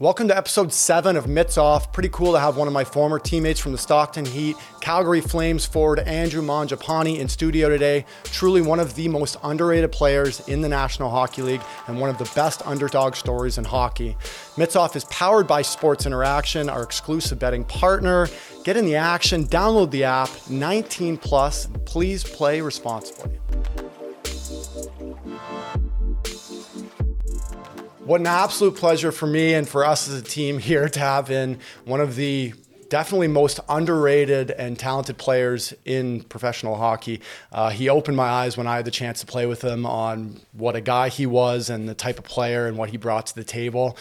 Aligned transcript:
Welcome 0.00 0.26
to 0.26 0.36
episode 0.36 0.72
seven 0.72 1.16
of 1.16 1.28
Mitts 1.28 1.56
Off. 1.56 1.92
Pretty 1.92 2.08
cool 2.08 2.32
to 2.32 2.40
have 2.40 2.56
one 2.56 2.66
of 2.66 2.74
my 2.74 2.82
former 2.82 3.20
teammates 3.20 3.60
from 3.60 3.70
the 3.70 3.78
Stockton 3.78 4.24
Heat, 4.24 4.56
Calgary 4.80 5.20
Flames 5.20 5.64
forward 5.66 6.00
Andrew 6.00 6.42
Mangiapane 6.42 7.16
in 7.16 7.28
studio 7.28 7.68
today. 7.68 8.04
Truly 8.24 8.60
one 8.60 8.80
of 8.80 8.96
the 8.96 9.06
most 9.06 9.36
underrated 9.44 9.92
players 9.92 10.40
in 10.48 10.62
the 10.62 10.68
National 10.68 11.10
Hockey 11.10 11.42
League 11.42 11.62
and 11.86 12.00
one 12.00 12.10
of 12.10 12.18
the 12.18 12.28
best 12.34 12.66
underdog 12.66 13.14
stories 13.14 13.56
in 13.56 13.62
hockey. 13.62 14.16
Mitts 14.56 14.74
Off 14.74 14.96
is 14.96 15.04
powered 15.04 15.46
by 15.46 15.62
Sports 15.62 16.06
Interaction, 16.06 16.68
our 16.68 16.82
exclusive 16.82 17.38
betting 17.38 17.64
partner. 17.64 18.26
Get 18.64 18.76
in 18.76 18.86
the 18.86 18.96
action, 18.96 19.46
download 19.46 19.92
the 19.92 20.02
app, 20.02 20.28
19 20.50 21.18
plus. 21.18 21.68
Please 21.84 22.24
play 22.24 22.60
responsibly. 22.60 23.38
What 28.04 28.20
an 28.20 28.26
absolute 28.26 28.76
pleasure 28.76 29.10
for 29.12 29.26
me 29.26 29.54
and 29.54 29.66
for 29.66 29.82
us 29.82 30.08
as 30.10 30.20
a 30.20 30.22
team 30.22 30.58
here 30.58 30.90
to 30.90 31.00
have 31.00 31.30
in 31.30 31.58
one 31.86 32.02
of 32.02 32.16
the 32.16 32.52
definitely 32.90 33.28
most 33.28 33.60
underrated 33.66 34.50
and 34.50 34.78
talented 34.78 35.16
players 35.16 35.72
in 35.86 36.20
professional 36.24 36.76
hockey. 36.76 37.22
Uh, 37.50 37.70
he 37.70 37.88
opened 37.88 38.18
my 38.18 38.28
eyes 38.28 38.58
when 38.58 38.66
I 38.66 38.76
had 38.76 38.84
the 38.84 38.90
chance 38.90 39.20
to 39.20 39.26
play 39.26 39.46
with 39.46 39.64
him 39.64 39.86
on 39.86 40.38
what 40.52 40.76
a 40.76 40.82
guy 40.82 41.08
he 41.08 41.24
was 41.24 41.70
and 41.70 41.88
the 41.88 41.94
type 41.94 42.18
of 42.18 42.26
player 42.26 42.66
and 42.66 42.76
what 42.76 42.90
he 42.90 42.98
brought 42.98 43.28
to 43.28 43.34
the 43.34 43.42
table. 43.42 43.96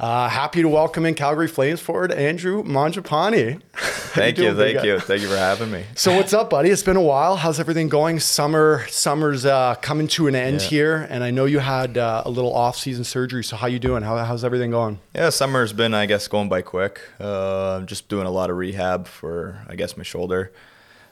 Uh, 0.00 0.28
happy 0.28 0.62
to 0.62 0.68
welcome 0.68 1.04
in 1.04 1.12
Calgary 1.14 1.48
Flames 1.48 1.80
forward 1.80 2.12
Andrew 2.12 2.62
Mangiapane. 2.62 3.60
Thank 4.08 4.38
you, 4.38 4.54
thank 4.54 4.82
you, 4.84 4.98
thank 5.00 5.20
you 5.22 5.28
for 5.28 5.36
having 5.36 5.70
me. 5.70 5.84
So 5.94 6.16
what's 6.16 6.32
up, 6.32 6.50
buddy? 6.50 6.70
It's 6.70 6.82
been 6.82 6.96
a 6.96 7.02
while. 7.02 7.36
How's 7.36 7.60
everything 7.60 7.88
going? 7.88 8.18
Summer, 8.20 8.84
summer's 8.88 9.44
uh, 9.44 9.74
coming 9.82 10.08
to 10.08 10.26
an 10.28 10.34
end 10.34 10.62
Yeah. 10.62 10.68
here, 10.68 11.06
and 11.10 11.22
I 11.22 11.30
know 11.30 11.44
you 11.44 11.58
had 11.58 11.98
uh, 11.98 12.22
a 12.24 12.30
little 12.30 12.52
off-season 12.54 13.04
surgery. 13.04 13.44
So 13.44 13.54
how 13.56 13.66
you 13.66 13.78
doing? 13.78 14.02
How, 14.02 14.16
how's 14.24 14.44
everything 14.44 14.70
going? 14.70 14.98
Yeah, 15.14 15.28
summer's 15.28 15.72
been, 15.74 15.94
I 15.94 16.06
guess, 16.06 16.26
going 16.26 16.48
by 16.48 16.62
quick. 16.62 17.00
Uh, 17.20 17.76
I'm 17.76 17.86
just 17.86 18.08
doing 18.08 18.26
a 18.26 18.30
lot 18.30 18.50
of 18.50 18.56
rehab 18.56 19.06
for, 19.06 19.60
I 19.68 19.76
guess, 19.76 19.96
my 19.96 20.04
shoulder. 20.04 20.50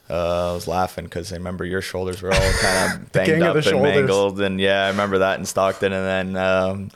Uh, 0.08 0.50
I 0.50 0.55
was 0.55 0.66
laughing 0.66 1.05
because 1.05 1.33
I 1.33 1.36
remember 1.36 1.64
your 1.64 1.83
shoulders 1.83 2.22
were 2.22 2.33
all 2.33 2.52
kind 2.61 2.92
of 3.02 3.12
banged 3.12 3.42
up 3.42 3.56
and 3.56 3.64
shoulders. 3.64 3.83
mangled, 3.83 4.41
and 4.41 4.58
yeah, 4.58 4.84
I 4.84 4.89
remember 4.89 5.18
that 5.18 5.39
in 5.39 5.44
Stockton. 5.44 5.92
And 5.92 6.34
then 6.34 6.42
um, 6.42 6.91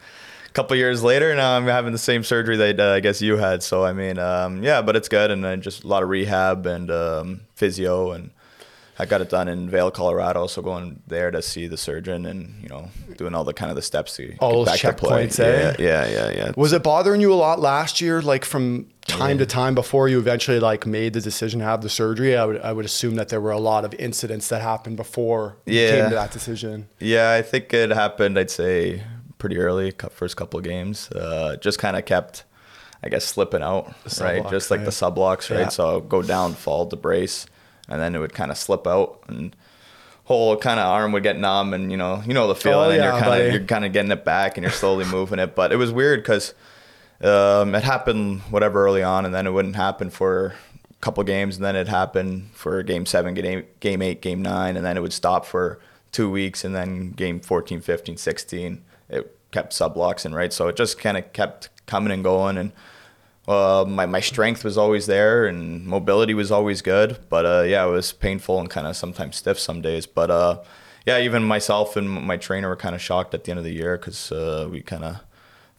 couple 0.53 0.77
years 0.77 1.03
later, 1.03 1.35
now 1.35 1.57
I'm 1.57 1.67
having 1.67 1.93
the 1.93 1.99
same 1.99 2.23
surgery 2.25 2.57
that 2.57 2.81
uh, 2.81 2.93
I 2.93 3.01
guess 3.01 3.21
you 3.23 3.37
had. 3.37 3.63
So 3.63 3.85
I 3.85 3.93
mean, 3.93 4.19
um, 4.19 4.63
yeah, 4.63 4.83
but 4.83 4.97
it's 4.97 5.09
good, 5.09 5.31
and 5.31 5.43
then 5.45 5.61
just 5.63 5.85
a 5.85 5.87
lot 5.87 6.03
of 6.03 6.09
rehab 6.09 6.67
and 6.67 6.91
um, 6.91 7.41
physio 7.55 8.13
and. 8.13 8.31
I 8.99 9.07
got 9.07 9.23
it 9.23 9.31
done 9.31 9.49
in 9.49 9.71
Vail, 9.71 9.91
Colorado. 9.91 10.47
So 10.47 10.61
going 10.61 11.01
there 11.07 11.31
to 11.31 11.41
see 11.41 11.67
the 11.67 11.79
surgeon 11.79 12.27
and 12.27 12.63
you 12.63 12.69
know 12.69 12.91
doing 13.17 13.35
all 13.35 13.45
the 13.45 13.55
kind 13.55 13.71
of 13.71 13.77
the 13.77 13.81
steps 13.81 14.15
to 14.17 14.37
All 14.41 14.51
get 14.51 14.73
those 14.73 14.83
back 14.83 14.95
to 14.99 15.07
play. 15.07 15.27
checkpoints, 15.27 15.41
eh? 15.41 15.75
Yeah, 15.79 16.07
yeah, 16.07 16.11
yeah, 16.11 16.31
yeah. 16.37 16.53
Was 16.55 16.75
it 16.75 16.83
bothering 16.83 17.23
you 17.23 17.33
a 17.33 17.35
lot 17.35 17.61
last 17.61 18.03
year, 18.03 18.21
like 18.21 18.45
from 18.45 18.91
time 19.07 19.39
to 19.39 19.47
time 19.47 19.75
before 19.75 20.11
you 20.11 20.19
eventually 20.19 20.61
like 20.61 20.85
made 20.87 21.15
the 21.15 21.23
decision 21.23 21.61
to 21.61 21.65
have 21.65 21.81
the 21.81 21.89
surgery? 21.89 22.37
I 22.37 22.45
would 22.45 22.61
I 22.61 22.75
would 22.75 22.85
assume 22.85 23.15
that 23.15 23.31
there 23.31 23.41
were 23.41 23.53
a 23.53 23.59
lot 23.59 23.87
of 23.87 23.95
incidents 23.95 24.49
that 24.49 24.61
happened 24.61 24.99
before 24.99 25.57
you 25.65 25.81
Yeah. 25.81 25.91
came 26.03 26.11
to 26.11 26.17
that 26.17 26.31
decision. 26.33 26.87
Yeah, 26.99 27.33
I 27.33 27.41
think 27.41 27.73
it 27.73 27.89
happened. 27.89 28.39
I'd 28.39 28.51
say 28.51 29.03
pretty 29.41 29.59
early, 29.59 29.93
first 30.11 30.37
couple 30.37 30.59
of 30.59 30.65
games. 30.65 31.11
Uh, 31.11 31.57
just 31.57 31.81
kind 31.81 31.97
of 31.97 32.05
kept, 32.05 32.45
I 33.03 33.09
guess, 33.09 33.25
slipping 33.25 33.63
out, 33.63 33.93
right? 34.21 34.49
Just 34.49 34.71
like 34.71 34.79
right. 34.79 34.85
the 34.85 34.93
sublux, 34.93 35.51
right? 35.51 35.63
Yeah. 35.63 35.69
So 35.69 35.89
I'll 35.89 36.01
go 36.01 36.23
down, 36.23 36.55
fall 36.55 36.87
to 36.87 36.97
brace, 36.97 37.47
and 37.89 38.01
then 38.01 38.15
it 38.15 38.21
would 38.21 38.35
kind 38.35 38.53
of 38.53 38.59
slip 38.59 38.87
out, 38.87 39.25
and 39.27 39.57
whole 40.25 40.57
kind 40.57 40.79
of 40.79 40.87
arm 40.87 41.11
would 41.11 41.25
get 41.25 41.37
numb, 41.37 41.75
and 41.75 41.91
you 41.91 41.97
know, 41.97 42.23
you 42.25 42.35
know 42.35 42.47
the 42.47 42.55
feeling, 42.55 42.79
Oh, 42.79 42.91
and 42.91 43.03
yeah, 43.03 43.13
you're 43.13 43.21
kind 43.21 43.43
of 43.43 43.53
you're 43.53 43.65
kind 43.65 43.85
of 43.85 43.93
getting 43.93 44.13
it 44.13 44.25
back, 44.25 44.57
and 44.57 44.63
you're 44.63 44.71
slowly 44.71 45.05
moving 45.05 45.41
it. 45.41 45.57
But 45.57 45.73
it 45.73 45.77
was 45.77 45.91
weird 45.91 46.23
because 46.23 46.55
um, 47.21 47.75
it 47.75 47.83
happened 47.83 48.43
whatever 48.43 48.85
early 48.85 49.03
on, 49.03 49.25
and 49.25 49.35
then 49.35 49.47
it 49.47 49.51
wouldn't 49.51 49.77
happen 49.77 50.11
for 50.11 50.55
a 50.91 50.95
couple 51.01 51.25
games, 51.25 51.57
and 51.57 51.65
then 51.65 51.75
it 51.75 51.89
happened 51.89 52.51
for 52.53 52.83
game 52.85 53.07
seven, 53.07 53.35
game 53.35 53.65
game 53.81 54.03
eight, 54.03 54.23
game 54.23 54.41
nine, 54.43 54.77
and 54.77 54.87
then 54.87 54.97
it 54.97 55.01
would 55.01 55.13
stop 55.13 55.45
for 55.47 55.81
two 56.13 56.31
weeks, 56.31 56.65
and 56.65 56.75
then 56.75 57.11
game 57.13 57.41
14, 57.41 57.81
15, 57.81 58.17
16, 58.17 58.83
it 59.11 59.37
kept 59.51 59.73
subluxing, 59.73 60.35
right? 60.35 60.53
So 60.53 60.69
it 60.69 60.77
just 60.77 60.99
kind 60.99 61.17
of 61.17 61.33
kept 61.33 61.69
coming 61.87 62.13
and 62.13 62.23
going, 62.23 62.57
and 62.57 62.73
uh, 63.49 63.85
my 63.87 64.07
my 64.07 64.21
strength 64.21 64.65
was 64.65 64.79
always 64.79 65.07
there, 65.07 65.47
and 65.47 65.85
mobility 65.87 66.35
was 66.35 66.51
always 66.51 66.83
good, 66.83 67.19
but 67.29 67.45
uh, 67.45 67.63
yeah, 67.67 67.85
it 67.87 67.91
was 67.91 68.13
painful 68.13 68.61
and 68.61 68.71
kind 68.71 68.87
of 68.87 68.97
sometimes 68.97 69.37
stiff 69.37 69.59
some 69.59 69.81
days, 69.81 70.07
but 70.07 70.31
uh, 70.31 70.63
yeah, 71.07 71.19
even 71.19 71.43
myself 71.43 71.97
and 71.97 72.09
my 72.09 72.37
trainer 72.37 72.69
were 72.69 72.77
kind 72.77 72.95
of 72.95 73.01
shocked 73.01 73.35
at 73.35 73.45
the 73.45 73.51
end 73.51 73.59
of 73.59 73.65
the 73.65 73.73
year 73.73 73.97
because 73.97 74.31
uh, 74.31 74.69
we 74.71 74.83
kind 74.83 75.05
of 75.05 75.17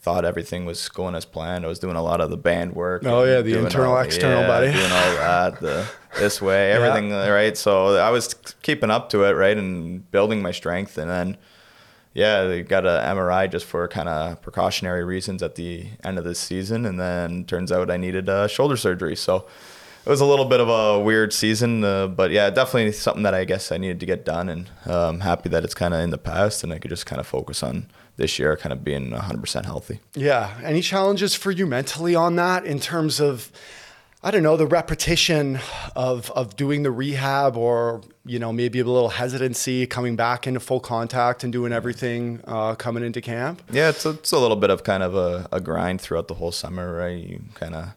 thought 0.01 0.25
everything 0.25 0.65
was 0.65 0.89
going 0.89 1.13
as 1.13 1.25
planned. 1.25 1.63
I 1.63 1.67
was 1.67 1.77
doing 1.77 1.95
a 1.95 2.01
lot 2.01 2.21
of 2.21 2.31
the 2.31 2.37
band 2.37 2.73
work. 2.73 3.03
Oh, 3.05 3.23
yeah, 3.23 3.41
the 3.41 3.59
internal, 3.59 3.93
all- 3.93 4.01
external, 4.01 4.41
yeah, 4.41 4.47
buddy. 4.47 4.71
Doing 4.71 4.83
all 4.85 4.89
that, 5.15 5.59
the 5.59 5.87
this 6.17 6.41
way, 6.41 6.71
everything, 6.71 7.11
right? 7.11 7.55
So 7.55 7.95
I 7.97 8.09
was 8.09 8.33
keeping 8.63 8.89
up 8.89 9.09
to 9.11 9.23
it, 9.25 9.33
right, 9.33 9.55
and 9.55 10.09
building 10.11 10.41
my 10.41 10.51
strength, 10.51 10.97
and 10.97 11.09
then 11.09 11.37
yeah, 12.13 12.43
they 12.43 12.63
got 12.63 12.85
a 12.85 13.03
MRI 13.05 13.49
just 13.49 13.65
for 13.65 13.87
kind 13.87 14.09
of 14.09 14.41
precautionary 14.41 15.03
reasons 15.03 15.41
at 15.41 15.55
the 15.55 15.87
end 16.03 16.17
of 16.17 16.23
this 16.23 16.39
season, 16.39 16.85
and 16.85 16.99
then 16.99 17.45
turns 17.45 17.71
out 17.71 17.89
I 17.89 17.97
needed 17.97 18.27
a 18.27 18.49
shoulder 18.49 18.75
surgery. 18.75 19.15
So 19.15 19.47
it 20.05 20.09
was 20.09 20.19
a 20.19 20.25
little 20.25 20.45
bit 20.45 20.59
of 20.59 20.67
a 20.67 20.99
weird 20.99 21.31
season, 21.31 21.83
uh, 21.83 22.07
but 22.07 22.31
yeah, 22.31 22.49
definitely 22.49 22.91
something 22.91 23.23
that 23.23 23.33
I 23.33 23.45
guess 23.45 23.71
I 23.71 23.77
needed 23.77 23.99
to 23.99 24.05
get 24.05 24.25
done, 24.25 24.49
and 24.49 24.69
uh, 24.87 25.09
I'm 25.09 25.19
happy 25.21 25.47
that 25.49 25.63
it's 25.63 25.75
kind 25.75 25.93
of 25.93 26.01
in 26.01 26.09
the 26.09 26.17
past, 26.17 26.63
and 26.63 26.73
I 26.73 26.79
could 26.79 26.89
just 26.89 27.05
kind 27.05 27.19
of 27.19 27.27
focus 27.27 27.63
on 27.63 27.87
this 28.17 28.37
year, 28.39 28.55
kind 28.57 28.73
of 28.73 28.83
being 28.83 29.11
100% 29.11 29.65
healthy. 29.65 29.99
Yeah. 30.13 30.57
Any 30.63 30.81
challenges 30.81 31.33
for 31.33 31.51
you 31.51 31.65
mentally 31.65 32.13
on 32.15 32.35
that 32.35 32.65
in 32.65 32.79
terms 32.79 33.19
of, 33.19 33.51
I 34.23 34.29
don't 34.29 34.43
know, 34.43 34.55
the 34.55 34.67
repetition 34.67 35.59
of 35.95 36.29
of 36.31 36.55
doing 36.55 36.83
the 36.83 36.91
rehab, 36.91 37.57
or 37.57 38.01
you 38.23 38.37
know 38.37 38.53
maybe 38.53 38.79
a 38.79 38.83
little 38.83 39.09
hesitancy 39.09 39.87
coming 39.87 40.15
back 40.15 40.45
into 40.45 40.59
full 40.59 40.79
contact 40.79 41.43
and 41.43 41.51
doing 41.51 41.73
everything 41.73 42.39
uh, 42.45 42.75
coming 42.75 43.03
into 43.03 43.19
camp? 43.21 43.63
Yeah, 43.71 43.89
it's 43.89 44.05
a, 44.05 44.11
it's 44.11 44.31
a 44.31 44.37
little 44.37 44.57
bit 44.57 44.69
of 44.69 44.83
kind 44.83 45.01
of 45.01 45.15
a, 45.15 45.47
a 45.51 45.59
grind 45.59 46.01
throughout 46.01 46.27
the 46.27 46.35
whole 46.35 46.51
summer, 46.51 46.95
right? 46.95 47.17
You 47.17 47.41
kind 47.55 47.73
of 47.73 47.87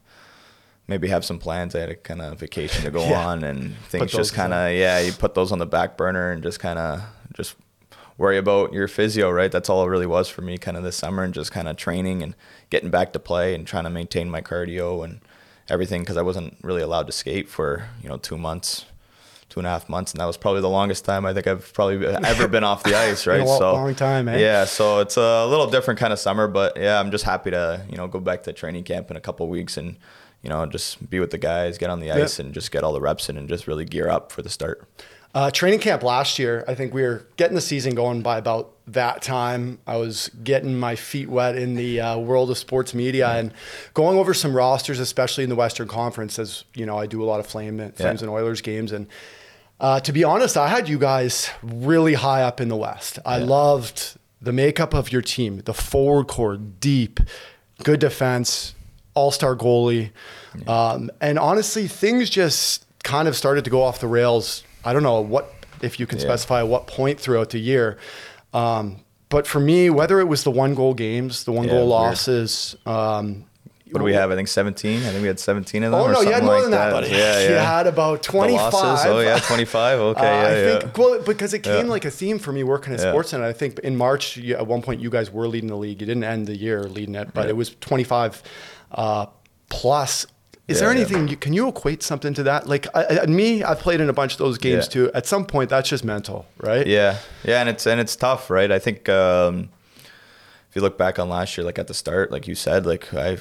maybe 0.88 1.08
have 1.08 1.26
some 1.26 1.38
plans. 1.38 1.74
I 1.74 1.80
had 1.80 1.90
a 1.90 1.94
kind 1.94 2.22
of 2.22 2.38
vacation 2.38 2.84
to 2.84 2.90
go 2.90 3.04
Yeah. 3.08 3.26
on, 3.26 3.44
and 3.44 3.76
things 3.88 4.10
just 4.10 4.32
kind 4.32 4.54
of 4.54 4.72
yeah, 4.72 5.00
you 5.00 5.12
put 5.12 5.34
those 5.34 5.52
on 5.52 5.58
the 5.58 5.66
back 5.66 5.98
burner 5.98 6.30
and 6.30 6.42
just 6.42 6.58
kind 6.58 6.78
of 6.78 7.02
just 7.34 7.54
worry 8.16 8.38
about 8.38 8.72
your 8.72 8.88
physio, 8.88 9.30
right? 9.30 9.52
That's 9.52 9.68
all 9.68 9.84
it 9.84 9.90
really 9.90 10.06
was 10.06 10.30
for 10.30 10.40
me, 10.40 10.56
kind 10.56 10.78
of 10.78 10.84
this 10.84 10.96
summer, 10.96 11.22
and 11.22 11.34
just 11.34 11.52
kind 11.52 11.68
of 11.68 11.76
training 11.76 12.22
and 12.22 12.34
getting 12.70 12.88
back 12.88 13.12
to 13.12 13.18
play 13.18 13.54
and 13.54 13.66
trying 13.66 13.84
to 13.84 13.90
maintain 13.90 14.30
my 14.30 14.40
cardio 14.40 15.04
and 15.04 15.20
everything 15.68 16.02
because 16.02 16.16
I 16.16 16.22
wasn't 16.22 16.56
really 16.62 16.82
allowed 16.82 17.06
to 17.06 17.12
skate 17.12 17.48
for 17.48 17.88
you 18.02 18.08
know 18.08 18.16
two 18.18 18.38
months. 18.38 18.86
Two 19.50 19.60
and 19.60 19.66
a 19.68 19.70
half 19.70 19.88
months, 19.88 20.10
and 20.12 20.20
that 20.20 20.24
was 20.24 20.36
probably 20.36 20.62
the 20.62 20.68
longest 20.70 21.04
time 21.04 21.24
I 21.24 21.32
think 21.32 21.46
I've 21.46 21.72
probably 21.74 22.04
ever 22.04 22.48
been 22.48 22.64
off 22.64 22.82
the 22.82 22.96
ice, 23.08 23.24
right? 23.24 23.36
Been 23.38 23.46
a 23.46 23.50
lo- 23.50 23.74
long 23.74 23.94
time, 23.94 24.26
eh? 24.26 24.38
Yeah, 24.38 24.64
so 24.64 24.98
it's 24.98 25.16
a 25.16 25.46
little 25.46 25.70
different 25.70 26.00
kind 26.00 26.12
of 26.12 26.18
summer, 26.18 26.48
but 26.48 26.76
yeah, 26.76 26.98
I'm 26.98 27.12
just 27.12 27.22
happy 27.22 27.52
to 27.52 27.84
you 27.88 27.96
know 27.96 28.08
go 28.08 28.18
back 28.18 28.42
to 28.44 28.52
training 28.52 28.82
camp 28.82 29.12
in 29.12 29.16
a 29.16 29.20
couple 29.20 29.46
weeks 29.48 29.76
and 29.76 29.96
you 30.42 30.48
know 30.48 30.66
just 30.66 31.08
be 31.08 31.20
with 31.20 31.30
the 31.30 31.38
guys, 31.38 31.78
get 31.78 31.88
on 31.88 32.00
the 32.00 32.10
ice, 32.10 32.40
and 32.40 32.52
just 32.52 32.72
get 32.72 32.82
all 32.82 32.92
the 32.92 33.00
reps 33.00 33.28
in 33.28 33.36
and 33.36 33.48
just 33.48 33.68
really 33.68 33.84
gear 33.84 34.08
up 34.08 34.32
for 34.32 34.42
the 34.42 34.48
start. 34.50 34.88
Uh, 35.34 35.50
training 35.50 35.80
camp 35.80 36.04
last 36.04 36.38
year, 36.38 36.64
I 36.68 36.76
think 36.76 36.94
we 36.94 37.02
were 37.02 37.26
getting 37.36 37.56
the 37.56 37.60
season 37.60 37.96
going 37.96 38.22
by 38.22 38.38
about 38.38 38.70
that 38.86 39.20
time. 39.20 39.80
I 39.84 39.96
was 39.96 40.30
getting 40.44 40.78
my 40.78 40.94
feet 40.94 41.28
wet 41.28 41.56
in 41.56 41.74
the 41.74 42.00
uh, 42.00 42.18
world 42.18 42.52
of 42.52 42.58
sports 42.58 42.94
media 42.94 43.28
and 43.28 43.52
going 43.94 44.16
over 44.16 44.32
some 44.32 44.54
rosters, 44.54 45.00
especially 45.00 45.42
in 45.42 45.50
the 45.50 45.56
Western 45.56 45.88
Conference, 45.88 46.38
as 46.38 46.62
you 46.74 46.86
know, 46.86 46.96
I 46.96 47.06
do 47.06 47.20
a 47.20 47.26
lot 47.26 47.40
of 47.40 47.46
Flame, 47.48 47.78
Flames 47.92 48.22
and 48.22 48.30
Oilers 48.30 48.60
games. 48.60 48.92
And 48.92 49.08
uh, 49.80 49.98
to 50.00 50.12
be 50.12 50.22
honest, 50.22 50.56
I 50.56 50.68
had 50.68 50.88
you 50.88 50.98
guys 50.98 51.50
really 51.62 52.14
high 52.14 52.42
up 52.42 52.60
in 52.60 52.68
the 52.68 52.76
West. 52.76 53.18
I 53.26 53.38
loved 53.38 54.16
the 54.40 54.52
makeup 54.52 54.94
of 54.94 55.10
your 55.10 55.22
team, 55.22 55.62
the 55.64 55.74
forward 55.74 56.28
core, 56.28 56.56
deep, 56.56 57.18
good 57.82 57.98
defense, 57.98 58.74
all 59.14 59.32
star 59.32 59.56
goalie. 59.56 60.10
Um, 60.68 61.10
and 61.20 61.40
honestly, 61.40 61.88
things 61.88 62.30
just 62.30 62.86
kind 63.02 63.26
of 63.26 63.34
started 63.36 63.64
to 63.64 63.70
go 63.70 63.82
off 63.82 63.98
the 63.98 64.06
rails. 64.06 64.62
I 64.84 64.92
don't 64.92 65.02
know 65.02 65.20
what, 65.20 65.52
if 65.82 65.98
you 66.00 66.06
can 66.06 66.18
Yeah. 66.18 66.24
specify 66.24 66.62
what 66.62 66.86
point 66.86 67.18
throughout 67.20 67.50
the 67.50 67.58
year. 67.58 67.96
Um, 68.52 69.00
but 69.28 69.46
for 69.46 69.58
me, 69.60 69.90
whether 69.90 70.20
it 70.20 70.28
was 70.28 70.44
the 70.44 70.50
one 70.50 70.74
goal 70.74 70.94
games, 70.94 71.44
the 71.44 71.52
one 71.52 71.64
Yeah, 71.66 71.72
goal 71.74 71.86
losses, 71.88 72.76
um, 72.86 73.44
What 73.90 74.00
do 74.00 74.04
we 74.06 74.14
have? 74.14 74.32
I 74.32 74.34
think 74.34 74.48
17. 74.48 75.02
I 75.04 75.10
think 75.10 75.22
we 75.22 75.28
had 75.28 75.38
17 75.38 75.84
of 75.84 75.92
them. 75.92 76.00
Oh 76.00 76.04
or 76.06 76.12
no, 76.12 76.20
you 76.20 76.32
had 76.32 76.42
more 76.42 76.54
like 76.54 76.62
than 76.62 76.72
that, 76.72 76.90
buddy. 76.92 77.08
Yeah, 77.10 77.16
yeah. 77.40 77.48
You 77.50 77.54
had 77.54 77.86
about 77.86 78.22
The 78.22 78.28
twenty-five. 78.32 78.72
losses? 78.72 79.06
Oh 79.06 79.20
yeah, 79.20 79.38
25. 79.38 79.98
Okay, 80.10 80.20
Uh, 80.20 80.24
yeah, 80.24 80.46
I 80.48 80.54
yeah. 80.58 80.78
think 80.80 80.98
well 80.98 81.20
because 81.22 81.54
it 81.54 81.60
came 81.60 81.86
Yeah. 81.86 81.92
like 81.92 82.04
a 82.04 82.10
theme 82.10 82.40
for 82.40 82.50
me 82.52 82.64
working 82.64 82.92
at 82.92 82.98
Yeah. 83.00 83.12
Sportsnet. 83.12 83.42
I 83.42 83.52
think 83.52 83.78
in 83.80 83.96
March 83.96 84.36
you, 84.36 84.56
at 84.56 84.66
one 84.66 84.82
point 84.82 85.00
you 85.00 85.10
guys 85.10 85.30
were 85.30 85.46
leading 85.46 85.68
the 85.68 85.76
league. 85.76 86.00
You 86.00 86.06
didn't 86.08 86.24
end 86.24 86.48
the 86.48 86.56
year 86.56 86.82
leading 86.84 87.14
it, 87.14 87.28
but 87.34 87.48
it 87.48 87.56
was 87.56 87.70
25 87.80 88.42
uh, 88.92 89.26
plus. 89.68 90.26
Is 90.66 90.80
there 90.80 90.88
Yeah, 90.88 90.94
yeah. 90.94 91.00
anything 91.06 91.28
you, 91.28 91.36
can 91.36 91.52
you 91.52 91.68
equate 91.68 92.02
something 92.02 92.32
to 92.34 92.42
that? 92.44 92.66
Like 92.66 92.86
I, 92.94 93.20
I, 93.22 93.26
me, 93.26 93.62
I've 93.62 93.80
played 93.80 94.00
in 94.00 94.08
a 94.08 94.12
bunch 94.14 94.32
of 94.32 94.38
those 94.38 94.56
games 94.58 94.86
Yeah. 94.86 94.90
too. 95.06 95.10
At 95.12 95.26
some 95.26 95.44
point, 95.44 95.68
that's 95.70 95.88
just 95.88 96.04
mental, 96.04 96.46
right? 96.58 96.86
Yeah, 96.86 97.18
yeah, 97.44 97.60
and 97.60 97.68
it's 97.68 97.86
and 97.86 98.00
it's 98.00 98.16
tough, 98.16 98.48
right? 98.50 98.70
I 98.72 98.78
think 98.78 99.08
um, 99.08 99.68
if 100.70 100.74
you 100.76 100.80
look 100.82 100.96
back 100.96 101.18
on 101.18 101.28
last 101.28 101.56
year, 101.58 101.64
like 101.66 101.78
at 101.78 101.86
the 101.86 101.94
start, 101.94 102.30
like 102.32 102.48
you 102.48 102.54
said, 102.54 102.86
like 102.86 103.12
I 103.12 103.38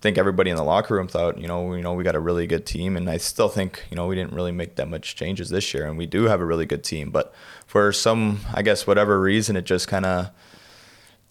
think 0.00 0.16
everybody 0.18 0.50
in 0.50 0.56
the 0.56 0.64
locker 0.64 0.94
room 0.94 1.06
thought, 1.08 1.38
you 1.38 1.46
know, 1.46 1.74
you 1.74 1.82
know, 1.82 1.92
we 1.92 2.02
got 2.04 2.16
a 2.16 2.20
really 2.20 2.46
good 2.46 2.64
team, 2.66 2.96
and 2.96 3.08
I 3.08 3.18
still 3.18 3.48
think, 3.48 3.84
you 3.90 3.96
know, 3.96 4.06
we 4.06 4.16
didn't 4.16 4.32
really 4.32 4.50
make 4.50 4.76
that 4.76 4.88
much 4.88 5.14
changes 5.14 5.50
this 5.50 5.72
year, 5.74 5.86
and 5.86 5.96
we 5.98 6.06
do 6.06 6.24
have 6.24 6.40
a 6.40 6.44
really 6.44 6.66
good 6.66 6.82
team, 6.82 7.10
but 7.10 7.32
for 7.66 7.92
some, 7.92 8.40
I 8.52 8.62
guess, 8.62 8.86
whatever 8.86 9.20
reason, 9.20 9.56
it 9.56 9.62
just 9.64 9.88
kind 9.88 10.04
of 10.06 10.30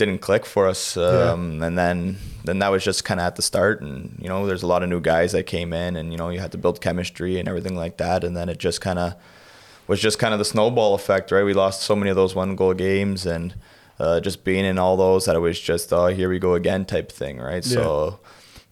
didn't 0.05 0.21
click 0.21 0.45
for 0.45 0.67
us, 0.67 0.97
um, 0.97 1.59
yeah. 1.59 1.67
and 1.67 1.77
then 1.77 2.17
then 2.43 2.59
that 2.59 2.69
was 2.69 2.83
just 2.83 3.05
kind 3.05 3.19
of 3.19 3.25
at 3.25 3.35
the 3.35 3.41
start, 3.41 3.81
and 3.81 4.17
you 4.19 4.27
know, 4.27 4.47
there's 4.47 4.63
a 4.63 4.67
lot 4.67 4.83
of 4.83 4.89
new 4.89 4.99
guys 4.99 5.31
that 5.31 5.45
came 5.45 5.73
in, 5.73 5.95
and 5.95 6.11
you 6.11 6.17
know, 6.17 6.29
you 6.29 6.39
had 6.39 6.51
to 6.51 6.57
build 6.57 6.81
chemistry 6.81 7.37
and 7.39 7.47
everything 7.47 7.75
like 7.75 7.97
that, 7.97 8.23
and 8.23 8.35
then 8.35 8.49
it 8.49 8.57
just 8.57 8.81
kind 8.81 8.99
of 8.99 9.13
was 9.87 9.99
just 9.99 10.19
kind 10.19 10.33
of 10.33 10.39
the 10.39 10.45
snowball 10.45 10.95
effect, 10.95 11.31
right? 11.31 11.43
We 11.43 11.53
lost 11.53 11.81
so 11.81 11.95
many 11.95 12.09
of 12.09 12.15
those 12.15 12.33
one 12.35 12.55
goal 12.55 12.73
games, 12.73 13.25
and 13.25 13.55
uh, 13.99 14.19
just 14.19 14.43
being 14.43 14.65
in 14.65 14.79
all 14.79 14.97
those 14.97 15.25
that 15.25 15.35
it 15.35 15.39
was 15.39 15.59
just, 15.59 15.93
oh, 15.93 16.07
here 16.07 16.29
we 16.29 16.39
go 16.39 16.55
again 16.55 16.85
type 16.85 17.11
thing, 17.11 17.37
right? 17.39 17.65
Yeah. 17.65 17.75
So 17.75 18.19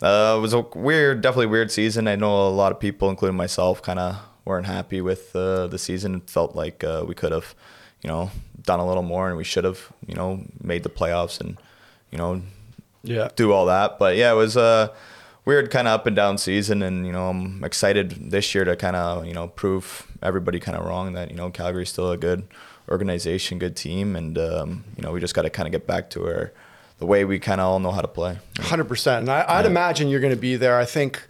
uh, 0.01 0.35
it 0.37 0.41
was 0.41 0.53
a 0.53 0.61
weird, 0.73 1.21
definitely 1.21 1.47
weird 1.47 1.71
season. 1.71 2.07
I 2.07 2.15
know 2.15 2.47
a 2.47 2.49
lot 2.49 2.71
of 2.71 2.79
people, 2.79 3.09
including 3.09 3.37
myself, 3.37 3.81
kind 3.81 3.99
of 3.99 4.17
weren't 4.45 4.65
happy 4.65 5.01
with 5.01 5.35
uh, 5.35 5.67
the 5.67 5.77
season. 5.77 6.15
It 6.15 6.29
felt 6.29 6.55
like 6.55 6.83
uh, 6.83 7.03
we 7.07 7.13
could 7.13 7.31
have, 7.31 7.53
you 8.01 8.09
know, 8.09 8.31
done 8.63 8.79
a 8.79 8.87
little 8.87 9.03
more, 9.03 9.27
and 9.27 9.37
we 9.37 9.43
should 9.43 9.63
have, 9.63 9.91
you 10.05 10.15
know, 10.15 10.43
made 10.61 10.83
the 10.83 10.89
playoffs 10.89 11.39
and, 11.39 11.57
you 12.11 12.17
know, 12.17 12.41
yeah, 13.03 13.29
do 13.35 13.51
all 13.51 13.65
that. 13.67 13.99
But 13.99 14.15
yeah, 14.15 14.31
it 14.31 14.35
was 14.35 14.57
a 14.57 14.91
weird 15.45 15.71
kind 15.71 15.87
of 15.87 15.93
up 15.93 16.05
and 16.05 16.15
down 16.15 16.37
season, 16.37 16.83
and 16.83 17.05
you 17.05 17.11
know, 17.11 17.29
I'm 17.29 17.63
excited 17.63 18.31
this 18.31 18.53
year 18.53 18.65
to 18.65 18.75
kind 18.75 18.95
of, 18.95 19.25
you 19.25 19.33
know, 19.33 19.47
prove 19.47 20.05
everybody 20.21 20.59
kind 20.59 20.77
of 20.77 20.85
wrong 20.85 21.13
that 21.13 21.31
you 21.31 21.37
know 21.37 21.49
Calgary's 21.49 21.89
still 21.89 22.11
a 22.11 22.17
good 22.17 22.47
organization, 22.89 23.59
good 23.59 23.75
team, 23.75 24.15
and 24.15 24.37
um, 24.37 24.83
you 24.97 25.03
know, 25.03 25.11
we 25.11 25.19
just 25.19 25.33
got 25.33 25.43
to 25.43 25.49
kind 25.49 25.67
of 25.67 25.71
get 25.71 25.87
back 25.87 26.09
to 26.11 26.25
our 26.25 26.51
the 26.97 27.05
way 27.05 27.23
we 27.23 27.39
kind 27.39 27.61
of 27.61 27.67
all 27.67 27.79
know 27.79 27.91
how 27.91 28.01
to 28.01 28.07
play. 28.07 28.37
Hundred 28.59 28.85
percent, 28.85 29.21
and 29.21 29.29
I, 29.29 29.57
would 29.57 29.65
yeah. 29.65 29.71
imagine 29.71 30.09
you're 30.09 30.19
going 30.19 30.35
to 30.35 30.39
be 30.39 30.55
there. 30.55 30.77
I 30.77 30.85
think 30.85 31.21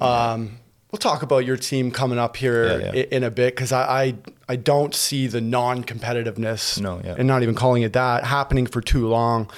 um, 0.00 0.58
we'll 0.92 0.98
talk 0.98 1.22
about 1.22 1.44
your 1.44 1.56
team 1.56 1.90
coming 1.90 2.18
up 2.18 2.36
here 2.36 2.78
yeah, 2.78 2.92
yeah. 2.92 3.04
in 3.10 3.24
a 3.24 3.30
bit 3.30 3.56
because 3.56 3.72
I, 3.72 4.04
I, 4.04 4.14
I 4.50 4.56
don't 4.56 4.94
see 4.94 5.26
the 5.26 5.40
non-competitiveness, 5.40 6.80
no, 6.80 6.98
and 6.98 7.26
not 7.26 7.42
even 7.42 7.54
calling 7.54 7.82
it 7.82 7.94
that, 7.94 8.24
happening 8.24 8.66
for 8.66 8.80
too 8.80 9.08
long. 9.08 9.50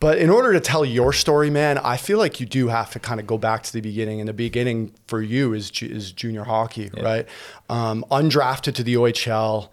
But 0.00 0.18
in 0.18 0.30
order 0.30 0.52
to 0.54 0.60
tell 0.60 0.84
your 0.84 1.12
story, 1.12 1.50
man, 1.50 1.76
I 1.78 1.98
feel 1.98 2.18
like 2.18 2.40
you 2.40 2.46
do 2.46 2.68
have 2.68 2.90
to 2.92 2.98
kind 2.98 3.20
of 3.20 3.26
go 3.26 3.38
back 3.38 3.62
to 3.64 3.72
the 3.72 3.82
beginning, 3.82 4.18
and 4.18 4.28
the 4.28 4.34
beginning 4.34 4.92
for 5.06 5.22
you 5.22 5.52
is 5.52 5.70
is 5.82 6.10
junior 6.12 6.44
hockey, 6.44 6.90
right? 7.00 7.28
Um, 7.68 8.04
undrafted 8.10 8.74
to 8.74 8.82
the 8.82 8.94
OHL 8.94 9.68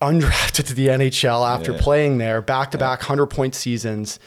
undrafted 0.00 0.66
to 0.66 0.74
the 0.74 0.88
NHL 0.88 1.48
after 1.48 1.72
yeah. 1.72 1.80
playing 1.80 2.18
there, 2.18 2.40
back 2.40 2.70
to 2.70 2.78
back 2.78 3.00
100 3.00 3.26
point 3.26 3.54
seasons. 3.54 4.20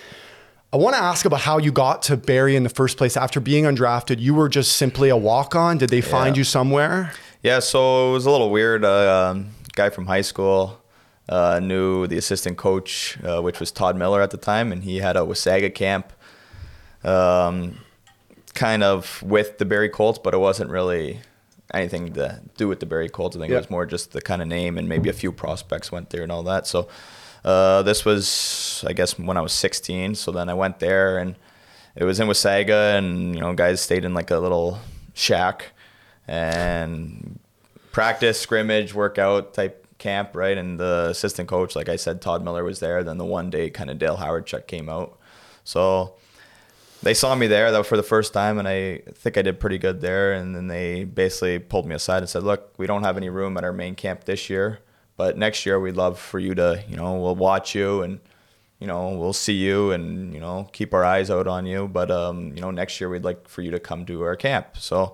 I 0.73 0.77
want 0.77 0.95
to 0.95 1.01
ask 1.01 1.25
about 1.25 1.41
how 1.41 1.57
you 1.57 1.69
got 1.69 2.03
to 2.03 2.15
Barrie 2.15 2.55
in 2.55 2.63
the 2.63 2.69
first 2.69 2.97
place. 2.97 3.17
After 3.17 3.41
being 3.41 3.65
undrafted, 3.65 4.19
you 4.19 4.33
were 4.33 4.47
just 4.47 4.77
simply 4.77 5.09
a 5.09 5.17
walk 5.17 5.53
on. 5.53 5.77
Did 5.77 5.89
they 5.89 5.99
find 5.99 6.37
yeah. 6.37 6.39
you 6.39 6.43
somewhere? 6.45 7.11
Yeah, 7.43 7.59
so 7.59 8.11
it 8.11 8.13
was 8.13 8.25
a 8.25 8.31
little 8.31 8.49
weird. 8.49 8.85
Uh, 8.85 9.31
um, 9.31 9.49
guy 9.73 9.89
from 9.89 10.05
high 10.05 10.21
school 10.21 10.81
uh, 11.27 11.59
knew 11.61 12.07
the 12.07 12.17
assistant 12.17 12.57
coach, 12.57 13.17
uh, 13.21 13.41
which 13.41 13.59
was 13.59 13.69
Todd 13.69 13.97
Miller 13.97 14.21
at 14.21 14.31
the 14.31 14.37
time, 14.37 14.71
and 14.71 14.85
he 14.85 14.99
had 14.99 15.17
a 15.17 15.21
Wasaga 15.21 15.75
camp 15.75 16.13
um, 17.03 17.77
kind 18.53 18.81
of 18.81 19.21
with 19.23 19.57
the 19.57 19.65
Barrie 19.65 19.89
Colts, 19.89 20.19
but 20.19 20.33
it 20.33 20.37
wasn't 20.37 20.69
really 20.69 21.19
anything 21.73 22.13
to 22.13 22.41
do 22.57 22.67
with 22.67 22.79
the 22.79 22.85
Barrie 22.85 23.09
Colts. 23.09 23.35
I 23.35 23.39
think 23.39 23.51
it 23.51 23.57
was 23.57 23.69
more 23.69 23.85
just 23.85 24.11
the 24.11 24.21
kind 24.21 24.41
of 24.41 24.47
name 24.47 24.77
and 24.77 24.87
maybe 24.87 25.09
a 25.09 25.13
few 25.13 25.31
prospects 25.31 25.91
went 25.91 26.09
there 26.09 26.23
and 26.23 26.31
all 26.31 26.43
that. 26.43 26.67
So 26.67 26.87
uh, 27.43 27.81
this 27.83 28.05
was, 28.05 28.83
I 28.87 28.93
guess, 28.93 29.17
when 29.17 29.37
I 29.37 29.41
was 29.41 29.53
16. 29.53 30.15
So 30.15 30.31
then 30.31 30.49
I 30.49 30.53
went 30.53 30.79
there 30.79 31.17
and 31.17 31.35
it 31.95 32.03
was 32.03 32.19
in 32.19 32.27
Wasaga, 32.27 32.97
and 32.97 33.35
you 33.35 33.41
know, 33.41 33.53
guys 33.53 33.81
stayed 33.81 34.05
in 34.05 34.13
like 34.13 34.31
a 34.31 34.37
little 34.37 34.79
shack 35.13 35.73
and 36.27 37.39
practice, 37.91 38.39
scrimmage, 38.39 38.93
workout 38.93 39.53
type 39.53 39.85
camp, 39.97 40.35
right? 40.35 40.57
And 40.57 40.79
the 40.79 41.07
assistant 41.09 41.49
coach, 41.49 41.75
like 41.75 41.89
I 41.89 41.97
said, 41.97 42.21
Todd 42.21 42.43
Miller 42.43 42.63
was 42.63 42.79
there. 42.79 43.03
Then 43.03 43.17
the 43.17 43.25
one 43.25 43.49
day, 43.49 43.69
kind 43.69 43.89
of 43.89 43.99
Dale 43.99 44.17
Hawerchuk 44.17 44.67
came 44.67 44.87
out. 44.87 45.17
So 45.63 46.15
they 47.03 47.13
saw 47.13 47.35
me 47.35 47.47
there 47.47 47.71
though 47.71 47.83
for 47.83 47.97
the 47.97 48.03
first 48.03 48.33
time, 48.33 48.59
and 48.59 48.67
I 48.67 49.01
think 49.13 49.37
I 49.37 49.41
did 49.41 49.59
pretty 49.59 49.77
good 49.77 50.01
there. 50.01 50.33
And 50.33 50.55
then 50.55 50.67
they 50.67 51.03
basically 51.03 51.59
pulled 51.59 51.85
me 51.85 51.95
aside 51.95 52.19
and 52.19 52.29
said, 52.29 52.43
"Look, 52.43 52.73
we 52.77 52.87
don't 52.87 53.03
have 53.03 53.17
any 53.17 53.29
room 53.29 53.57
at 53.57 53.63
our 53.63 53.73
main 53.73 53.95
camp 53.95 54.25
this 54.25 54.49
year, 54.49 54.79
but 55.17 55.37
next 55.37 55.65
year 55.65 55.79
we'd 55.79 55.95
love 55.95 56.19
for 56.19 56.39
you 56.39 56.55
to, 56.55 56.83
you 56.87 56.95
know, 56.95 57.15
we'll 57.15 57.35
watch 57.35 57.75
you 57.75 58.01
and." 58.01 58.19
You 58.79 58.87
know, 58.87 59.09
we'll 59.09 59.31
see 59.31 59.53
you 59.53 59.91
and, 59.91 60.33
you 60.33 60.39
know, 60.39 60.67
keep 60.73 60.91
our 60.95 61.05
eyes 61.05 61.29
out 61.29 61.45
on 61.45 61.67
you. 61.67 61.87
But, 61.87 62.09
um, 62.09 62.47
you 62.55 62.61
know, 62.61 62.71
next 62.71 62.99
year 62.99 63.11
we'd 63.11 63.23
like 63.23 63.47
for 63.47 63.61
you 63.61 63.69
to 63.69 63.79
come 63.79 64.07
to 64.07 64.23
our 64.23 64.35
camp. 64.35 64.75
So 64.79 65.13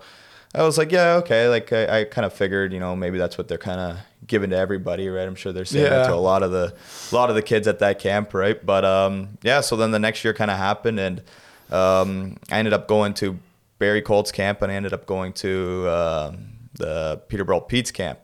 I 0.56 0.64
was 0.64 0.78
like, 0.78 0.90
yeah, 0.90 1.16
okay. 1.16 1.50
Like 1.50 1.74
I, 1.74 2.00
I 2.00 2.04
kind 2.06 2.26
of 2.26 2.32
figured, 2.32 2.72
you 2.72 2.80
know, 2.80 2.96
maybe 2.96 3.18
that's 3.18 3.38
what 3.38 3.50
they're 3.50 3.58
kind 3.58 3.82
of 3.82 3.98
giving 4.26 4.52
to 4.52 4.56
everybody, 4.56 5.10
right? 5.10 5.28
I'm 5.28 5.36
sure 5.36 5.52
they're 5.52 5.66
saying 5.66 5.92
yeah. 5.92 6.08
to 6.08 6.14
a 6.14 6.16
lot 6.16 6.44
of 6.44 6.52
the, 6.52 6.74
a 7.12 7.14
lot 7.14 7.30
of 7.30 7.36
the 7.36 7.42
kids 7.42 7.68
at 7.68 7.80
that 7.80 8.00
camp, 8.00 8.34
right? 8.34 8.66
But 8.66 8.86
um, 8.86 9.38
yeah. 9.44 9.60
So 9.60 9.76
then 9.76 9.92
the 9.92 10.00
next 10.00 10.24
year 10.24 10.34
kind 10.34 10.50
of 10.50 10.58
happened, 10.58 11.00
and 11.02 11.22
um, 11.72 12.38
I 12.52 12.60
ended 12.60 12.74
up 12.74 12.88
going 12.88 13.14
to 13.16 13.38
Barrie 13.80 14.02
Colts 14.02 14.32
camp 14.32 14.62
and 14.62 14.72
I 14.72 14.76
ended 14.76 14.94
up 14.94 15.06
going 15.06 15.34
to 15.34 15.86
uh, 15.88 16.36
the 16.74 17.22
Peterborough 17.28 17.62
Petes 17.62 17.92
camp 17.92 18.20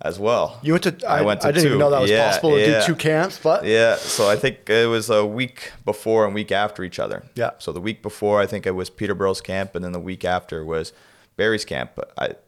as 0.00 0.18
well. 0.18 0.58
You 0.62 0.72
went 0.72 0.84
to 0.84 1.08
I, 1.08 1.18
I 1.18 1.22
went 1.22 1.40
to 1.42 1.48
I 1.48 1.52
didn't 1.52 1.64
two. 1.64 1.68
even 1.68 1.78
know 1.78 1.90
that 1.90 2.00
was 2.00 2.10
yeah, 2.10 2.26
possible 2.26 2.50
to 2.50 2.60
yeah. 2.60 2.80
do 2.80 2.86
two 2.86 2.96
camps, 2.96 3.38
but 3.42 3.64
yeah. 3.64 3.96
So 3.96 4.28
I 4.28 4.36
think 4.36 4.68
it 4.68 4.88
was 4.88 5.08
a 5.10 5.24
week 5.24 5.72
before 5.84 6.26
and 6.26 6.34
week 6.34 6.52
after 6.52 6.84
each 6.84 6.98
other. 6.98 7.24
Yeah. 7.34 7.50
So 7.58 7.72
the 7.72 7.80
week 7.80 8.02
before 8.02 8.40
I 8.40 8.46
think 8.46 8.66
it 8.66 8.72
was 8.72 8.90
Peterborough's 8.90 9.40
camp, 9.40 9.74
and 9.74 9.84
then 9.84 9.92
the 9.92 10.00
week 10.00 10.24
after 10.24 10.64
was 10.64 10.92
Barrie's 11.36 11.64
camp. 11.64 11.98
I, 12.18 12.26
it 12.26 12.42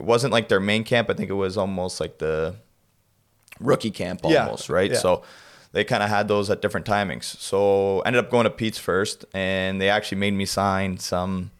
wasn't 0.00 0.32
like 0.32 0.48
their 0.48 0.60
main 0.60 0.84
camp. 0.84 1.10
I 1.10 1.14
think 1.14 1.30
it 1.30 1.34
was 1.34 1.56
almost 1.56 2.00
like 2.00 2.18
the 2.18 2.56
rookie 3.60 3.90
camp 3.90 4.24
almost, 4.24 4.68
yeah. 4.68 4.74
right? 4.74 4.90
Yeah. 4.90 4.98
So 4.98 5.22
they 5.74 5.82
kind 5.82 6.04
of 6.04 6.08
had 6.08 6.28
those 6.28 6.48
at 6.50 6.62
different 6.62 6.86
timings. 6.86 7.24
So 7.24 8.00
ended 8.02 8.24
up 8.24 8.30
going 8.30 8.44
to 8.44 8.50
Pete's 8.50 8.78
first, 8.78 9.24
and 9.34 9.80
they 9.80 9.90
actually 9.90 10.18
made 10.18 10.32
me 10.32 10.46
sign 10.46 10.98
some, 10.98 11.50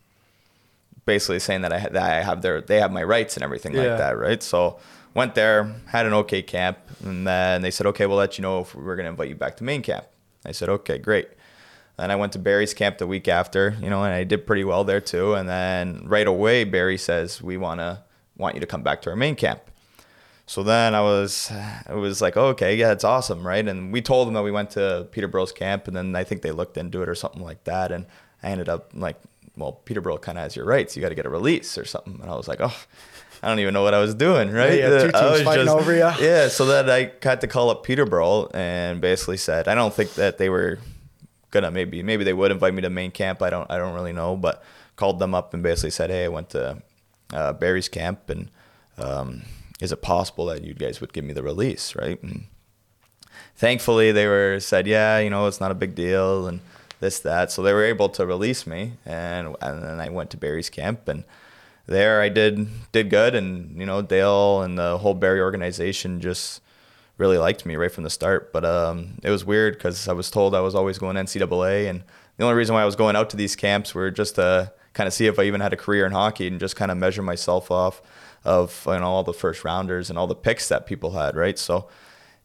basically 1.05 1.41
saying 1.41 1.63
that 1.63 1.73
I 1.73 1.81
that 1.81 2.03
I 2.03 2.23
have 2.23 2.41
their 2.41 2.61
they 2.61 2.79
have 2.79 2.93
my 2.93 3.03
rights 3.03 3.37
and 3.37 3.43
everything 3.43 3.75
yeah. 3.75 3.83
like 3.83 3.99
that, 3.99 4.17
right? 4.17 4.41
So 4.41 4.79
went 5.15 5.35
there, 5.35 5.75
had 5.87 6.07
an 6.07 6.15
okay 6.15 6.43
camp, 6.43 6.79
and 7.05 7.27
then 7.27 7.63
they 7.63 7.73
said, 7.73 7.87
okay, 7.87 8.07
we'll 8.07 8.17
let 8.17 8.39
you 8.39 8.43
know 8.43 8.61
if 8.61 8.73
we're 8.75 8.95
gonna 8.95 9.11
invite 9.11 9.29
you 9.29 9.35
back 9.35 9.57
to 9.57 9.65
main 9.65 9.83
camp. 9.83 10.07
I 10.47 10.53
said, 10.53 10.69
okay, 10.69 10.97
great. 10.99 11.29
Then 11.97 12.13
I 12.13 12.17
went 12.17 12.33
to 12.35 12.39
Barrie's 12.39 12.75
camp 12.75 12.99
the 12.99 13.07
week 13.09 13.27
after, 13.27 13.77
you 13.81 13.91
know, 13.91 14.05
and 14.05 14.15
I 14.15 14.23
did 14.23 14.47
pretty 14.47 14.65
well 14.65 14.85
there 14.85 15.01
too. 15.01 15.35
And 15.35 15.49
then 15.49 16.03
right 16.07 16.27
away, 16.27 16.63
Barrie 16.63 16.99
says, 16.99 17.43
we 17.43 17.57
wanna 17.57 18.05
want 18.37 18.55
you 18.55 18.61
to 18.61 18.67
come 18.67 18.83
back 18.83 19.03
to 19.03 19.11
our 19.11 19.17
main 19.17 19.35
camp. 19.35 19.61
So 20.47 20.63
then 20.63 20.95
I 20.95 21.01
was, 21.01 21.51
it 21.89 21.95
was 21.95 22.21
like, 22.21 22.37
oh, 22.37 22.49
okay, 22.49 22.77
yeah, 22.77 22.93
it's 22.93 23.05
awesome, 23.05 23.47
right? 23.47 23.67
And 23.67 23.93
we 23.93 24.03
told 24.03 24.27
them 24.27 24.35
that 24.35 24.43
we 24.43 24.51
went 24.51 24.71
to 24.71 25.09
Peterborough's 25.11 25.53
camp, 25.53 25.89
and 25.89 25.97
then 25.97 26.15
I 26.15 26.25
think 26.25 26.43
they 26.43 26.51
looked 26.51 26.77
into 26.77 27.03
it 27.03 27.09
or 27.09 27.15
something 27.15 27.43
like 27.43 27.65
that, 27.65 27.91
and 27.91 28.07
I 28.43 28.49
ended 28.49 28.69
up 28.69 28.91
like, 28.93 29.17
well, 29.57 29.73
Peterborough 29.73 30.19
kind 30.19 30.37
of 30.37 30.43
has 30.43 30.57
your 30.57 30.67
rights. 30.67 30.97
You 30.97 31.03
got 31.03 31.11
to 31.11 31.15
get 31.15 31.27
a 31.27 31.31
release 31.31 31.79
or 31.79 31.85
something, 31.85 32.21
and 32.21 32.31
I 32.31 32.35
was 32.35 32.47
like, 32.47 32.61
oh, 32.61 32.77
I 33.43 33.49
don't 33.49 33.59
even 33.59 33.73
know 33.73 33.83
what 33.83 33.95
I 33.95 34.01
was 34.01 34.15
doing, 34.15 34.51
right? 34.51 34.79
Yeah, 34.79 34.99
two 34.99 35.13
teams 35.13 35.43
fighting 35.43 35.67
just, 35.67 35.77
over 35.77 35.95
you. 35.95 36.11
Yeah, 36.21 36.49
so 36.49 36.67
then 36.67 36.91
I 36.91 37.13
had 37.23 37.41
to 37.41 37.47
call 37.47 37.71
up 37.71 37.83
Peterborough 37.83 38.49
and 38.53 39.01
basically 39.01 39.39
said, 39.39 39.67
I 39.67 39.75
don't 39.75 39.95
think 39.95 40.15
that 40.15 40.37
they 40.37 40.51
were 40.51 40.79
gonna 41.51 41.71
maybe 41.71 42.03
maybe 42.03 42.25
they 42.25 42.33
would 42.33 42.51
invite 42.51 42.75
me 42.75 42.83
to 42.83 42.91
main 42.91 43.13
camp. 43.13 43.41
I 43.41 43.49
don't 43.49 43.71
I 43.71 43.79
don't 43.79 43.95
really 43.95 44.13
know, 44.13 44.37
but 44.37 44.63
called 44.97 45.21
them 45.21 45.35
up 45.35 45.55
and 45.55 45.63
basically 45.63 45.91
said, 45.91 46.11
hey, 46.11 46.25
I 46.25 46.29
went 46.29 46.51
to 46.51 46.83
uh, 47.33 47.55
Barrie's 47.55 47.89
camp 47.89 48.29
and. 48.29 48.51
Um, 48.97 49.43
is 49.81 49.93
it 49.93 50.03
possible 50.03 50.47
that 50.47 50.65
you 50.65 50.75
guys 50.75 51.01
would 51.01 51.13
give 51.13 51.25
me 51.25 51.33
the 51.33 51.43
release, 51.43 51.95
right? 51.97 52.23
And 52.23 52.47
thankfully, 53.57 54.13
they 54.13 54.27
were 54.27 54.61
said, 54.61 54.87
yeah, 54.87 55.19
you 55.19 55.31
know, 55.31 55.47
it's 55.47 55.61
not 55.61 55.71
a 55.71 55.75
big 55.75 55.95
deal, 55.95 56.47
and 56.47 56.61
this 57.01 57.19
that. 57.21 57.51
So 57.51 57.63
they 57.63 57.73
were 57.73 57.85
able 57.85 58.09
to 58.11 58.27
release 58.27 58.67
me, 58.67 58.93
and 59.05 59.57
and 59.61 59.83
then 59.83 60.01
I 60.01 60.09
went 60.09 60.31
to 60.31 60.37
Barrie's 60.37 60.71
camp, 60.71 61.09
and 61.09 61.25
there 61.87 62.21
I 62.21 62.29
did 62.29 62.69
did 62.93 63.11
good, 63.11 63.35
and 63.35 63.79
you 63.79 63.87
know, 63.87 64.03
Dale 64.03 64.63
and 64.63 64.79
the 64.79 64.99
whole 64.99 65.15
Barrie 65.15 65.41
organization 65.41 66.21
just 66.21 66.61
really 67.17 67.39
liked 67.39 67.65
me 67.65 67.77
right 67.77 67.93
from 67.93 68.05
the 68.05 68.11
start. 68.11 68.53
But 68.53 68.65
um, 68.65 69.19
it 69.23 69.31
was 69.31 69.45
weird 69.45 69.75
because 69.75 70.09
I 70.09 70.13
was 70.13 70.31
told 70.31 70.55
I 70.55 70.61
was 70.61 70.75
always 70.75 70.99
going 70.99 71.17
NCAA, 71.17 71.89
and 71.89 72.03
the 72.37 72.45
only 72.45 72.57
reason 72.57 72.75
why 72.75 72.83
I 72.83 72.87
was 72.87 72.97
going 72.97 73.17
out 73.17 73.31
to 73.31 73.37
these 73.37 73.57
camps 73.57 73.95
were 73.95 74.11
just 74.11 74.37
to 74.37 74.73
kind 74.93 75.07
of 75.09 75.15
see 75.15 75.27
if 75.27 75.39
I 75.39 75.43
even 75.45 75.61
had 75.61 75.73
a 75.73 75.77
career 75.77 76.07
in 76.07 76.13
hockey 76.13 76.47
and 76.47 76.61
just 76.61 76.77
kind 76.77 76.91
of 76.91 76.97
measure 76.97 77.23
myself 77.23 77.71
off 77.71 78.01
of 78.45 78.83
you 78.87 78.99
know 78.99 79.07
all 79.07 79.25
the 79.25 79.33
first 79.33 79.65
rounders 79.65 80.11
and 80.11 80.19
all 80.19 80.27
the 80.27 80.35
picks 80.35 80.69
that 80.69 80.87
people 80.87 81.13
had, 81.13 81.37
right? 81.37 81.59
So 81.59 81.89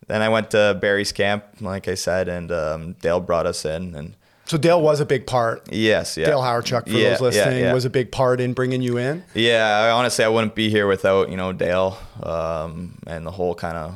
then 0.07 0.21
I 0.21 0.29
went 0.29 0.51
to 0.51 0.77
Barrie's 0.81 1.11
camp, 1.11 1.45
like 1.61 1.87
I 1.87 1.95
said, 1.95 2.27
and 2.27 2.51
um, 2.51 2.93
Dale 2.93 3.19
brought 3.19 3.45
us 3.45 3.65
in 3.65 3.95
and. 3.95 4.15
So 4.45 4.57
Dale 4.57 4.81
was 4.81 4.99
a 4.99 5.05
big 5.05 5.27
part. 5.27 5.71
Yes, 5.71 6.17
yeah. 6.17 6.25
Dale 6.25 6.41
Hawerchuk, 6.41 6.85
for 6.85 6.89
yeah, 6.89 7.11
those 7.11 7.21
listening, 7.21 7.59
yeah, 7.59 7.65
yeah. 7.65 7.73
was 7.73 7.85
a 7.85 7.89
big 7.89 8.11
part 8.11 8.41
in 8.41 8.53
bringing 8.53 8.81
you 8.81 8.97
in. 8.97 9.23
Yeah, 9.35 9.93
honestly, 9.93 10.25
I 10.25 10.27
wouldn't 10.27 10.55
be 10.55 10.71
here 10.71 10.87
without 10.87 11.29
you 11.29 11.37
know 11.37 11.53
Dale 11.53 11.99
um, 12.23 12.97
and 13.05 13.27
the 13.27 13.31
whole 13.31 13.53
kind 13.53 13.77
of 13.77 13.95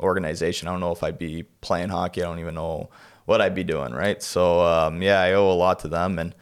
organization. 0.00 0.68
I 0.68 0.70
don't 0.70 0.80
know 0.80 0.92
if 0.92 1.02
I'd 1.02 1.18
be 1.18 1.42
playing 1.60 1.90
hockey. 1.90 2.22
I 2.22 2.24
don't 2.24 2.38
even 2.38 2.54
know 2.54 2.88
what 3.26 3.40
I'd 3.40 3.54
be 3.54 3.64
doing, 3.64 3.92
right? 3.92 4.22
So 4.22 4.60
um, 4.62 5.02
yeah, 5.02 5.20
I 5.20 5.32
owe 5.34 5.50
a 5.50 5.54
lot 5.54 5.80
to 5.80 5.88
them, 5.88 6.18
and 6.18 6.34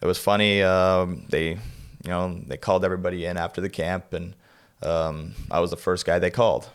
it 0.00 0.06
was 0.06 0.18
funny. 0.18 0.62
Um, 0.62 1.26
they, 1.28 1.58
you 2.02 2.10
know, 2.10 2.40
they 2.46 2.56
called 2.56 2.84
everybody 2.84 3.26
in 3.26 3.36
after 3.36 3.60
the 3.60 3.68
camp, 3.68 4.12
and 4.12 4.34
um, 4.82 5.34
I 5.50 5.60
was 5.60 5.70
the 5.70 5.76
first 5.76 6.06
guy 6.06 6.18
they 6.18 6.30
called. 6.30 6.70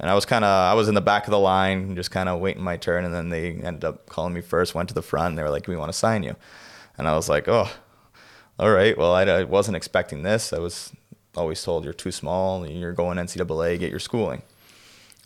And 0.00 0.10
I 0.10 0.14
was 0.14 0.24
kind 0.24 0.44
of, 0.44 0.50
I 0.50 0.74
was 0.74 0.88
in 0.88 0.94
the 0.94 1.00
back 1.00 1.24
of 1.26 1.30
the 1.30 1.38
line, 1.38 1.94
just 1.94 2.10
kind 2.10 2.28
of 2.28 2.40
waiting 2.40 2.62
my 2.62 2.76
turn. 2.76 3.04
And 3.04 3.14
then 3.14 3.28
they 3.28 3.52
ended 3.52 3.84
up 3.84 4.08
calling 4.08 4.34
me 4.34 4.40
first, 4.40 4.74
went 4.74 4.88
to 4.88 4.94
the 4.94 5.02
front, 5.02 5.30
and 5.30 5.38
they 5.38 5.42
were 5.42 5.50
like, 5.50 5.68
we 5.68 5.76
want 5.76 5.92
to 5.92 5.98
sign 5.98 6.22
you. 6.24 6.34
And 6.98 7.06
I 7.06 7.14
was 7.14 7.28
like, 7.28 7.46
oh, 7.48 7.70
all 8.58 8.70
right. 8.70 8.98
Well, 8.98 9.14
I, 9.14 9.22
I 9.22 9.44
wasn't 9.44 9.76
expecting 9.76 10.22
this. 10.22 10.52
I 10.52 10.58
was 10.58 10.92
always 11.36 11.62
told 11.62 11.84
you're 11.84 11.92
too 11.92 12.12
small, 12.12 12.66
you're 12.66 12.92
going 12.92 13.18
NCAA, 13.18 13.78
get 13.78 13.90
your 13.90 14.00
schooling. 14.00 14.42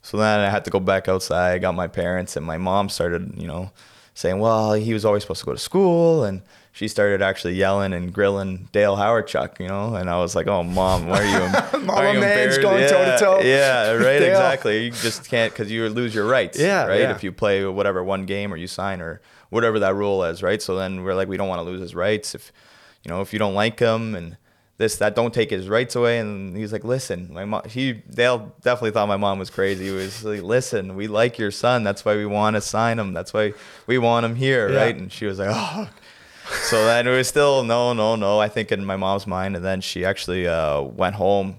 So 0.02 0.16
then 0.16 0.40
I 0.40 0.50
had 0.50 0.64
to 0.64 0.71
go 0.71 0.80
back 0.80 1.09
outside. 1.09 1.52
I 1.52 1.59
got 1.59 1.75
my 1.75 1.87
parents, 1.87 2.37
and 2.37 2.45
my 2.45 2.57
mom 2.57 2.88
started, 2.88 3.35
you 3.37 3.47
know, 3.47 3.71
saying, 4.14 4.38
well, 4.38 4.75
he 4.75 4.92
was 4.92 5.04
always 5.04 5.23
supposed 5.23 5.40
to 5.40 5.47
go 5.47 5.52
to 5.52 5.59
school. 5.59 6.25
And 6.25 6.42
she 6.78 6.87
started 6.87 7.20
actually 7.23 7.54
yelling 7.54 7.92
and 7.92 8.12
grilling 8.12 8.68
Dale 8.70 8.97
Hawerchuk, 8.97 9.58
you 9.58 9.66
know, 9.66 9.97
and 9.97 10.08
I 10.08 10.18
was 10.18 10.37
like, 10.37 10.47
"Oh, 10.47 10.62
mom, 10.62 11.08
why 11.08 11.25
are 11.25 11.25
you, 11.25 11.80
Mama 11.85 11.92
are 11.99 12.14
you 12.14 12.20
man's 12.20 12.56
going 12.56 12.88
toe 12.88 13.04
to 13.04 13.18
toe." 13.18 13.40
Yeah, 13.40 13.94
right, 13.94 14.23
exactly. 14.23 14.85
You 14.85 14.90
just 14.92 15.28
can't 15.28 15.52
because 15.52 15.73
you 15.73 15.88
lose 15.88 16.14
your 16.14 16.25
rights. 16.25 16.56
Yeah, 16.56 16.85
right. 16.87 17.00
Yeah. 17.00 17.11
If 17.11 17.25
you 17.25 17.32
play 17.32 17.64
whatever 17.66 18.04
one 18.04 18.26
game 18.26 18.54
or 18.54 18.56
you 18.56 18.68
sign 18.68 19.00
or 19.00 19.20
whatever 19.50 19.80
that 19.80 19.97
rule 19.97 20.23
is, 20.23 20.40
right? 20.40 20.62
So 20.62 20.76
then 20.76 21.02
we're 21.02 21.16
like, 21.16 21.26
we 21.26 21.37
don't 21.37 21.49
want 21.49 21.58
to 21.58 21.64
lose 21.64 21.80
his 21.80 21.97
rights. 21.97 22.37
If 22.37 22.52
you 23.02 23.08
know, 23.08 23.23
if 23.23 23.32
you 23.32 23.40
don't 23.40 23.54
like 23.54 23.80
him 23.80 24.14
and 24.14 24.37
this 24.76 24.99
that 24.99 25.16
don't 25.16 25.35
take 25.35 25.50
his 25.50 25.68
rights 25.68 25.97
away 25.97 26.20
and 26.20 26.56
he's 26.56 26.73
like 26.73 26.85
listen 26.85 27.28
my 27.32 27.44
mom 27.44 27.62
he 27.68 27.94
Dale 27.94 28.54
definitely 28.62 28.92
thought 28.92 29.08
my 29.08 29.16
mom 29.16 29.40
was 29.40 29.50
crazy 29.50 29.87
he 29.87 29.90
was 29.90 30.25
like 30.25 30.42
listen 30.42 30.94
we 30.94 31.08
like 31.08 31.37
your 31.37 31.50
son 31.50 31.82
that's 31.82 32.04
why 32.04 32.14
we 32.14 32.26
want 32.26 32.54
to 32.54 32.61
sign 32.61 32.97
him 32.97 33.12
that's 33.12 33.35
why 33.35 33.52
we 33.88 33.99
want 33.99 34.25
him 34.25 34.37
here 34.37 34.70
yeah. 34.70 34.78
right 34.78 34.94
and 34.94 35.11
she 35.11 35.26
was 35.26 35.40
like 35.40 35.49
oh 35.50 35.88
so 36.62 36.85
then 36.85 37.07
it 37.07 37.11
was 37.11 37.28
still 37.28 37.64
no, 37.64 37.93
no, 37.93 38.17
no. 38.17 38.38
I 38.38 38.49
think 38.49 38.73
in 38.73 38.85
my 38.85 38.97
mom's 38.97 39.26
mind, 39.26 39.57
and 39.57 39.64
then 39.64 39.81
she 39.81 40.05
actually 40.05 40.47
uh, 40.47 40.81
went 40.83 41.17
home 41.17 41.57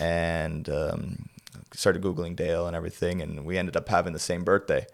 and 0.00 0.68
um, 0.68 1.28
started 1.74 2.02
googling 2.02 2.36
Dale 2.36 2.66
and 2.66 2.76
everything, 2.76 3.20
and 3.22 3.44
we 3.44 3.58
ended 3.58 3.76
up 3.76 3.88
having 3.88 4.12
the 4.12 4.18
same 4.18 4.44
birthday. 4.44 4.86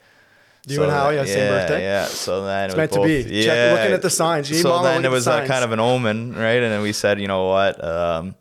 You 0.67 0.77
so 0.77 0.83
and 0.83 0.93
Howie 0.93 1.17
have 1.17 1.29
yeah, 1.29 1.35
same 1.35 1.49
birthday. 1.49 1.83
Yeah. 1.83 2.07
So 2.07 2.45
then 2.45 2.65
it's 2.67 2.75
it 2.75 2.77
meant 2.77 2.91
both, 2.91 3.03
to 3.03 3.25
be. 3.25 3.35
Yeah. 3.35 3.45
Check, 3.45 3.79
looking 3.79 3.95
at 3.95 4.03
the 4.03 4.11
signs. 4.11 4.51
You 4.51 4.57
so 4.57 4.83
then 4.83 5.05
it 5.05 5.11
was 5.11 5.27
a, 5.27 5.47
kind 5.47 5.63
of 5.63 5.71
an 5.71 5.79
omen, 5.79 6.35
right? 6.35 6.63
And 6.63 6.73
then 6.73 6.83
we 6.83 6.93
said, 6.93 7.21
you 7.21 7.29
know 7.29 7.47
what? 7.47 7.83
Um, 7.85 8.35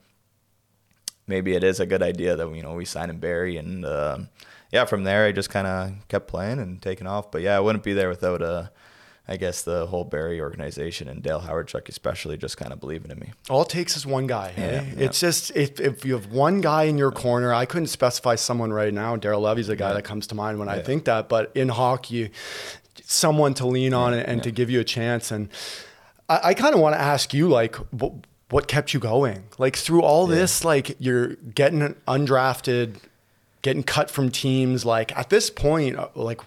maybe 1.28 1.54
it 1.54 1.64
is 1.64 1.80
a 1.80 1.86
good 1.86 2.02
idea 2.02 2.36
that 2.36 2.50
you 2.56 2.64
know 2.64 2.74
we 2.74 2.86
sign 2.86 3.10
him 3.10 3.20
Barrie, 3.20 3.58
and 3.58 3.86
um, 3.86 4.30
yeah, 4.72 4.86
from 4.86 5.04
there 5.04 5.26
I 5.26 5.32
just 5.32 5.50
kind 5.50 5.68
of 5.68 5.94
kept 6.08 6.28
playing 6.28 6.60
and 6.60 6.82
taking 6.82 7.06
off. 7.06 7.30
But 7.32 7.42
yeah, 7.42 7.58
I 7.58 7.60
wouldn't 7.60 7.84
be 7.84 7.94
there 7.94 8.10
without 8.10 8.42
a. 8.42 8.46
Uh, 8.46 8.68
I 9.28 9.38
guess 9.38 9.64
the 9.64 9.88
whole 9.88 10.04
Barrie 10.04 10.40
organization 10.40 11.08
and 11.08 11.24
Dale 11.24 11.42
Hawerchuk 11.42 11.90
especially 11.90 12.38
just 12.38 12.58
kind 12.58 12.72
of 12.72 12.80
believing 12.80 13.10
in 13.10 13.20
me. 13.20 13.34
All 13.50 13.64
it 13.64 13.70
takes 13.70 13.98
is 13.98 14.06
one 14.06 14.28
guy. 14.28 14.54
Yeah, 14.56 14.84
yeah. 14.84 15.06
It's 15.06 15.20
just 15.20 15.52
if, 15.56 15.80
if 15.80 16.06
you 16.06 16.14
have 16.14 16.28
one 16.28 16.62
guy 16.62 16.84
in 16.84 16.98
your 16.98 17.12
corner, 17.12 17.54
I 17.54 17.66
couldn't 17.66 17.88
specify 17.88 18.36
someone 18.36 18.72
right 18.72 18.94
now. 18.94 19.18
Daryl 19.18 19.42
Levy's 19.42 19.70
a 19.70 19.76
guy 19.76 19.90
yeah. 19.90 19.94
that 19.96 20.04
comes 20.04 20.28
to 20.28 20.36
mind 20.36 20.60
when 20.60 20.70
I 20.70 20.82
think 20.82 21.06
that. 21.06 21.28
But 21.28 21.52
in 21.56 21.70
hockey, 21.70 22.32
someone 23.04 23.54
to 23.56 23.68
lean 23.68 23.94
on 23.94 24.14
and, 24.14 24.44
to 24.44 24.52
give 24.52 24.70
you 24.70 24.80
a 24.80 24.84
chance. 24.84 25.32
And 25.32 25.50
I, 26.30 26.40
I 26.44 26.54
kind 26.54 26.76
of 26.76 26.82
want 26.82 26.96
to 26.96 27.02
ask 27.02 27.34
you, 27.34 27.48
like, 27.48 27.76
what, 27.92 28.14
what 28.50 28.68
kept 28.68 28.94
you 28.94 29.00
going? 29.00 29.46
Like 29.58 29.76
through 29.76 30.02
all 30.02 30.28
this, 30.28 30.64
like 30.64 30.96
you're 31.00 31.36
getting 31.36 31.96
undrafted, 32.08 32.98
getting 33.64 33.84
cut 33.84 34.12
from 34.12 34.30
teams. 34.30 34.86
Like 34.86 35.18
at 35.18 35.30
this 35.30 35.50
point, 35.50 35.98
uh, 35.98 36.10
like 36.16 36.42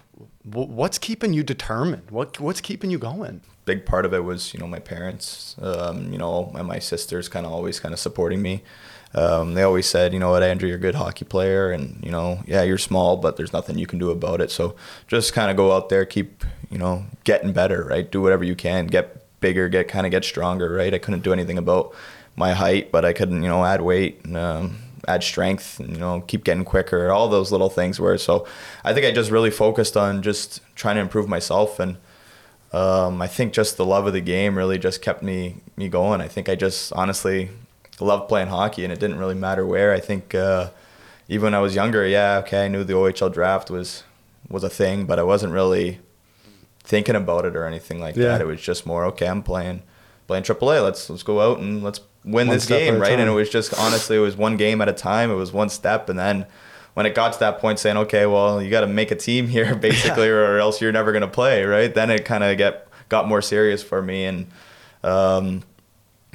what's 0.53 0.97
keeping 0.97 1.33
you 1.33 1.43
determined? 1.43 2.09
What 2.09 2.39
what's 2.39 2.61
keeping 2.61 2.91
you 2.91 2.99
going? 2.99 3.41
Big 3.65 3.85
part 3.85 4.05
of 4.05 4.13
it 4.13 4.23
was 4.23 4.53
you 4.53 4.59
know 4.59 4.67
my 4.67 4.79
parents, 4.79 5.55
um, 5.61 6.11
you 6.11 6.17
know, 6.17 6.51
and 6.55 6.67
my 6.67 6.79
sisters 6.79 7.29
kind 7.29 7.45
of 7.45 7.51
always 7.51 7.79
kind 7.79 7.93
of 7.93 7.99
supporting 7.99 8.41
me. 8.41 8.63
Um, 9.15 9.55
they 9.55 9.63
always 9.63 9.87
said, 9.87 10.13
you 10.13 10.19
know 10.19 10.29
what, 10.29 10.43
Andrew, 10.43 10.67
you're 10.67 10.77
a 10.77 10.81
good 10.81 10.95
hockey 10.95 11.25
player, 11.25 11.71
and 11.71 12.03
you 12.03 12.11
know, 12.11 12.43
yeah, 12.45 12.63
you're 12.63 12.77
small, 12.77 13.17
but 13.17 13.37
there's 13.37 13.53
nothing 13.53 13.77
you 13.77 13.87
can 13.87 13.99
do 13.99 14.11
about 14.11 14.39
it. 14.41 14.51
So 14.51 14.75
just 15.07 15.33
kind 15.33 15.49
of 15.49 15.57
go 15.57 15.71
out 15.71 15.89
there, 15.89 16.05
keep 16.05 16.43
you 16.69 16.77
know 16.77 17.05
getting 17.23 17.53
better, 17.53 17.83
right? 17.83 18.09
Do 18.09 18.21
whatever 18.21 18.43
you 18.43 18.55
can, 18.55 18.87
get 18.87 19.19
bigger, 19.39 19.69
get 19.69 19.87
kind 19.87 20.05
of 20.05 20.11
get 20.11 20.23
stronger, 20.23 20.71
right? 20.73 20.93
I 20.93 20.97
couldn't 20.97 21.23
do 21.23 21.33
anything 21.33 21.57
about 21.57 21.95
my 22.35 22.53
height, 22.53 22.91
but 22.91 23.05
I 23.05 23.13
couldn't, 23.13 23.43
you 23.43 23.49
know, 23.49 23.63
add 23.65 23.81
weight. 23.81 24.21
And, 24.23 24.37
um, 24.37 24.77
add 25.07 25.23
strength, 25.23 25.79
and, 25.79 25.91
you 25.91 25.97
know, 25.97 26.21
keep 26.21 26.43
getting 26.43 26.65
quicker, 26.65 27.11
all 27.11 27.27
those 27.27 27.51
little 27.51 27.69
things 27.69 27.99
where 27.99 28.17
so 28.17 28.45
I 28.83 28.93
think 28.93 29.05
I 29.05 29.11
just 29.11 29.31
really 29.31 29.51
focused 29.51 29.95
on 29.95 30.21
just 30.21 30.61
trying 30.75 30.95
to 30.95 31.01
improve 31.01 31.27
myself 31.27 31.79
and 31.79 31.97
um, 32.71 33.21
I 33.21 33.27
think 33.27 33.53
just 33.53 33.77
the 33.77 33.85
love 33.85 34.05
of 34.05 34.13
the 34.13 34.21
game 34.21 34.57
really 34.57 34.77
just 34.77 35.01
kept 35.01 35.23
me 35.23 35.55
me 35.75 35.89
going. 35.89 36.21
I 36.21 36.27
think 36.27 36.49
I 36.49 36.55
just 36.55 36.93
honestly 36.93 37.49
loved 37.99 38.29
playing 38.29 38.49
hockey 38.49 38.83
and 38.83 38.93
it 38.93 38.99
didn't 38.99 39.17
really 39.17 39.35
matter 39.35 39.65
where. 39.65 39.91
I 39.93 39.99
think 39.99 40.35
uh, 40.35 40.69
even 41.27 41.45
when 41.45 41.55
I 41.55 41.59
was 41.59 41.75
younger, 41.75 42.05
yeah, 42.07 42.37
okay, 42.39 42.65
I 42.65 42.67
knew 42.67 42.83
the 42.83 42.93
OHL 42.93 43.33
draft 43.33 43.71
was 43.71 44.03
was 44.49 44.63
a 44.63 44.69
thing, 44.69 45.05
but 45.05 45.19
I 45.19 45.23
wasn't 45.23 45.53
really 45.53 45.99
thinking 46.83 47.15
about 47.15 47.45
it 47.45 47.55
or 47.55 47.65
anything 47.65 47.99
like 47.99 48.15
yeah. 48.15 48.29
that. 48.29 48.41
It 48.41 48.47
was 48.47 48.61
just 48.61 48.85
more 48.85 49.05
okay, 49.05 49.27
I'm 49.27 49.41
playing 49.41 49.81
playing 50.27 50.43
AAA. 50.43 50.83
Let's 50.83 51.09
let's 51.09 51.23
go 51.23 51.41
out 51.41 51.59
and 51.59 51.83
let's 51.83 51.99
win 52.23 52.47
one 52.47 52.55
this 52.55 52.65
game, 52.65 52.99
right? 52.99 53.19
And 53.19 53.29
it 53.29 53.33
was 53.33 53.49
just 53.49 53.73
honestly, 53.73 54.17
it 54.17 54.19
was 54.19 54.35
one 54.35 54.57
game 54.57 54.81
at 54.81 54.89
a 54.89 54.93
time. 54.93 55.31
It 55.31 55.35
was 55.35 55.51
one 55.51 55.69
step, 55.69 56.09
and 56.09 56.17
then 56.17 56.45
when 56.93 57.05
it 57.05 57.15
got 57.15 57.33
to 57.33 57.39
that 57.39 57.59
point, 57.59 57.79
saying, 57.79 57.97
okay, 57.97 58.25
well, 58.25 58.61
you 58.61 58.69
got 58.69 58.81
to 58.81 58.87
make 58.87 59.11
a 59.11 59.15
team 59.15 59.47
here, 59.55 59.75
basically, 59.75 60.27
yeah. 60.27 60.33
or 60.33 60.57
else 60.59 60.81
you're 60.81 60.91
never 60.91 61.11
gonna 61.11 61.27
play, 61.27 61.63
right? 61.63 61.93
Then 61.93 62.09
it 62.09 62.25
kind 62.25 62.43
of 62.43 62.57
get 62.57 62.87
got 63.09 63.27
more 63.27 63.41
serious 63.41 63.81
for 63.83 64.01
me, 64.01 64.25
and 64.25 64.47
um, 65.03 65.63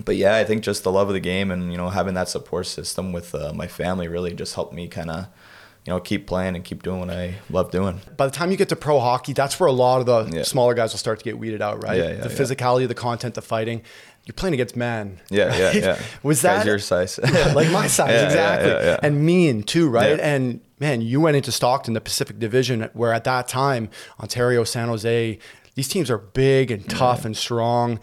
but 0.04 0.16
yeah, 0.16 0.36
I 0.36 0.44
think 0.44 0.62
just 0.62 0.84
the 0.84 0.92
love 0.92 1.08
of 1.08 1.14
the 1.14 1.20
game 1.20 1.50
and 1.50 1.70
you 1.70 1.78
know 1.78 1.90
having 1.90 2.14
that 2.14 2.28
support 2.28 2.66
system 2.66 3.12
with 3.12 3.34
uh, 3.34 3.52
my 3.52 3.66
family 3.66 4.08
really 4.08 4.32
just 4.34 4.54
helped 4.54 4.74
me 4.74 4.88
kind 4.88 5.10
of 5.10 5.26
you 5.86 5.92
know, 5.92 6.00
keep 6.00 6.26
playing 6.26 6.56
and 6.56 6.64
keep 6.64 6.82
doing 6.82 7.00
what 7.00 7.10
I 7.10 7.34
love 7.50 7.70
doing. 7.70 8.00
By 8.16 8.24
the 8.24 8.32
time 8.32 8.50
you 8.50 8.56
get 8.56 8.70
to 8.70 8.76
pro 8.76 8.98
hockey, 9.00 9.34
that's 9.34 9.60
where 9.60 9.66
a 9.66 9.72
lot 9.72 10.00
of 10.00 10.06
the 10.06 10.38
yeah. 10.38 10.42
smaller 10.42 10.72
guys 10.72 10.92
will 10.92 10.98
start 10.98 11.18
to 11.18 11.24
get 11.24 11.38
weeded 11.38 11.60
out, 11.60 11.82
right? 11.82 11.98
Yeah, 11.98 12.08
yeah, 12.08 12.26
the 12.26 12.30
physicality, 12.30 12.88
the 12.88 12.94
content, 12.94 13.34
the 13.34 13.42
fighting 13.42 13.82
you're 14.24 14.34
playing 14.34 14.54
against 14.54 14.76
men. 14.76 15.20
Yeah, 15.28 15.48
right? 15.48 15.58
yeah, 15.58 15.72
yeah. 15.72 16.02
Was 16.22 16.42
that 16.42 16.58
Guys 16.58 16.66
your 16.66 16.78
size? 16.78 17.18
like 17.54 17.70
my 17.70 17.86
size, 17.88 18.10
yeah, 18.10 18.24
exactly. 18.24 18.70
Yeah, 18.70 18.84
yeah, 18.84 18.98
and 19.02 19.24
mean 19.24 19.62
too, 19.62 19.88
right? 19.88 20.18
And 20.18 20.60
man, 20.80 21.02
you 21.02 21.20
went 21.20 21.36
into 21.36 21.52
Stockton, 21.52 21.94
the 21.94 22.00
Pacific 22.00 22.38
Division, 22.38 22.88
where 22.94 23.12
at 23.12 23.24
that 23.24 23.48
time, 23.48 23.90
Ontario, 24.18 24.64
San 24.64 24.88
Jose, 24.88 25.38
these 25.74 25.88
teams 25.88 26.10
are 26.10 26.18
big 26.18 26.70
and 26.70 26.88
tough 26.88 27.24
and 27.24 27.36
strong. 27.36 28.00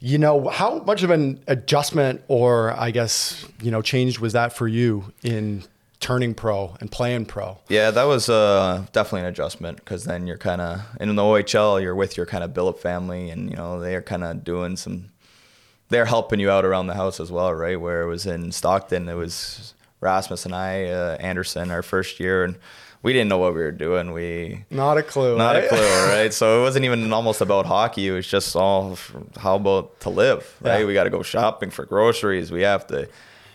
You 0.00 0.18
know, 0.18 0.46
how 0.48 0.78
much 0.80 1.02
of 1.02 1.10
an 1.10 1.42
adjustment 1.48 2.22
or 2.28 2.72
I 2.72 2.92
guess, 2.92 3.44
you 3.60 3.72
know, 3.72 3.82
change 3.82 4.20
was 4.20 4.34
that 4.34 4.52
for 4.52 4.68
you 4.68 5.12
in 5.24 5.64
turning 5.98 6.34
pro 6.34 6.76
and 6.80 6.90
playing 6.90 7.26
pro? 7.26 7.58
Yeah, 7.68 7.90
that 7.90 8.04
was 8.04 8.28
uh, 8.28 8.84
definitely 8.92 9.22
an 9.22 9.26
adjustment 9.26 9.78
because 9.78 10.04
then 10.04 10.28
you're 10.28 10.38
kind 10.38 10.60
of 10.60 10.82
in 11.00 11.14
the 11.16 11.22
OHL, 11.22 11.82
you're 11.82 11.96
with 11.96 12.16
your 12.16 12.26
kind 12.26 12.44
of 12.44 12.54
billet 12.54 12.80
family, 12.80 13.30
and 13.30 13.50
you 13.50 13.56
know 13.56 13.80
they 13.80 13.96
are 13.96 14.02
kind 14.02 14.22
of 14.22 14.44
doing 14.44 14.76
some 14.76 15.10
they're 15.88 16.04
helping 16.06 16.40
you 16.40 16.50
out 16.50 16.64
around 16.64 16.86
the 16.86 16.94
house 16.94 17.20
as 17.20 17.30
well, 17.30 17.52
right? 17.54 17.80
Where 17.80 18.02
it 18.02 18.08
was 18.08 18.26
in 18.26 18.52
Stockton, 18.52 19.08
it 19.08 19.14
was 19.14 19.74
Rasmus 20.00 20.44
and 20.44 20.54
I, 20.54 20.84
uh, 20.86 21.16
Andersson, 21.18 21.70
our 21.70 21.82
first 21.82 22.20
year, 22.20 22.44
and 22.44 22.56
we 23.02 23.12
didn't 23.12 23.28
know 23.28 23.38
what 23.38 23.54
we 23.54 23.60
were 23.60 23.72
doing. 23.72 24.12
We 24.12 24.64
not 24.70 24.98
a 24.98 25.02
clue, 25.02 25.36
not 25.36 25.54
right? 25.54 25.64
a 25.64 25.68
clue, 25.68 25.78
right? 26.08 26.32
So 26.32 26.60
it 26.60 26.62
wasn't 26.62 26.84
even 26.84 27.12
almost 27.12 27.40
about 27.40 27.66
hockey. 27.66 28.08
It 28.08 28.12
was 28.12 28.26
just 28.26 28.54
all 28.56 28.98
how 29.38 29.56
about 29.56 30.00
to 30.00 30.10
live, 30.10 30.56
right? 30.60 30.80
Yeah. 30.80 30.86
We 30.86 30.94
got 30.94 31.04
to 31.04 31.10
go 31.10 31.22
shopping 31.22 31.70
for 31.70 31.84
groceries. 31.84 32.50
We 32.50 32.62
have 32.62 32.86
to 32.88 33.08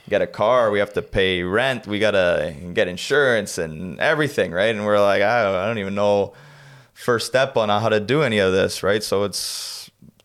get 0.09 0.21
a 0.21 0.27
car. 0.27 0.71
We 0.71 0.79
have 0.79 0.93
to 0.93 1.01
pay 1.01 1.43
rent. 1.43 1.87
We 1.87 1.99
got 1.99 2.11
to 2.11 2.55
get 2.73 2.87
insurance 2.87 3.57
and 3.57 3.99
everything, 3.99 4.51
right? 4.51 4.73
And 4.73 4.85
we're 4.85 5.01
like, 5.01 5.21
I 5.21 5.63
I 5.63 5.67
don't 5.67 5.77
even 5.77 5.95
know 5.95 6.33
first 6.93 7.27
step 7.27 7.57
on 7.57 7.69
how 7.69 7.89
to 7.89 7.99
do 7.99 8.21
any 8.21 8.39
of 8.39 8.53
this, 8.53 8.81
right? 8.83 9.03
So 9.03 9.23
it's 9.23 9.72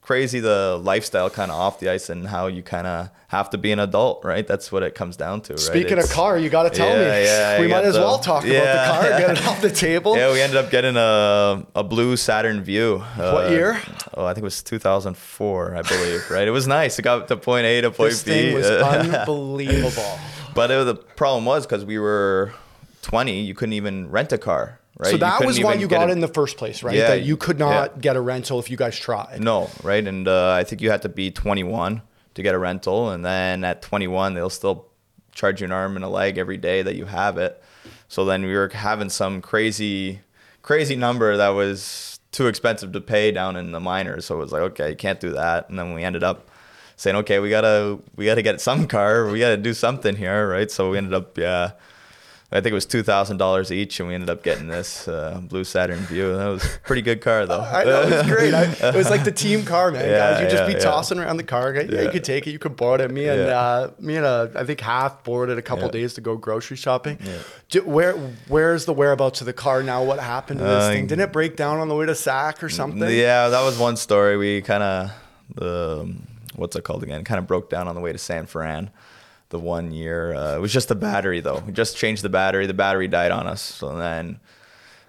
crazy 0.09 0.41
the 0.41 0.81
lifestyle 0.83 1.29
kind 1.29 1.50
of 1.50 1.59
off 1.59 1.81
the 1.81 1.91
ice 1.91 2.09
and 2.09 2.27
how 2.27 2.47
you 2.47 2.62
kind 2.62 2.87
of 2.87 3.11
have 3.27 3.50
to 3.50 3.59
be 3.59 3.73
an 3.73 3.79
adult, 3.79 4.25
right? 4.25 4.47
That's 4.47 4.73
what 4.73 4.83
it 4.83 4.95
comes 4.95 5.19
down 5.19 5.43
to, 5.43 5.53
right? 5.53 5.61
Speaking 5.61 5.99
it's, 5.99 6.09
of 6.09 6.15
car, 6.15 6.38
you 6.38 6.49
got 6.49 6.62
to 6.62 6.71
tell 6.71 6.88
yeah, 6.88 7.11
me. 7.11 7.25
Yeah, 7.27 7.61
we 7.61 7.69
might 7.69 7.85
as 7.85 7.93
the, 7.93 8.00
well 8.00 8.19
talk 8.19 8.43
yeah. 8.43 8.62
about 8.62 9.03
the 9.03 9.09
car, 9.11 9.19
get 9.19 9.31
it 9.33 9.47
off 9.47 9.61
the 9.61 9.71
table. 9.71 10.17
Yeah, 10.17 10.33
we 10.33 10.41
ended 10.41 10.57
up 10.57 10.71
getting 10.71 10.97
a, 10.97 11.67
a 11.75 11.85
blue 11.85 12.17
Saturn. 12.17 12.61
What 12.61 12.69
uh, 12.69 13.49
year? 13.50 13.79
Oh, 14.15 14.25
I 14.25 14.33
think 14.33 14.45
it 14.45 14.45
was 14.45 14.62
2004, 14.62 15.77
I 15.77 15.83
believe, 15.83 16.31
right? 16.31 16.49
It 16.49 16.53
was 16.53 16.67
nice. 16.67 16.99
It 16.99 17.03
got 17.03 17.29
to 17.29 17.37
point 17.37 17.67
A 17.67 17.83
to 17.83 17.91
point 17.91 18.12
this 18.12 18.23
B. 18.23 18.31
Thing 18.31 18.55
was 18.55 18.67
unbelievable. 18.71 20.19
But 20.55 20.71
it, 20.71 20.87
the 20.87 20.95
problem 20.95 21.45
was 21.45 21.67
because 21.67 21.85
we 21.85 21.99
were 21.99 22.55
20, 23.03 23.43
you 23.43 23.55
couldn't 23.55 23.75
even 23.75 24.11
rent 24.11 24.33
a 24.33 24.38
car 24.38 24.81
right? 24.99 25.11
So 25.11 25.17
that 25.17 25.45
was 25.45 25.61
why 25.61 25.75
you 25.75 25.88
got 25.88 26.11
it 26.11 26.12
in 26.12 26.21
the 26.21 26.28
first 26.28 26.57
place, 26.57 26.83
right? 26.83 26.97
Yeah, 26.97 27.09
that 27.09 27.23
you 27.23 27.37
could 27.37 27.59
not 27.59 27.93
yeah. 27.95 28.00
get 28.00 28.17
a 28.17 28.21
rental 28.21 28.59
if 28.59 28.71
you 28.71 28.76
guys 28.76 28.99
tried. 28.99 29.40
No, 29.40 29.71
right? 29.83 30.07
And 30.07 30.28
uh, 30.28 30.52
I 30.52 30.64
think 30.64 30.83
you 30.83 30.90
had 30.90 31.02
to 31.02 31.09
be 31.09 31.31
21 31.31 32.02
to 32.35 32.43
get 32.43 32.55
a 32.55 32.59
rental, 32.59 33.11
and 33.11 33.25
then 33.25 33.64
at 33.64 33.83
21 33.83 34.35
they'll 34.35 34.50
still 34.50 34.88
charge 35.33 35.61
you 35.61 35.67
an 35.67 35.73
arm 35.73 35.97
and 35.97 36.05
a 36.05 36.09
leg 36.09 36.37
every 36.37 36.57
day 36.57 36.83
that 36.83 36.97
you 36.97 37.07
have 37.07 37.38
it. 37.38 37.62
So 38.09 38.25
then 38.25 38.45
we 38.45 38.55
were 38.55 38.69
having 38.69 39.09
some 39.09 39.40
crazy, 39.40 40.21
crazy 40.62 40.97
number 40.97 41.37
that 41.37 41.50
was 41.50 42.21
too 42.33 42.47
expensive 42.47 42.93
to 42.93 43.00
pay 43.00 43.31
down 43.31 43.57
in 43.57 43.73
the 43.73 43.81
minors. 43.81 44.26
So 44.26 44.37
it 44.37 44.38
was 44.38 44.52
like, 44.52 44.62
okay, 44.62 44.90
you 44.90 44.97
can't 44.97 45.21
do 45.21 45.31
that. 45.33 45.69
And 45.69 45.78
then 45.78 45.95
we 45.95 46.02
ended 46.02 46.23
up 46.23 46.50
saying, 46.97 47.17
okay, 47.17 47.38
we 47.38 47.50
gotta 47.50 47.99
we 48.17 48.26
gotta 48.26 48.43
get 48.43 48.61
some 48.61 48.87
car, 48.87 49.28
we 49.28 49.38
gotta 49.38 49.57
do 49.57 49.73
something 49.73 50.17
here, 50.17 50.49
right? 50.49 50.71
So 50.71 50.90
we 50.90 50.99
ended 50.99 51.14
up, 51.14 51.38
yeah. 51.38 51.73
I 52.50 52.62
think 52.62 52.71
it 52.71 52.75
was 52.75 52.87
two 52.87 53.02
thousand 53.02 53.37
dollars 53.37 53.71
each, 53.71 54.00
and 54.00 54.09
we 54.09 54.14
ended 54.14 54.31
up 54.31 54.43
getting 54.43 54.69
this 54.69 55.07
uh, 55.07 55.38
blue 55.43 55.64
Saturn 55.64 55.99
Vue. 55.99 56.35
That 56.35 56.47
was 56.47 56.64
a 56.64 56.78
pretty 56.81 57.02
good 57.02 57.21
car, 57.21 57.45
though. 57.45 57.61
I 57.73 57.85
know 57.85 58.02
it 58.02 58.11
was 58.11 58.26
great. 58.26 58.55
I, 58.55 58.62
it 58.88 58.95
was 58.95 59.11
like 59.11 59.25
the 59.25 59.33
team 59.45 59.67
car, 59.67 59.90
man. 59.90 60.09
Yeah, 60.09 60.33
guys, 60.33 60.40
you 60.43 60.49
just 60.49 60.62
yeah, 60.62 60.67
be 60.67 60.73
yeah. 60.73 60.78
tossing 60.78 61.19
around 61.19 61.37
the 61.37 61.43
car. 61.43 61.75
Yeah, 61.75 62.02
you 62.02 62.11
could 62.11 62.25
take 62.25 62.47
it, 62.47 62.52
you 62.52 62.59
could 62.59 62.75
board 62.75 63.02
it. 63.02 63.11
Me 63.11 63.28
and 63.28 63.43
uh, 63.43 63.90
me 63.99 64.17
and 64.17 64.25
uh, 64.25 64.49
I 64.55 64.64
think 64.64 64.81
half 64.81 65.25
boarded 65.25 65.59
a 65.59 65.62
couple 65.62 65.90
days 65.90 66.14
to 66.14 66.23
go 66.23 66.37
grocery 66.38 66.78
shopping. 66.78 67.19
Do- 67.69 67.83
where 67.83 68.14
where's 68.49 68.87
the 68.87 68.95
whereabouts 68.95 69.43
of 69.43 69.47
the 69.47 69.52
car 69.52 69.83
now? 69.83 70.02
What 70.02 70.19
happened 70.19 70.61
to 70.61 70.64
this 70.64 70.85
Uh, 70.85 70.88
thing? 70.88 71.07
Didn't 71.07 71.25
it 71.25 71.33
break 71.35 71.55
down 71.55 71.81
on 71.81 71.88
the 71.88 71.95
way 71.97 72.07
to 72.07 72.14
Sac 72.14 72.62
or 72.62 72.71
something? 72.71 73.00
Yeah, 73.11 73.50
that 73.50 73.62
was 73.62 73.78
one 73.78 73.97
story. 73.99 74.38
We 74.38 74.62
kind 74.62 74.83
of 74.83 75.11
the 75.55 76.14
what's 76.57 76.75
it 76.76 76.83
called 76.85 77.02
again? 77.02 77.25
Kind 77.25 77.40
of 77.40 77.47
broke 77.47 77.69
down 77.69 77.88
on 77.88 77.95
the 77.95 78.00
way 78.00 78.12
to 78.12 78.19
San 78.19 78.47
Fran. 78.47 78.88
The 79.50 79.59
one 79.59 79.93
year, 79.93 80.35
uh, 80.35 80.57
it 80.57 80.61
was 80.61 80.73
just 80.73 80.88
the 80.88 80.95
battery 80.95 81.40
though. 81.40 81.62
We 81.67 81.73
just 81.73 81.97
changed 81.97 82.23
the 82.23 82.28
battery. 82.28 82.67
The 82.67 82.75
battery 82.75 83.09
died 83.09 83.31
on 83.31 83.47
us. 83.47 83.62
So 83.62 83.97
then, 83.97 84.40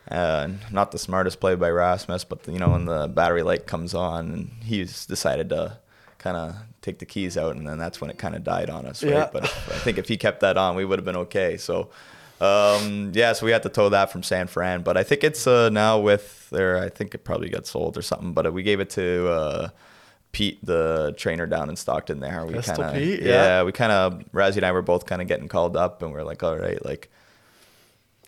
uh, 0.10 0.50
not 0.72 0.91
the 0.91 0.98
smartest 0.98 1.39
play 1.41 1.55
by 1.55 1.69
Rasmus, 1.69 2.24
but 2.24 2.48
you 2.48 2.58
know 2.58 2.69
when 2.69 2.86
the 2.86 3.08
battery 3.08 3.43
light 3.43 3.67
comes 3.67 3.93
on, 3.93 4.31
and 4.31 4.51
he's 4.63 5.05
decided 5.05 5.50
to 5.50 5.77
kind 6.19 6.38
of 6.38 6.55
take 6.81 7.00
the 7.00 7.05
keys 7.05 7.38
out, 7.38 7.58
and 7.58 7.67
then 7.67 7.77
that's 7.77 8.00
when 8.00 8.10
it 8.10 8.17
kind 8.17 8.34
of 8.34 8.43
died 8.43 8.69
on 8.69 8.86
us. 8.86 9.03
Right? 9.03 9.13
Yeah. 9.13 9.29
But 9.31 9.43
if, 9.43 9.69
I 9.75 9.79
think 9.79 9.98
if 9.98 10.08
he 10.08 10.15
kept 10.15 10.39
that 10.39 10.58
on, 10.58 10.75
we 10.75 10.86
would 10.86 11.00
have 11.00 11.05
been 11.05 11.17
okay. 11.17 11.58
So. 11.58 11.89
Um, 12.41 13.12
yeah, 13.13 13.34
so 13.34 13.46
we 13.46 13.51
had 13.51 13.63
to 13.63 13.69
tow 13.69 13.89
that 13.89 14.13
from 14.13 14.24
San 14.24 14.48
Fran, 14.48 14.81
but 14.81 14.96
I 14.96 15.03
think 15.03 15.25
it's 15.25 15.46
uh, 15.46 15.67
now 15.67 16.00
with 16.00 16.50
there. 16.51 16.77
I 16.77 16.88
think 16.88 17.13
it 17.13 17.25
probably 17.25 17.50
got 17.50 17.67
sold 17.67 17.98
or 17.98 18.01
something. 18.01 18.31
But 18.31 18.53
we 18.53 18.63
gave 18.63 18.79
it 18.79 18.89
to 18.91 19.27
uh, 19.27 19.69
Pete, 20.31 20.63
the 20.63 21.13
trainer 21.17 21.48
down 21.48 21.69
in 21.69 21.75
Stockton. 21.75 22.19
There, 22.19 22.45
we 22.45 22.53
kind 22.62 22.79
of 22.81 22.95
yeah. 22.98 23.17
yeah. 23.25 23.63
we 23.63 23.71
kind 23.71 23.91
of 23.91 24.24
Razzie 24.31 24.57
and 24.57 24.65
I 24.65 24.71
were 24.71 24.81
both 24.81 25.05
kind 25.05 25.21
of 25.21 25.27
getting 25.27 25.48
called 25.48 25.75
up, 25.75 26.01
and 26.01 26.13
we 26.13 26.19
are 26.19 26.24
like, 26.24 26.43
all 26.43 26.57
right, 26.57 26.83
like 26.86 27.09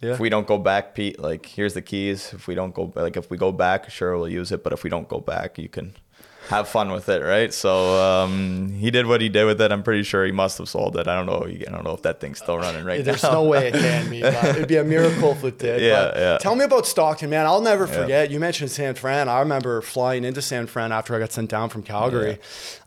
Yeah. 0.02 0.14
if 0.14 0.20
we 0.20 0.30
don't 0.30 0.48
go 0.48 0.58
back, 0.58 0.96
Pete, 0.96 1.20
like 1.20 1.46
here's 1.46 1.74
the 1.76 1.82
keys. 1.82 2.34
If 2.34 2.48
we 2.48 2.56
don't 2.56 2.74
go, 2.74 2.92
like 2.96 3.18
if 3.18 3.30
we 3.30 3.38
go 3.38 3.52
back, 3.52 3.90
sure 3.90 4.18
we'll 4.18 4.28
use 4.30 4.52
it. 4.52 4.64
But 4.64 4.74
if 4.74 4.84
we 4.84 4.90
don't 4.90 5.08
go 5.08 5.20
back, 5.20 5.58
you 5.60 5.70
can 5.70 5.94
have 6.52 6.68
fun 6.70 6.92
with 6.92 7.10
it, 7.10 7.24
right? 7.24 7.52
So 7.54 8.00
um, 8.00 8.70
he 8.74 8.92
did 8.92 9.08
what 9.08 9.20
he 9.22 9.30
did 9.30 9.46
with 9.46 9.60
it. 9.60 9.72
I'm 9.72 9.82
pretty 9.84 10.04
sure 10.04 10.24
he 10.26 10.32
must 10.32 10.60
have 10.60 10.70
sold 10.70 10.96
it. 10.98 11.08
I 11.08 11.16
don't 11.16 11.26
know. 11.26 11.46
I 11.48 11.72
don't 11.72 11.84
know 11.84 11.94
if 11.94 12.04
that 12.04 12.20
thing's 12.20 12.38
still 12.38 12.58
running 12.58 12.86
right 12.86 13.00
now. 13.00 13.06
There's 13.12 13.24
now. 13.24 13.32
no 13.32 13.44
way 13.44 13.70
it 13.70 13.74
can 13.74 14.10
be. 14.10 14.22
It'd 14.22 14.68
be 14.68 14.76
a 14.78 14.84
miracle 14.84 15.32
if 15.32 15.44
it 15.44 15.58
did. 15.58 15.82
Yeah, 15.92 16.04
but 16.06 16.18
yeah. 16.18 16.38
Tell 16.38 16.56
me 16.56 16.64
about 16.66 16.86
Stockton, 16.86 17.30
man. 17.32 17.46
I'll 17.48 17.62
never 17.62 17.88
Yeah. 17.88 18.02
forget. 18.02 18.30
You 18.32 18.40
mentioned 18.40 18.70
San 18.72 18.94
Fran. 18.96 19.28
I 19.28 19.40
remember 19.40 19.82
flying 19.82 20.24
into 20.24 20.42
San 20.42 20.68
Fran 20.68 20.92
after 20.92 21.16
I 21.16 21.20
got 21.20 21.32
sent 21.32 21.50
down 21.50 21.70
from 21.70 21.82
Calgary. 21.84 22.38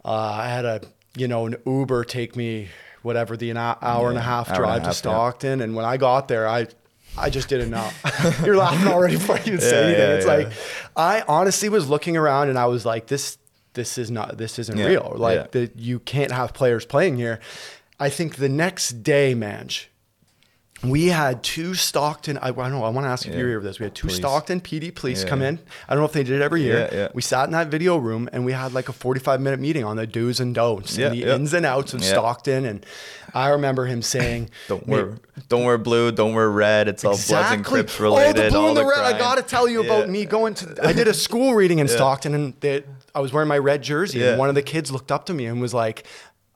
Uh, 0.05 0.11
I 0.13 0.49
had 0.49 0.65
a, 0.65 0.81
you 1.17 1.27
know, 1.27 1.47
an 1.47 1.57
Uber 1.67 2.05
take 2.05 2.37
me 2.37 2.69
whatever 3.03 3.37
the 3.37 3.51
an 3.51 3.57
hour 3.57 4.09
and 4.09 4.17
a 4.19 4.23
half 4.23 4.51
a 4.51 4.55
drive 4.55 4.81
to 4.83 4.87
half, 4.87 4.95
yeah. 4.95 5.11
Stockton, 5.11 5.61
and 5.61 5.75
when 5.75 5.85
I 5.85 5.97
got 5.97 6.29
there, 6.29 6.47
I. 6.49 6.69
I 7.17 7.31
just 7.31 7.49
didn't 7.49 7.71
know. 7.71 7.89
You're 8.45 8.57
laughing 8.57 8.89
already 8.89 9.15
before 9.15 9.37
you 9.37 9.43
even 9.47 9.61
say 9.61 9.71
Yeah, 9.71 9.85
anything. 9.87 10.01
yeah, 10.01 10.15
it's 10.17 10.27
yeah. 10.27 10.33
like 10.35 10.53
I 10.97 11.25
honestly 11.29 11.69
was 11.69 11.89
looking 11.89 12.17
around 12.17 12.49
and 12.49 12.59
I 12.59 12.67
was 12.67 12.85
like, 12.85 13.07
this 13.07 13.39
this 13.75 13.99
is 13.99 14.11
not 14.11 14.39
this 14.39 14.59
isn't 14.59 14.77
Yeah, 14.79 14.87
real. 14.87 15.13
Like 15.17 15.37
yeah. 15.39 15.47
that 15.53 15.77
you 15.79 15.99
can't 16.01 16.33
have 16.33 16.53
players 16.55 16.85
playing 16.85 17.17
here. 17.17 17.39
I 18.01 18.09
think 18.11 18.37
the 18.37 18.49
next 18.49 19.03
day, 19.05 19.35
Manch, 19.35 19.87
we 20.83 21.07
had 21.07 21.43
two 21.43 21.73
Stockton. 21.75 22.37
I, 22.39 22.49
I 22.49 22.53
don't 22.53 22.73
know. 22.73 22.85
I 22.85 22.91
want 22.91 23.07
to 23.07 23.09
ask 23.09 23.25
if 23.25 23.33
Yeah. 23.33 23.39
you're 23.39 23.49
here 23.49 23.59
with 23.59 23.65
this. 23.67 23.79
We 23.79 23.85
had 23.85 23.95
two 23.95 24.09
Police. 24.09 24.17
Stockton 24.19 24.61
PD 24.61 24.91
police 24.95 25.23
Yeah. 25.23 25.29
come 25.31 25.41
in. 25.41 25.59
I 25.89 25.95
don't 25.95 26.01
know 26.03 26.05
if 26.07 26.13
they 26.13 26.25
did 26.25 26.35
it 26.41 26.43
every 26.43 26.63
year. 26.63 26.89
Yeah, 26.93 26.99
yeah. 26.99 27.09
We 27.15 27.23
sat 27.23 27.45
in 27.47 27.53
that 27.53 27.69
video 27.69 27.97
room 27.97 28.29
and 28.33 28.45
we 28.45 28.53
had 28.53 28.75
like 28.75 28.89
a 28.91 28.93
45 28.93 29.41
minute 29.41 29.61
meeting 29.61 29.85
on 29.85 29.97
the 29.97 30.07
do's 30.07 30.41
and 30.41 30.55
don'ts 30.55 30.99
Yeah, 30.99 31.07
and 31.07 31.15
the 31.15 31.21
yeah. 31.27 31.35
ins 31.37 31.55
and 31.55 31.65
outs 31.65 31.95
of 31.95 32.03
Yeah. 32.03 32.11
Stockton. 32.11 32.67
And 32.67 32.85
I 33.33 33.49
remember 33.49 33.87
him 33.87 34.03
saying, 34.03 34.51
Don't 34.69 34.87
wear, 34.87 35.15
don't 35.49 35.65
wear 35.65 35.79
blue. 35.79 36.13
Don't 36.13 36.35
wear 36.35 36.51
red. 36.51 36.89
It's 36.89 37.03
all 37.05 37.13
Bloods 37.13 37.31
and 37.31 37.39
Exactly. 37.61 37.65
Crips 37.81 37.99
related. 38.01 38.41
Oh, 38.41 38.45
the 38.45 38.51
blue 38.51 38.59
all 38.61 38.69
and 38.69 38.77
the, 38.77 38.83
the 38.83 38.89
red. 38.89 38.99
I 39.15 39.19
got 39.19 39.37
to 39.37 39.43
tell 39.43 39.67
you 39.69 39.83
about 39.83 40.07
Yeah. 40.07 40.13
me 40.13 40.25
going 40.27 40.53
to. 40.55 40.77
I 40.87 40.93
did 40.93 41.09
a 41.09 41.15
school 41.15 41.55
reading 41.55 41.79
in 41.79 41.89
Stockton, 41.97 42.35
and 42.35 42.53
they, 42.61 42.83
I 43.15 43.21
was 43.21 43.33
wearing 43.33 43.49
my 43.49 43.59
red 43.59 43.83
jersey, 43.83 44.19
Yeah. 44.19 44.31
and 44.31 44.39
one 44.39 44.49
of 44.49 44.55
the 44.55 44.63
kids 44.63 44.91
looked 44.91 45.13
up 45.13 45.27
to 45.27 45.35
me 45.35 45.47
and 45.47 45.61
was 45.61 45.73
like, 45.75 46.05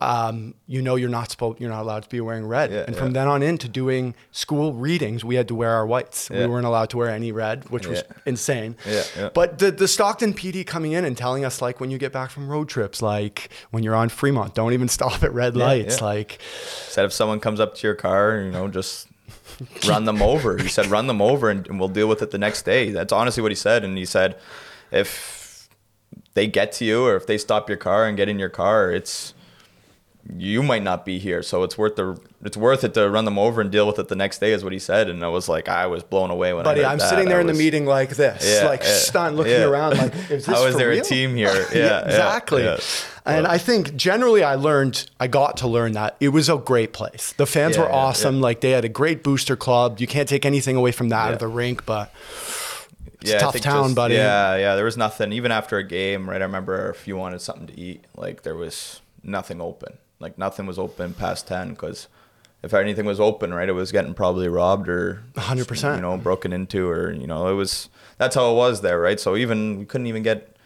um, 0.00 0.54
"You 0.68 0.80
know, 0.80 0.94
you're 0.94 1.08
not 1.08 1.30
supposed, 1.30 1.60
you're 1.60 1.70
not 1.70 1.82
allowed 1.82 2.04
to 2.04 2.08
be 2.08 2.20
wearing 2.20 2.46
red." 2.46 2.70
Yeah, 2.70 2.84
and 2.86 2.94
from 2.96 3.08
yeah. 3.08 3.12
then 3.14 3.28
on 3.28 3.42
into 3.42 3.68
doing 3.68 4.14
school 4.30 4.72
readings, 4.72 5.24
we 5.24 5.34
had 5.34 5.48
to 5.48 5.54
wear 5.56 5.70
our 5.70 5.84
whites. 5.86 6.30
We 6.30 6.46
weren't 6.46 6.66
allowed 6.66 6.90
to 6.90 6.96
wear 6.96 7.08
any 7.10 7.32
red, 7.32 7.68
which 7.70 7.86
was 7.86 8.04
insane. 8.24 8.76
Yeah, 8.86 9.02
yeah. 9.16 9.28
But 9.34 9.58
the 9.58 9.70
the 9.72 9.88
Stockton 9.88 10.34
PD 10.34 10.64
coming 10.64 10.92
in 10.92 11.04
and 11.04 11.16
telling 11.16 11.44
us 11.44 11.60
like 11.60 11.80
when 11.80 11.90
you 11.90 11.98
get 11.98 12.12
back 12.12 12.30
from 12.30 12.48
road 12.48 12.68
trips, 12.68 13.02
like 13.02 13.48
when 13.70 13.82
you're 13.82 13.96
on 13.96 14.08
Fremont, 14.08 14.54
don't 14.54 14.72
even 14.72 14.88
stop 14.98 15.22
at 15.24 15.32
red 15.34 15.56
Yeah, 15.56 15.64
lights. 15.66 15.98
yeah. 15.98 16.04
Like 16.04 16.38
Said 16.88 17.04
if 17.04 17.12
someone 17.12 17.40
comes 17.40 17.58
up 17.60 17.74
to 17.76 17.86
your 17.86 17.96
car, 17.96 18.40
you 18.40 18.50
know, 18.52 18.68
just 18.68 19.08
run 19.88 20.04
them 20.04 20.22
over. 20.22 20.58
He 20.58 20.68
said, 20.68 20.86
run 20.86 21.06
them 21.08 21.20
over 21.20 21.50
and, 21.50 21.66
and 21.66 21.80
we'll 21.80 21.88
deal 21.88 22.06
with 22.06 22.22
it 22.22 22.30
the 22.30 22.38
next 22.38 22.62
day. 22.62 22.90
That's 22.92 23.12
honestly 23.12 23.42
what 23.42 23.50
he 23.50 23.56
said. 23.56 23.82
And 23.84 23.98
he 23.98 24.04
said, 24.04 24.36
if 24.92 25.37
they 26.34 26.46
get 26.46 26.72
to 26.72 26.84
you 26.84 27.04
or 27.06 27.16
if 27.16 27.26
they 27.26 27.38
stop 27.38 27.68
your 27.68 27.78
car 27.78 28.06
and 28.06 28.16
get 28.16 28.28
in 28.28 28.38
your 28.38 28.48
car, 28.50 28.90
it's 28.92 29.34
you 30.36 30.62
might 30.62 30.82
not 30.82 31.06
be 31.06 31.18
here. 31.18 31.42
So 31.42 31.62
it's 31.62 31.78
worth 31.78 31.96
the 31.96 32.20
it's 32.44 32.56
worth 32.56 32.84
it 32.84 32.92
to 32.94 33.08
run 33.08 33.24
them 33.24 33.38
over 33.38 33.60
and 33.62 33.70
deal 33.72 33.86
with 33.86 33.98
it 33.98 34.08
the 34.08 34.14
next 34.14 34.38
day, 34.38 34.52
is 34.52 34.62
what 34.62 34.72
he 34.74 34.78
said. 34.78 35.08
And 35.08 35.24
I 35.24 35.28
was 35.28 35.48
like, 35.48 35.68
I 35.70 35.86
was 35.86 36.02
blown 36.02 36.30
away 36.30 36.52
when 36.52 36.64
Buddy, 36.64 36.84
I 36.84 36.92
I'm 36.92 36.98
that. 36.98 37.08
sitting 37.08 37.28
there 37.28 37.38
I 37.38 37.40
in 37.40 37.46
the 37.46 37.54
meeting 37.54 37.86
like 37.86 38.10
this, 38.10 38.44
Yeah, 38.46 38.68
like 38.68 38.82
yeah, 38.82 38.92
stunned, 38.92 39.36
looking 39.36 39.52
yeah. 39.54 39.64
around, 39.64 39.96
like, 39.96 40.14
is 40.30 40.44
this 40.44 40.46
How 40.46 40.66
is 40.66 40.76
there 40.76 40.90
real? 40.90 41.00
a 41.00 41.04
team 41.04 41.34
here? 41.34 41.66
Yeah, 41.72 41.78
yeah, 41.78 42.04
exactly. 42.04 42.68
And 43.24 43.46
I 43.46 43.56
think 43.58 43.96
generally, 43.96 44.42
I 44.42 44.54
learned, 44.56 45.10
I 45.18 45.26
got 45.28 45.56
to 45.58 45.66
learn 45.68 45.92
that 45.92 46.16
it 46.20 46.28
was 46.28 46.48
a 46.48 46.56
great 46.58 46.92
place. 46.92 47.32
The 47.36 47.46
fans 47.46 47.76
were 47.78 47.90
awesome. 47.90 48.40
Like 48.40 48.60
they 48.60 48.70
had 48.72 48.84
a 48.84 48.88
great 48.90 49.22
booster 49.22 49.56
club. 49.56 49.98
You 50.00 50.06
can't 50.06 50.28
take 50.28 50.44
anything 50.46 50.76
away 50.76 50.92
from 50.92 51.08
that 51.08 51.26
Yeah. 51.28 51.32
of 51.34 51.38
the 51.38 51.48
rink, 51.48 51.84
but 51.86 52.12
it's 53.20 53.30
a 53.32 53.36
I 53.36 53.38
tough 53.38 53.60
town, 53.60 53.84
just- 53.84 53.94
buddy. 53.96 54.14
Yeah, 54.14 54.56
yeah. 54.56 54.74
There 54.76 54.84
was 54.84 54.96
nothing. 54.96 55.32
Even 55.32 55.50
after 55.52 55.76
a 55.78 55.84
game, 55.84 56.28
right? 56.28 56.40
I 56.40 56.44
remember 56.44 56.90
if 56.90 57.06
you 57.08 57.16
wanted 57.16 57.40
something 57.40 57.66
to 57.68 57.78
eat, 57.78 58.04
like 58.16 58.42
there 58.42 58.54
was 58.56 59.00
nothing 59.22 59.60
open. 59.60 59.98
Like 60.20 60.38
nothing 60.38 60.66
was 60.66 60.78
open 60.78 61.14
past 61.14 61.46
ten 61.46 61.70
because 61.70 62.08
if 62.62 62.74
anything 62.74 63.06
was 63.06 63.20
open, 63.20 63.54
right, 63.54 63.68
it 63.68 63.72
was 63.72 63.92
getting 63.92 64.14
probably 64.14 64.48
robbed 64.48 64.88
or 64.88 65.22
100%. 65.34 65.96
You 65.96 66.02
know, 66.02 66.16
broken 66.16 66.52
into 66.52 66.88
or 66.88 67.12
you 67.12 67.26
know, 67.26 67.48
it 67.48 67.54
was. 67.54 67.88
That's 68.18 68.34
how 68.34 68.50
it 68.50 68.56
was 68.56 68.80
there, 68.80 68.98
right? 69.00 69.20
So 69.20 69.36
even 69.36 69.78
we 69.78 69.84
couldn't 69.84 70.08
even 70.08 70.24
get 70.24 70.56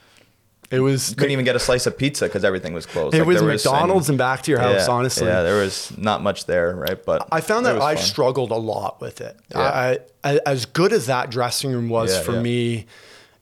It 0.72 0.80
was 0.80 1.10
you 1.10 1.16
couldn't 1.16 1.32
even 1.32 1.44
get 1.44 1.54
a 1.54 1.60
slice 1.60 1.86
of 1.86 1.96
pizza 1.98 2.24
because 2.24 2.44
everything 2.44 2.72
was 2.72 2.86
closed. 2.86 3.14
it 3.14 3.18
Like, 3.18 3.26
was 3.28 3.42
McDonald's 3.42 4.08
and, 4.08 4.16
back 4.16 4.42
to 4.44 4.50
your 4.50 4.58
house. 4.60 4.86
yeah, 4.88 4.92
honestly, 4.94 5.26
yeah, 5.26 5.42
there 5.42 5.60
was 5.62 5.96
not 5.98 6.22
much 6.22 6.46
there, 6.46 6.74
right? 6.74 7.04
But 7.04 7.28
I 7.30 7.40
found 7.42 7.66
that 7.66 7.80
I 7.80 7.94
fun. 7.94 8.02
struggled 8.04 8.50
a 8.50 8.56
lot 8.56 9.00
with 9.00 9.20
it. 9.20 9.36
Yeah. 9.50 9.58
I, 9.60 9.98
I, 10.24 10.40
as 10.46 10.64
good 10.64 10.92
as 10.92 11.06
that 11.06 11.30
dressing 11.30 11.70
room 11.72 11.88
was 11.90 12.12
Yeah, 12.14 12.22
for 12.22 12.32
me, 12.40 12.86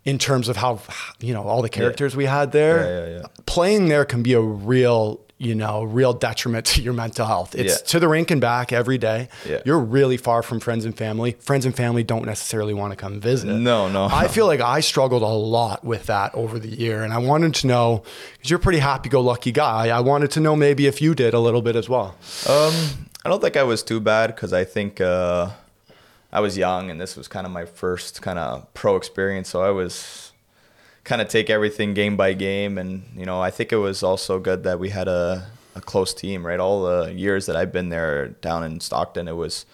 in 0.04 0.18
terms 0.18 0.48
of 0.48 0.56
how 0.56 0.80
you 1.20 1.32
know 1.32 1.44
all 1.44 1.62
the 1.62 1.68
characters 1.68 2.16
we 2.16 2.24
had 2.26 2.52
there, 2.52 2.78
Yeah, 2.82 3.06
yeah, 3.12 3.18
yeah. 3.20 3.26
playing 3.46 3.88
there 3.88 4.04
can 4.04 4.22
be 4.22 4.32
a 4.32 4.40
real 4.40 5.20
you 5.42 5.54
know 5.54 5.82
real 5.82 6.12
detriment 6.12 6.66
to 6.66 6.82
your 6.82 6.92
mental 6.92 7.24
health. 7.26 7.54
It's 7.54 7.80
Yeah. 7.80 7.86
to 7.92 7.98
the 8.00 8.08
rink 8.08 8.30
and 8.30 8.42
back 8.42 8.74
every 8.74 8.98
day. 8.98 9.28
Yeah. 9.48 9.60
You're 9.64 9.78
really 9.78 10.18
far 10.18 10.42
from 10.42 10.60
friends 10.60 10.84
and 10.84 10.94
family. 10.94 11.34
Friends 11.40 11.64
and 11.64 11.74
family 11.74 12.04
don't 12.04 12.26
necessarily 12.26 12.74
want 12.74 12.92
to 12.92 12.96
come 12.96 13.20
visit. 13.20 13.46
No, 13.48 13.88
no. 13.88 14.04
I 14.04 14.28
feel 14.28 14.44
like 14.46 14.60
I 14.60 14.80
struggled 14.80 15.22
a 15.22 15.26
lot 15.26 15.82
with 15.82 16.06
that 16.06 16.34
over 16.34 16.58
the 16.58 16.68
year, 16.68 17.02
and 17.02 17.12
I 17.12 17.18
wanted 17.18 17.54
to 17.54 17.66
know 17.66 18.02
because 18.36 18.50
you're 18.50 18.58
a 18.60 18.62
pretty 18.62 18.80
happy-go-lucky 18.80 19.52
guy. 19.52 19.88
I 19.88 20.00
wanted 20.00 20.30
to 20.32 20.40
know 20.40 20.54
maybe 20.54 20.86
if 20.86 21.00
you 21.00 21.14
did 21.14 21.32
a 21.32 21.40
little 21.40 21.62
bit 21.62 21.74
as 21.74 21.88
well. 21.88 22.14
Um, 22.46 22.74
I 23.24 23.28
don't 23.30 23.40
think 23.40 23.56
I 23.56 23.62
was 23.62 23.82
too 23.82 23.98
bad 23.98 24.34
because 24.34 24.52
I 24.52 24.64
think 24.64 25.00
uh, 25.00 25.48
I 26.32 26.40
was 26.40 26.58
young 26.58 26.90
and 26.90 27.00
this 27.00 27.16
was 27.16 27.28
kind 27.28 27.46
of 27.46 27.52
my 27.52 27.64
first 27.64 28.20
kind 28.20 28.38
of 28.38 28.72
pro 28.74 28.96
experience. 28.96 29.48
So 29.48 29.62
I 29.62 29.70
was 29.70 30.29
kind 31.04 31.20
of 31.22 31.28
take 31.28 31.50
everything 31.50 31.94
game 31.94 32.16
by 32.16 32.32
game, 32.34 32.78
and 32.78 33.02
you 33.16 33.24
know 33.26 33.40
I 33.40 33.50
think 33.50 33.72
it 33.72 33.76
was 33.78 34.02
also 34.02 34.38
good 34.38 34.62
that 34.64 34.78
we 34.78 34.90
had 34.90 35.08
a, 35.08 35.46
a 35.74 35.80
close 35.80 36.12
team. 36.14 36.46
Right, 36.46 36.60
all 36.60 36.82
the 36.84 37.12
years 37.14 37.46
that 37.46 37.56
I've 37.56 37.72
been 37.72 37.88
there 37.88 38.28
down 38.28 38.64
in 38.64 38.80
Stockton, 38.80 39.28
it 39.28 39.36
was 39.36 39.66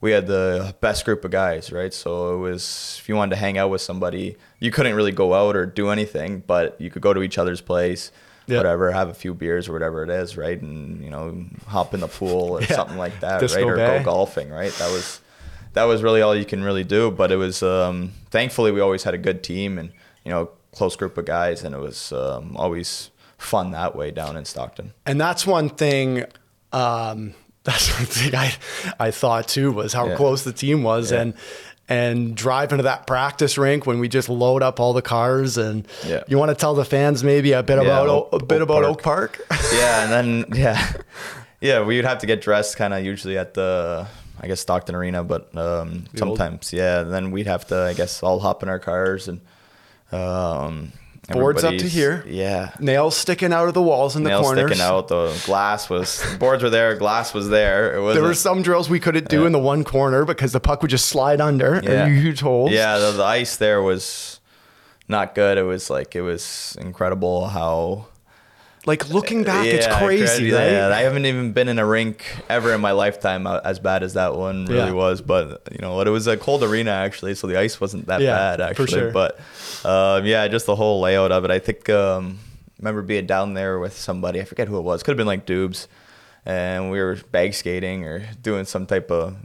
we 0.00 0.12
had 0.12 0.26
the 0.28 0.74
best 0.80 1.04
group 1.04 1.24
of 1.24 1.30
guys. 1.30 1.72
Right, 1.72 1.92
so 1.92 2.34
it 2.34 2.38
was 2.38 2.96
if 3.00 3.08
you 3.08 3.16
wanted 3.16 3.30
to 3.30 3.36
hang 3.40 3.58
out 3.58 3.70
with 3.70 3.80
somebody, 3.80 4.36
you 4.60 4.70
couldn't 4.70 4.94
really 4.94 5.12
go 5.12 5.34
out 5.34 5.56
or 5.56 5.66
do 5.66 5.88
anything, 5.90 6.42
but 6.46 6.80
you 6.80 6.90
could 6.90 7.02
go 7.02 7.12
to 7.12 7.22
each 7.22 7.38
other's 7.38 7.60
place 7.60 8.12
Yeah. 8.46 8.58
whatever, 8.58 8.90
have 8.92 9.08
a 9.08 9.14
few 9.14 9.34
beers 9.34 9.68
or 9.68 9.72
whatever 9.72 10.02
it 10.04 10.10
is, 10.10 10.36
right? 10.36 10.60
And 10.60 11.02
you 11.02 11.10
know, 11.10 11.44
hop 11.66 11.92
in 11.94 12.00
the 12.00 12.08
pool 12.08 12.52
or 12.56 12.60
Yeah. 12.62 12.76
something 12.76 12.96
like 12.98 13.18
that, 13.20 13.40
Disco 13.40 13.60
right? 13.62 13.70
Or 13.72 13.76
Bay. 13.76 13.98
go 13.98 14.04
golfing, 14.04 14.50
right? 14.50 14.72
That 14.74 14.90
was 14.92 15.20
that 15.74 15.84
was 15.84 16.02
really 16.02 16.22
all 16.22 16.34
you 16.34 16.44
can 16.46 16.62
really 16.64 16.84
do. 16.84 17.10
But 17.10 17.30
it 17.32 17.36
was 17.36 17.62
um, 17.62 18.12
thankfully 18.30 18.70
we 18.72 18.80
always 18.80 19.02
had 19.02 19.14
a 19.14 19.18
good 19.18 19.42
team 19.42 19.78
and 19.78 19.90
you 20.24 20.30
know 20.30 20.50
close 20.72 20.96
group 20.96 21.16
of 21.18 21.24
guys, 21.24 21.64
and 21.64 21.74
it 21.74 21.78
was 21.78 22.12
um, 22.12 22.56
always 22.56 23.10
fun 23.38 23.70
that 23.72 23.94
way 23.96 24.10
down 24.10 24.36
in 24.36 24.44
Stockton. 24.44 24.92
And 25.06 25.20
that's 25.20 25.46
one 25.46 25.68
thing. 25.68 26.24
Um, 26.72 27.34
that's 27.64 27.92
one 27.98 28.06
thing 28.06 28.34
I 28.34 28.54
I 28.98 29.10
thought 29.10 29.48
too 29.48 29.72
was 29.72 29.92
how 29.92 30.08
Yeah. 30.08 30.16
close 30.16 30.44
the 30.44 30.52
team 30.52 30.82
was, 30.82 31.10
Yeah. 31.12 31.20
and 31.22 31.34
and 31.90 32.36
drive 32.36 32.70
into 32.72 32.82
that 32.84 33.06
practice 33.06 33.56
rink 33.56 33.86
when 33.86 33.98
we 33.98 34.08
just 34.08 34.28
load 34.28 34.62
up 34.62 34.78
all 34.78 34.92
the 34.92 35.00
cars 35.02 35.56
and 35.56 35.88
Yeah. 36.06 36.22
you 36.28 36.36
want 36.38 36.50
to 36.50 36.54
tell 36.54 36.74
the 36.74 36.84
fans 36.84 37.24
maybe 37.24 37.52
a 37.52 37.62
bit 37.62 37.78
about 37.78 38.08
Oak- 38.08 38.28
a 38.34 38.44
bit 38.44 38.60
Oak 38.60 38.62
about 38.68 38.82
Park. 39.02 39.40
Oak 39.48 39.48
Park. 39.50 39.62
yeah, 39.74 40.02
and 40.04 40.12
then 40.12 40.44
yeah, 40.54 40.92
yeah, 41.62 41.82
we 41.82 41.96
would 41.96 42.04
have 42.04 42.18
to 42.18 42.26
get 42.26 42.42
dressed 42.42 42.76
kind 42.76 42.92
of 42.92 43.02
usually 43.04 43.38
at 43.38 43.54
the 43.54 44.06
I 44.40 44.46
guess 44.46 44.60
Stockton 44.60 44.94
Arena, 44.94 45.24
but 45.24 45.56
um, 45.56 46.04
old- 46.12 46.18
sometimes 46.18 46.72
yeah. 46.72 47.02
Then 47.04 47.30
we'd 47.30 47.46
have 47.46 47.66
to 47.68 47.76
I 47.84 47.94
guess 47.94 48.22
all 48.22 48.38
hop 48.40 48.62
in 48.62 48.68
our 48.68 48.78
cars 48.78 49.26
and 49.26 49.40
um, 50.12 50.92
Boards 51.30 51.62
up 51.62 51.76
to 51.76 51.86
here. 51.86 52.24
Yeah, 52.26 52.72
Nails 52.80 53.14
sticking 53.14 53.52
out 53.52 53.68
of 53.68 53.74
the 53.74 53.82
walls 53.82 54.16
in 54.16 54.22
the 54.22 54.30
nails 54.30 54.46
corners. 54.46 54.70
sticking 54.70 54.82
out. 54.82 55.08
The 55.08 55.38
glass 55.44 55.90
was 55.90 56.22
the 56.32 56.38
boards 56.38 56.62
were 56.62 56.70
there. 56.70 56.96
Glass 56.96 57.34
was 57.34 57.50
there. 57.50 57.98
It 57.98 58.14
There 58.14 58.22
were 58.22 58.32
some 58.32 58.62
drills 58.62 58.88
we 58.88 58.98
couldn't 58.98 59.28
do 59.28 59.40
Yeah. 59.42 59.46
in 59.48 59.52
the 59.52 59.58
one 59.58 59.84
corner 59.84 60.24
because 60.24 60.52
the 60.52 60.60
puck 60.60 60.80
would 60.80 60.90
just 60.90 61.04
slide 61.06 61.42
under. 61.42 61.82
Yeah. 61.84 62.06
Yeah. 62.06 62.08
Huge 62.08 62.40
holes. 62.40 62.70
Yeah, 62.72 62.96
the, 62.98 63.12
the 63.12 63.24
ice 63.24 63.56
there 63.58 63.82
was 63.82 64.40
not 65.06 65.34
good. 65.34 65.58
It 65.58 65.64
was 65.64 65.90
like 65.90 66.16
it 66.16 66.22
was 66.22 66.74
incredible 66.80 67.48
how 67.48 68.06
Like 68.88 69.10
looking 69.10 69.44
back, 69.44 69.66
it's 69.66 69.86
Yeah, 69.86 69.98
crazy, 69.98 70.50
right? 70.50 70.70
Yeah, 70.72 70.88
I 70.88 71.02
haven't 71.02 71.26
even 71.26 71.52
been 71.52 71.68
in 71.68 71.78
a 71.78 71.84
rink 71.84 72.24
ever 72.48 72.72
in 72.72 72.80
my 72.80 72.92
lifetime 72.92 73.46
uh, 73.46 73.60
as 73.62 73.78
bad 73.78 74.02
as 74.02 74.14
that 74.14 74.34
one 74.34 74.64
really 74.64 74.86
Yeah. 74.86 74.92
was. 74.92 75.20
But 75.20 75.68
you 75.70 75.78
know, 75.82 75.94
what? 75.96 76.06
it 76.08 76.10
was 76.10 76.26
a 76.26 76.38
cold 76.38 76.62
arena 76.64 76.90
actually, 76.92 77.34
so 77.34 77.46
the 77.46 77.58
ice 77.58 77.80
wasn't 77.82 78.06
that 78.06 78.22
Yeah, 78.22 78.32
bad 78.32 78.56
for 78.76 78.82
actually. 78.84 79.00
sure. 79.00 79.12
But 79.12 79.38
um, 79.84 80.24
yeah, 80.24 80.48
just 80.48 80.64
the 80.64 80.74
whole 80.74 81.00
layout 81.02 81.30
of 81.32 81.44
it. 81.44 81.50
I 81.50 81.58
think 81.58 81.90
um, 81.90 82.38
remember 82.78 83.02
being 83.02 83.26
down 83.26 83.52
there 83.52 83.78
with 83.78 83.92
somebody. 83.96 84.40
I 84.40 84.44
forget 84.44 84.68
who 84.68 84.78
it 84.78 84.82
was. 84.82 85.02
Could 85.02 85.12
have 85.12 85.18
been 85.18 85.26
like 85.26 85.44
Dubes, 85.44 85.86
and 86.46 86.90
we 86.90 86.98
were 86.98 87.16
bag 87.30 87.52
skating 87.52 88.04
or 88.04 88.26
doing 88.42 88.64
some 88.64 88.86
type 88.86 89.10
of 89.10 89.36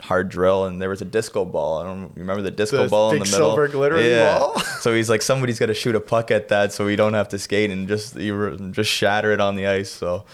hard 0.00 0.28
drill 0.28 0.66
and 0.66 0.82
there 0.82 0.88
was 0.88 1.00
a 1.00 1.04
disco 1.04 1.44
ball. 1.44 1.78
I 1.78 1.84
don't 1.84 2.12
remember 2.16 2.42
the 2.42 2.50
disco 2.50 2.82
The 2.82 2.88
ball 2.88 3.12
in 3.12 3.20
the 3.20 3.24
middle. 3.24 3.38
silver 3.38 3.68
glittering 3.68 4.18
ball? 4.18 4.60
So 4.84 4.92
he's 4.94 5.08
like, 5.08 5.22
somebody's 5.22 5.58
got 5.58 5.66
to 5.66 5.74
shoot 5.74 5.94
a 5.94 6.00
puck 6.00 6.30
at 6.30 6.48
that, 6.48 6.70
so 6.70 6.84
we 6.84 6.94
don't 6.94 7.14
have 7.14 7.30
to 7.30 7.38
skate 7.38 7.70
and 7.70 7.88
just 7.88 8.16
you 8.16 8.34
were- 8.36 8.56
just 8.70 8.90
shatter 8.90 9.32
it 9.32 9.40
on 9.40 9.56
the 9.56 9.66
ice. 9.66 9.88
So 9.90 10.26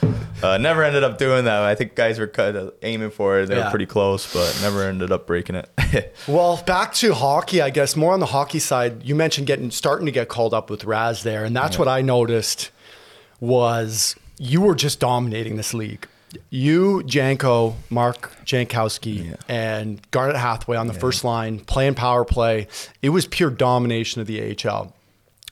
uh, 0.43 0.59
never 0.59 0.83
ended 0.83 1.05
up 1.05 1.19
doing 1.19 1.45
that. 1.45 1.63
I 1.63 1.77
think 1.77 1.95
guys 1.95 2.19
were 2.19 2.27
kind 2.27 2.57
of 2.57 2.73
aiming 2.83 3.11
for 3.11 3.39
it. 3.39 3.47
They 3.47 3.57
Yeah. 3.57 3.67
were 3.67 3.71
pretty 3.71 3.87
close, 3.87 4.33
but 4.33 4.59
never 4.61 4.83
ended 4.83 5.13
up 5.13 5.27
breaking 5.27 5.55
it. 5.57 5.69
Well, 6.27 6.63
back 6.67 6.95
to 6.95 7.15
hockey, 7.15 7.61
I 7.63 7.71
guess 7.71 7.95
more 7.97 8.13
on 8.13 8.21
the 8.21 8.27
hockey 8.27 8.59
side. 8.61 9.05
You 9.05 9.15
mentioned 9.15 9.47
getting 9.47 9.71
starting 9.71 10.07
to 10.07 10.13
get 10.13 10.29
called 10.29 10.53
up 10.55 10.69
with 10.71 10.85
Raz 10.85 11.23
there, 11.23 11.45
and 11.45 11.55
that's 11.55 11.79
what 11.79 11.87
I 11.89 12.01
noticed 12.03 12.71
was 13.41 14.17
you 14.39 14.61
were 14.61 14.75
just 14.75 15.01
dominating 15.01 15.57
this 15.57 15.75
league. 15.75 16.07
You, 16.51 17.03
Janko, 17.05 17.77
Mark 17.91 18.33
Jankowski, 18.45 19.31
Yeah. 19.31 19.37
and 19.49 20.01
Garnet 20.11 20.37
Hathaway 20.37 20.77
on 20.77 20.87
the 20.87 20.93
first 20.95 21.25
line 21.25 21.61
playing 21.61 21.95
power 21.95 22.25
play. 22.25 22.69
It 23.03 23.09
was 23.11 23.27
pure 23.27 23.51
domination 23.51 24.21
of 24.21 24.27
the 24.27 24.41
AHL. 24.41 24.93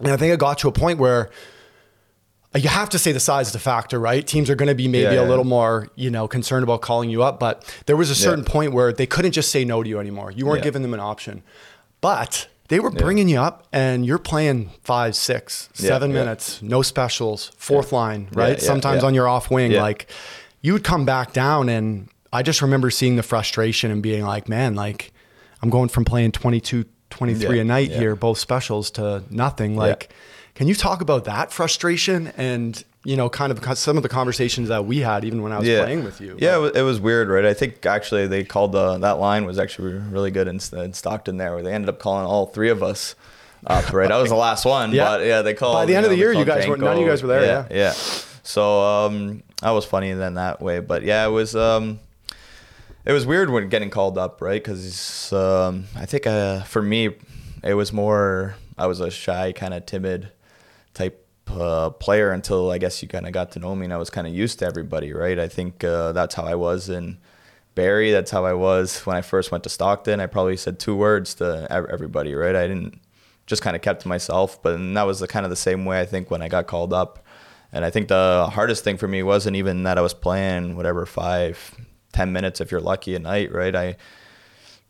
And 0.00 0.08
I 0.12 0.16
think 0.16 0.32
it 0.32 0.38
got 0.38 0.58
to 0.58 0.68
a 0.68 0.72
point 0.72 0.98
where 0.98 1.30
uh, 2.54 2.58
you 2.58 2.68
have 2.68 2.88
to 2.90 2.98
say 2.98 3.12
the 3.12 3.20
size 3.20 3.48
is 3.48 3.54
a 3.54 3.58
factor, 3.58 3.98
right? 3.98 4.26
Teams 4.26 4.48
are 4.48 4.54
going 4.54 4.68
to 4.68 4.74
be 4.74 4.88
maybe 4.88 5.14
Yeah, 5.16 5.20
a 5.22 5.28
little 5.28 5.44
more, 5.44 5.88
you 5.96 6.10
know, 6.10 6.26
concerned 6.26 6.62
about 6.62 6.80
calling 6.80 7.10
you 7.10 7.22
up, 7.22 7.38
but 7.38 7.62
there 7.86 7.96
was 7.96 8.08
a 8.08 8.14
certain 8.14 8.44
Yeah. 8.44 8.50
point 8.52 8.72
where 8.72 8.90
they 8.92 9.06
couldn't 9.06 9.32
just 9.32 9.50
say 9.50 9.64
no 9.66 9.82
to 9.82 9.88
you 9.88 9.98
anymore. 10.00 10.30
You 10.30 10.46
weren't 10.46 10.60
Yeah. 10.60 10.64
giving 10.64 10.82
them 10.82 10.94
an 10.94 11.00
option, 11.00 11.42
but 12.00 12.46
they 12.68 12.80
were 12.80 12.90
Yeah. 12.90 13.00
bringing 13.02 13.28
you 13.28 13.38
up, 13.40 13.66
and 13.72 14.06
you're 14.06 14.16
playing 14.18 14.70
five, 14.82 15.14
six, 15.14 15.68
seven 15.74 16.10
Yeah, 16.10 16.16
yeah. 16.16 16.22
minutes, 16.24 16.60
no 16.62 16.80
specials, 16.82 17.50
fourth 17.58 17.92
line, 17.92 18.28
right? 18.32 18.58
yeah, 18.58 18.64
Sometimes 18.64 19.02
yeah. 19.02 19.08
on 19.08 19.14
your 19.14 19.28
off 19.28 19.50
wing, 19.50 19.72
Yeah. 19.72 19.82
like 19.82 20.08
you 20.60 20.72
would 20.72 20.84
come 20.84 21.04
back 21.04 21.32
down, 21.32 21.68
and 21.68 22.08
I 22.32 22.42
just 22.42 22.62
remember 22.62 22.90
seeing 22.90 23.16
the 23.16 23.22
frustration 23.22 23.90
and 23.90 24.02
being 24.02 24.24
like, 24.24 24.48
man, 24.48 24.74
like 24.74 25.12
I'm 25.62 25.70
going 25.70 25.88
from 25.88 26.04
playing 26.04 26.32
22, 26.32 26.84
23 27.10 27.56
Yeah, 27.56 27.62
a 27.62 27.64
night 27.64 27.90
yeah. 27.90 27.98
here, 27.98 28.16
both 28.16 28.38
specials, 28.38 28.90
to 28.92 29.22
nothing. 29.30 29.76
Like, 29.76 30.12
can 30.54 30.68
you 30.68 30.74
talk 30.74 31.00
about 31.00 31.24
that 31.24 31.52
frustration 31.52 32.28
and 32.36 32.82
you 33.04 33.16
know, 33.16 33.30
kind 33.30 33.52
of 33.52 33.78
some 33.78 33.96
of 33.96 34.02
the 34.02 34.08
conversations 34.08 34.68
that 34.68 34.84
we 34.84 34.98
had 34.98 35.24
even 35.24 35.40
when 35.42 35.52
I 35.52 35.58
was 35.60 35.68
playing 35.68 36.04
with 36.04 36.20
you? 36.20 36.36
Yeah, 36.38 36.56
it 36.56 36.60
was, 36.60 36.72
it 36.76 36.82
was 36.82 37.00
weird, 37.00 37.28
right? 37.28 37.44
I 37.44 37.54
think 37.54 37.86
actually 37.86 38.26
they 38.26 38.44
called 38.44 38.72
the 38.72 38.98
that 38.98 39.12
line 39.18 39.44
was 39.46 39.58
actually 39.58 39.94
really 39.94 40.30
good 40.30 40.48
in, 40.48 40.58
in 40.78 40.92
Stockton 40.92 41.36
there, 41.38 41.54
where 41.54 41.62
they 41.62 41.72
ended 41.72 41.88
up 41.88 42.00
calling 42.00 42.26
all 42.26 42.46
three 42.46 42.68
of 42.68 42.82
us 42.82 43.14
up, 43.66 43.92
right? 43.92 44.10
I 44.10 44.20
was 44.20 44.28
the 44.30 44.36
last 44.36 44.64
one, 44.64 44.92
Yeah. 44.92 45.04
but 45.04 45.24
yeah, 45.24 45.42
they 45.42 45.54
called. 45.54 45.76
By 45.76 45.86
the 45.86 45.94
end 45.94 46.04
of 46.06 46.10
the 46.10 46.18
year, 46.18 46.32
you 46.32 46.44
guys 46.44 46.66
were- 46.66 46.76
none 46.76 46.96
of 46.96 47.00
you 47.00 47.08
guys 47.08 47.22
were 47.22 47.28
there, 47.28 47.44
yeah. 47.70 47.76
yeah. 47.76 47.92
So 48.42 48.82
um, 48.82 49.42
that 49.62 49.70
was 49.70 49.84
funny 49.84 50.12
then 50.12 50.34
that 50.34 50.60
way, 50.60 50.80
but 50.80 51.02
yeah, 51.02 51.26
it 51.26 51.30
was 51.30 51.56
um, 51.56 52.00
it 53.04 53.12
was 53.12 53.26
weird 53.26 53.50
when 53.50 53.68
getting 53.68 53.90
called 53.90 54.18
up, 54.18 54.40
right? 54.40 54.62
Because 54.62 55.32
um, 55.32 55.86
I 55.96 56.06
think 56.06 56.26
uh, 56.26 56.62
for 56.62 56.82
me, 56.82 57.16
it 57.64 57.74
was 57.74 57.92
more 57.92 58.54
I 58.76 58.86
was 58.86 59.00
a 59.00 59.10
shy, 59.10 59.52
kind 59.52 59.74
of 59.74 59.86
timid 59.86 60.30
type 60.94 61.26
uh, 61.48 61.90
player 61.90 62.30
until 62.30 62.70
I 62.70 62.78
guess 62.78 63.02
you 63.02 63.08
kind 63.08 63.26
of 63.26 63.32
got 63.32 63.52
to 63.52 63.58
know 63.58 63.74
me 63.74 63.84
and 63.84 63.92
I 63.92 63.96
was 63.96 64.10
kind 64.10 64.26
of 64.26 64.34
used 64.34 64.58
to 64.60 64.66
everybody, 64.66 65.12
right? 65.12 65.38
I 65.38 65.48
think 65.48 65.82
uh, 65.82 66.12
that's 66.12 66.34
how 66.34 66.44
I 66.44 66.54
was 66.54 66.88
in 66.88 67.18
Barrie. 67.74 68.10
That's 68.10 68.30
how 68.30 68.44
I 68.44 68.52
was 68.52 69.00
when 69.06 69.16
I 69.16 69.22
first 69.22 69.50
went 69.50 69.64
to 69.64 69.70
Stockton. 69.70 70.20
I 70.20 70.26
probably 70.26 70.56
said 70.56 70.78
two 70.78 70.94
words 70.94 71.34
to 71.36 71.66
everybody, 71.70 72.34
right? 72.34 72.54
I 72.54 72.66
didn't 72.66 73.00
just 73.46 73.62
kind 73.62 73.74
of 73.74 73.82
kept 73.82 74.02
to 74.02 74.08
myself, 74.08 74.62
but 74.62 74.76
that 74.94 75.06
was 75.06 75.20
the 75.20 75.28
kind 75.28 75.46
of 75.46 75.50
the 75.50 75.56
same 75.56 75.84
way 75.84 76.00
I 76.00 76.04
think 76.04 76.30
when 76.30 76.42
I 76.42 76.48
got 76.48 76.66
called 76.66 76.92
up. 76.92 77.24
And 77.72 77.84
I 77.84 77.90
think 77.90 78.08
the 78.08 78.48
hardest 78.52 78.82
thing 78.84 78.96
for 78.96 79.08
me 79.08 79.22
wasn't 79.22 79.56
even 79.56 79.82
that 79.82 79.98
I 79.98 80.00
was 80.00 80.14
playing 80.14 80.76
whatever 80.76 81.04
five, 81.06 81.74
ten 82.12 82.32
minutes 82.32 82.60
if 82.60 82.70
you're 82.70 82.80
lucky 82.80 83.14
a 83.14 83.18
night, 83.18 83.52
right? 83.52 83.74
I 83.74 83.96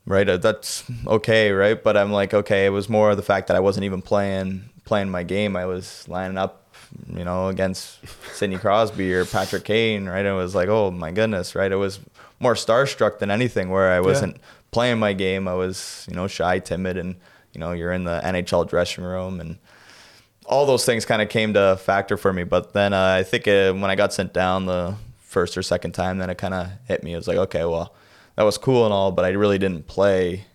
right 0.05 0.27
uh, 0.27 0.37
that's 0.37 0.83
okay 1.05 1.51
right? 1.51 1.83
But 1.83 1.95
i'm 1.95 2.11
like 2.11 2.33
okay 2.33 2.65
it 2.65 2.69
was 2.69 2.89
more 2.89 3.13
the 3.15 3.21
fact 3.21 3.47
that 3.47 3.57
i 3.57 3.59
wasn't 3.59 3.83
even 3.83 4.01
playing 4.01 4.69
playing 4.85 5.09
my 5.09 5.21
game. 5.23 5.55
I 5.55 5.65
was 5.65 6.07
lining 6.07 6.37
up 6.37 6.73
you 7.13 7.23
know 7.23 7.49
against 7.49 7.99
sidney 8.33 8.57
crosby 8.57 9.13
or 9.13 9.25
patrick 9.25 9.65
kane 9.65 10.07
right? 10.07 10.25
It 10.25 10.31
was 10.31 10.55
like 10.55 10.69
oh 10.69 10.89
my 10.89 11.11
goodness 11.11 11.53
right? 11.53 11.71
It 11.71 11.75
was 11.75 11.99
more 12.39 12.55
starstruck 12.55 13.19
than 13.19 13.29
anything 13.29 13.69
where 13.69 13.91
i 13.91 13.99
wasn't 13.99 14.37
playing 14.71 14.99
my 14.99 15.13
game. 15.13 15.47
I 15.47 15.53
was 15.53 16.07
you 16.09 16.15
know 16.15 16.27
shy 16.27 16.59
timid 16.59 16.97
and 16.97 17.15
you 17.53 17.59
know 17.59 17.73
you're 17.73 17.91
in 17.91 18.05
the 18.05 18.21
nhl 18.23 18.67
dressing 18.67 19.03
room 19.03 19.39
and 19.39 19.59
all 20.49 20.65
those 20.65 20.83
things 20.83 21.05
kind 21.05 21.21
of 21.21 21.29
came 21.29 21.53
to 21.53 21.77
factor 21.77 22.17
for 22.17 22.33
me. 22.33 22.43
But 22.43 22.73
then 22.73 22.91
uh, 22.91 23.15
I 23.19 23.23
think 23.23 23.47
uh, 23.47 23.71
when 23.73 23.85
I 23.85 23.95
got 23.95 24.11
sent 24.11 24.33
down 24.33 24.65
the 24.65 24.95
first 25.19 25.55
or 25.55 25.61
second 25.61 25.91
time, 25.91 26.17
then 26.17 26.29
it 26.29 26.39
kind 26.39 26.55
of 26.55 26.69
hit 26.87 27.03
me. 27.03 27.13
It 27.13 27.17
was 27.17 27.27
like, 27.27 27.37
okay, 27.37 27.63
well, 27.65 27.93
that 28.35 28.43
was 28.43 28.57
cool 28.57 28.83
and 28.83 28.93
all, 28.93 29.11
but 29.11 29.25
I 29.25 29.29
really 29.29 29.59
didn't 29.59 29.85
play 29.85 30.45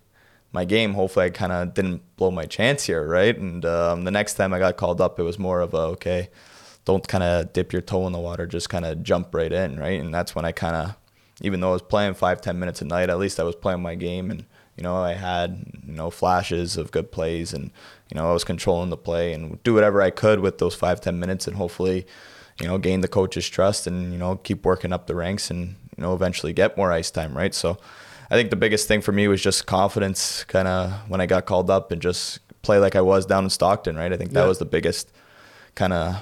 my 0.52 0.64
game. 0.64 0.94
Hopefully, 0.94 1.26
I 1.26 1.30
kind 1.30 1.52
of 1.52 1.74
didn't 1.74 2.02
blow 2.16 2.32
my 2.32 2.44
chance 2.44 2.84
here, 2.84 3.06
right? 3.06 3.38
And 3.38 3.64
um, 3.64 4.02
the 4.04 4.10
next 4.10 4.34
time 4.34 4.52
I 4.52 4.58
got 4.58 4.76
called 4.76 5.00
up, 5.00 5.18
it 5.20 5.22
was 5.22 5.38
more 5.38 5.60
of 5.60 5.74
a 5.74 5.78
okay, 5.94 6.28
don't 6.84 7.06
kind 7.06 7.22
of 7.22 7.52
dip 7.52 7.72
your 7.72 7.82
toe 7.82 8.06
in 8.06 8.12
the 8.12 8.18
water, 8.18 8.46
just 8.46 8.68
kind 8.68 8.84
of 8.84 9.04
jump 9.04 9.32
right 9.32 9.52
in, 9.52 9.78
right? 9.78 10.00
And 10.00 10.12
that's 10.12 10.34
when 10.34 10.44
I 10.44 10.50
kind 10.50 10.74
of, 10.74 10.96
even 11.40 11.60
though 11.60 11.70
I 11.70 11.72
was 11.72 11.82
playing 11.82 12.14
five, 12.14 12.40
ten 12.40 12.58
minutes 12.58 12.82
a 12.82 12.84
night, 12.84 13.10
at 13.10 13.18
least 13.18 13.38
I 13.38 13.44
was 13.44 13.54
playing 13.54 13.80
my 13.80 13.94
game 13.94 14.30
and. 14.30 14.44
You 14.76 14.82
know, 14.82 14.96
I 14.96 15.12
had 15.14 15.64
you 15.86 15.92
know 15.94 16.10
flashes 16.10 16.76
of 16.76 16.90
good 16.90 17.12
plays, 17.12 17.52
and 17.52 17.70
you 18.10 18.16
know 18.16 18.28
I 18.28 18.32
was 18.32 18.44
controlling 18.44 18.90
the 18.90 18.96
play 18.96 19.32
and 19.32 19.62
do 19.62 19.74
whatever 19.74 20.02
I 20.02 20.10
could 20.10 20.40
with 20.40 20.58
those 20.58 20.74
five 20.74 21.00
ten 21.00 21.18
minutes, 21.20 21.46
and 21.46 21.56
hopefully, 21.56 22.06
you 22.60 22.66
know, 22.66 22.78
gain 22.78 23.00
the 23.00 23.08
coach's 23.08 23.48
trust 23.48 23.86
and 23.86 24.12
you 24.12 24.18
know 24.18 24.36
keep 24.36 24.64
working 24.64 24.92
up 24.92 25.06
the 25.06 25.14
ranks 25.14 25.50
and 25.50 25.76
you 25.96 26.02
know 26.02 26.14
eventually 26.14 26.52
get 26.52 26.76
more 26.76 26.90
ice 26.92 27.10
time, 27.10 27.36
right? 27.36 27.54
So, 27.54 27.78
I 28.30 28.34
think 28.34 28.50
the 28.50 28.56
biggest 28.56 28.88
thing 28.88 29.00
for 29.00 29.12
me 29.12 29.28
was 29.28 29.40
just 29.42 29.66
confidence, 29.66 30.44
kind 30.44 30.66
of 30.66 30.90
when 31.08 31.20
I 31.20 31.26
got 31.26 31.46
called 31.46 31.70
up 31.70 31.92
and 31.92 32.02
just 32.02 32.40
play 32.62 32.78
like 32.78 32.96
I 32.96 33.00
was 33.00 33.26
down 33.26 33.44
in 33.44 33.50
Stockton, 33.50 33.94
right? 33.96 34.12
I 34.12 34.16
think 34.16 34.32
that 34.32 34.40
Yeah. 34.40 34.46
was 34.48 34.58
the 34.58 34.64
biggest 34.64 35.12
kind 35.76 35.92
of 35.92 36.16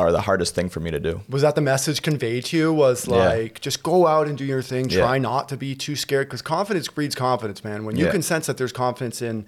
or 0.00 0.12
the 0.12 0.22
hardest 0.22 0.54
thing 0.54 0.68
for 0.68 0.80
me 0.80 0.90
to 0.90 1.00
do. 1.00 1.20
Was 1.28 1.42
that 1.42 1.54
the 1.54 1.60
message 1.60 2.02
conveyed 2.02 2.44
to 2.46 2.56
you? 2.56 2.72
Was 2.72 3.06
Yeah. 3.06 3.14
like, 3.16 3.60
just 3.60 3.82
go 3.82 4.06
out 4.06 4.26
and 4.28 4.36
do 4.38 4.44
your 4.44 4.62
thing. 4.62 4.88
Yeah. 4.88 5.00
Try 5.00 5.18
not 5.18 5.48
to 5.50 5.56
be 5.56 5.74
too 5.74 5.96
scared 5.96 6.28
because 6.28 6.42
confidence 6.42 6.88
breeds 6.88 7.14
confidence, 7.14 7.62
man. 7.64 7.84
When 7.84 7.96
you 7.96 8.06
Yeah. 8.06 8.12
can 8.12 8.22
sense 8.22 8.46
that 8.46 8.56
there's 8.56 8.72
confidence 8.72 9.20
in 9.22 9.44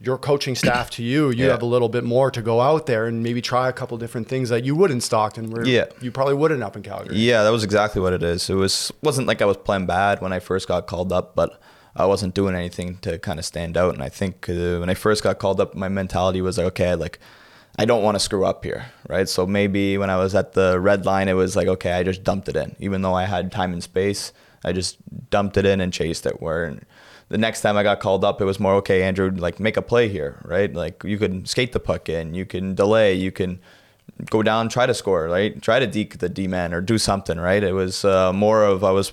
your 0.00 0.18
coaching 0.18 0.54
staff 0.56 0.90
to 0.90 1.02
you, 1.02 1.30
you 1.30 1.44
Yeah. 1.46 1.52
have 1.52 1.62
a 1.62 1.66
little 1.66 1.88
bit 1.88 2.02
more 2.04 2.30
to 2.30 2.42
go 2.42 2.60
out 2.60 2.86
there 2.86 3.06
and 3.06 3.22
maybe 3.22 3.40
try 3.40 3.68
a 3.68 3.72
couple 3.72 3.96
different 3.96 4.28
things 4.28 4.48
that 4.48 4.64
you 4.64 4.74
would 4.74 4.90
in 4.90 5.00
Stockton, 5.00 5.50
where 5.50 5.64
Yeah. 5.64 5.84
you 6.00 6.10
probably 6.10 6.34
wouldn't 6.34 6.62
up 6.62 6.76
in 6.76 6.82
Calgary. 6.82 7.16
Yeah, 7.16 7.42
that 7.44 7.50
was 7.50 7.62
exactly 7.62 8.02
what 8.02 8.12
it 8.12 8.22
is. 8.22 8.50
It 8.50 8.54
was 8.54 8.92
wasn't 9.02 9.28
like 9.28 9.40
I 9.40 9.44
was 9.44 9.56
playing 9.56 9.86
bad 9.86 10.20
when 10.20 10.32
I 10.32 10.40
first 10.40 10.66
got 10.68 10.86
called 10.86 11.12
up, 11.12 11.34
but 11.36 11.58
I 11.96 12.06
wasn't 12.06 12.34
doing 12.34 12.56
anything 12.56 12.98
to 13.02 13.18
kind 13.20 13.38
of 13.38 13.44
stand 13.44 13.76
out. 13.76 13.94
And 13.94 14.02
I 14.02 14.08
think 14.08 14.48
uh, 14.50 14.78
when 14.80 14.90
I 14.90 14.94
first 14.94 15.22
got 15.22 15.38
called 15.38 15.60
up, 15.60 15.76
my 15.76 15.88
mentality 15.88 16.42
was 16.42 16.58
like, 16.58 16.66
okay, 16.66 16.96
like 16.96 17.20
I 17.76 17.84
don't 17.84 18.02
want 18.02 18.14
to 18.14 18.20
screw 18.20 18.44
up 18.44 18.64
here, 18.64 18.86
right? 19.08 19.28
So 19.28 19.46
maybe 19.46 19.98
when 19.98 20.08
I 20.08 20.16
was 20.16 20.34
at 20.34 20.52
the 20.52 20.78
red 20.78 21.04
line, 21.04 21.28
it 21.28 21.32
was 21.32 21.56
like, 21.56 21.66
okay, 21.66 21.92
I 21.92 22.02
just 22.04 22.22
dumped 22.22 22.48
it 22.48 22.56
in, 22.56 22.76
even 22.78 23.02
though 23.02 23.14
I 23.14 23.24
had 23.24 23.50
time 23.50 23.72
and 23.72 23.82
space. 23.82 24.32
I 24.64 24.72
just 24.72 24.96
dumped 25.30 25.56
it 25.56 25.66
in 25.66 25.80
and 25.80 25.92
chased 25.92 26.24
it. 26.24 26.40
Where 26.40 26.78
the 27.28 27.38
next 27.38 27.62
time 27.62 27.76
I 27.76 27.82
got 27.82 28.00
called 28.00 28.24
up, 28.24 28.40
it 28.40 28.44
was 28.44 28.60
more 28.60 28.74
okay, 28.74 29.02
Andrew, 29.02 29.30
like 29.30 29.58
make 29.58 29.76
a 29.76 29.82
play 29.82 30.08
here, 30.08 30.40
right? 30.44 30.72
Like 30.72 31.02
you 31.04 31.18
can 31.18 31.44
skate 31.46 31.72
the 31.72 31.80
puck 31.80 32.08
in, 32.08 32.34
you 32.34 32.46
can 32.46 32.74
delay, 32.74 33.14
you 33.14 33.32
can 33.32 33.60
go 34.30 34.42
down, 34.42 34.68
try 34.68 34.86
to 34.86 34.94
score, 34.94 35.28
right? 35.28 35.60
Try 35.60 35.80
to 35.80 35.86
deke 35.86 36.18
the 36.18 36.28
D 36.28 36.46
man 36.46 36.72
or 36.72 36.80
do 36.80 36.96
something, 36.96 37.38
right? 37.38 37.62
It 37.62 37.72
was 37.72 38.04
uh, 38.04 38.32
more 38.32 38.62
of 38.64 38.84
I 38.84 38.92
was 38.92 39.12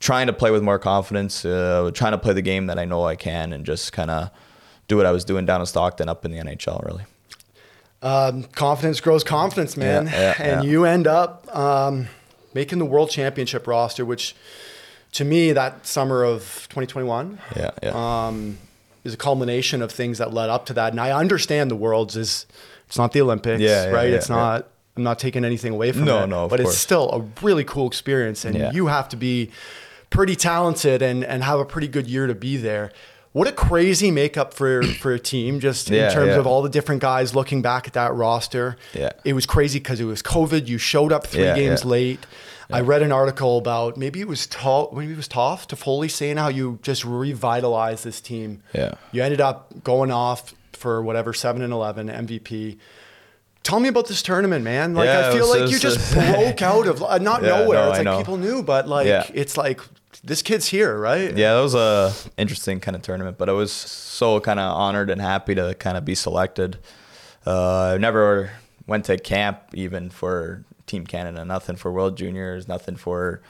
trying 0.00 0.26
to 0.26 0.32
play 0.32 0.50
with 0.50 0.62
more 0.62 0.78
confidence, 0.78 1.44
uh, 1.44 1.90
trying 1.94 2.12
to 2.12 2.18
play 2.18 2.34
the 2.34 2.42
game 2.42 2.66
that 2.66 2.78
I 2.78 2.84
know 2.84 3.04
I 3.04 3.16
can, 3.16 3.52
and 3.52 3.64
just 3.64 3.92
kind 3.92 4.10
of 4.10 4.30
do 4.88 4.96
what 4.96 5.06
I 5.06 5.12
was 5.12 5.24
doing 5.24 5.46
down 5.46 5.60
in 5.60 5.66
Stockton 5.66 6.08
up 6.08 6.24
in 6.24 6.30
the 6.30 6.38
NHL. 6.38 6.84
Really, 6.84 7.04
Um, 8.02 8.44
confidence 8.44 9.00
grows 9.00 9.24
confidence, 9.24 9.76
man. 9.76 10.06
Yeah, 10.06 10.12
yeah, 10.12 10.34
and 10.38 10.64
yeah. 10.64 10.70
you 10.70 10.84
end 10.84 11.06
up 11.06 11.54
um, 11.54 12.08
making 12.54 12.78
the 12.78 12.86
World 12.86 13.10
Championship 13.10 13.66
roster, 13.66 14.04
which 14.04 14.34
to 15.12 15.24
me, 15.24 15.52
that 15.52 15.86
summer 15.86 16.22
of 16.22 16.42
2021 16.70 17.38
yeah, 17.56 17.70
yeah, 17.82 18.26
um, 18.26 18.58
is 19.04 19.14
a 19.14 19.16
culmination 19.16 19.82
of 19.82 19.90
things 19.90 20.18
that 20.18 20.32
led 20.32 20.50
up 20.50 20.66
to 20.66 20.72
that. 20.74 20.92
And 20.92 21.00
I 21.00 21.10
understand 21.10 21.70
the 21.70 21.76
Worlds 21.76 22.16
is 22.16 22.46
it's 22.86 22.98
not 22.98 23.12
the 23.12 23.20
Olympics, 23.20 23.60
Yeah, 23.60 23.86
right? 23.86 24.10
it's 24.10 24.28
not. 24.28 24.68
I'm 24.96 25.04
not 25.04 25.18
taking 25.18 25.44
anything 25.44 25.72
away 25.72 25.92
from 25.92 26.04
No, 26.04 26.24
it, 26.24 26.26
no, 26.26 26.48
but 26.48 26.58
it's 26.60 26.76
still 26.76 27.10
a 27.12 27.44
really 27.44 27.64
cool 27.64 27.86
experience, 27.86 28.44
and 28.44 28.74
you 28.74 28.88
have 28.88 29.08
to 29.10 29.16
be 29.16 29.50
pretty 30.10 30.34
talented 30.34 31.00
and 31.00 31.24
and 31.24 31.44
have 31.44 31.60
a 31.60 31.64
pretty 31.64 31.88
good 31.88 32.08
year 32.08 32.26
to 32.26 32.34
be 32.34 32.56
there. 32.56 32.92
What 33.32 33.46
a 33.46 33.52
crazy 33.52 34.10
makeup 34.10 34.52
for 34.52 34.82
for 34.82 35.12
a 35.12 35.18
team, 35.20 35.60
just 35.60 35.88
in 35.88 35.94
Yeah, 35.94 36.10
terms 36.10 36.30
yeah. 36.30 36.38
of 36.38 36.46
all 36.48 36.62
the 36.62 36.68
different 36.68 37.00
guys 37.00 37.32
looking 37.34 37.62
back 37.62 37.86
at 37.86 37.92
that 37.92 38.12
roster. 38.12 38.76
Yeah. 38.92 39.10
it 39.24 39.34
was 39.34 39.46
crazy 39.46 39.78
because 39.78 40.00
it 40.00 40.04
was 40.04 40.20
COVID. 40.22 40.66
You 40.66 40.78
showed 40.78 41.12
up 41.12 41.26
three 41.28 41.44
Yeah, 41.44 41.54
games 41.54 41.84
late. 41.84 42.20
I 42.72 42.80
read 42.82 43.02
an 43.02 43.10
article 43.12 43.58
about 43.58 43.96
maybe 43.96 44.20
it 44.20 44.28
was 44.28 44.46
Toff, 44.46 44.92
maybe 44.92 45.12
it 45.12 45.16
was 45.16 45.26
Toff 45.28 45.66
to 45.68 45.76
Foley 45.76 46.08
saying 46.08 46.36
how 46.36 46.48
you 46.48 46.78
just 46.82 47.04
revitalized 47.04 48.04
this 48.04 48.20
team. 48.20 48.62
Yeah. 48.72 48.94
You 49.12 49.22
ended 49.24 49.40
up 49.40 49.82
going 49.82 50.10
off 50.12 50.54
for 50.72 51.02
whatever 51.02 51.32
seven 51.32 51.62
and 51.62 51.72
eleven 51.72 52.08
MVP. 52.08 52.78
Tell 53.62 53.78
me 53.80 53.88
about 53.88 54.06
this 54.08 54.22
tournament, 54.22 54.64
man. 54.64 54.94
Like 54.94 55.08
I 55.08 55.32
feel 55.32 55.40
was- 55.48 55.50
like 55.50 55.60
it 55.62 55.70
you 55.70 55.78
just 55.78 56.12
broke 56.14 56.62
out 56.62 56.86
of 56.86 57.02
uh, 57.02 57.18
not 57.18 57.42
nowhere. 57.52 57.78
no, 57.78 57.88
it's 57.90 57.94
I 57.98 58.02
like 58.02 58.04
know. 58.04 58.18
people 58.18 58.36
knew, 58.38 58.62
but 58.62 58.88
like 58.88 59.30
it's 59.34 59.56
like 59.56 59.80
this 60.22 60.42
kid's 60.42 60.66
here, 60.66 60.96
right? 60.98 61.36
yeah. 61.36 61.54
That 61.54 61.60
was 61.60 61.74
a 61.74 62.12
interesting 62.36 62.80
kind 62.80 62.96
of 62.96 63.02
tournament, 63.02 63.38
but 63.38 63.48
I 63.48 63.52
was 63.52 63.72
so 63.72 64.40
kind 64.40 64.60
of 64.60 64.76
honored 64.76 65.10
and 65.10 65.20
happy 65.20 65.54
to 65.54 65.74
kind 65.74 65.96
of 65.96 66.04
be 66.04 66.14
selected. 66.14 66.78
Uh, 67.46 67.94
I 67.94 67.98
never 67.98 68.52
went 68.86 69.06
to 69.06 69.16
camp 69.18 69.60
even 69.72 70.10
for 70.10 70.64
Team 70.86 71.06
Canada, 71.06 71.44
nothing 71.44 71.76
for 71.76 71.92
World 71.92 72.16
Juniors, 72.16 72.68
nothing 72.68 72.96
for 72.96 73.40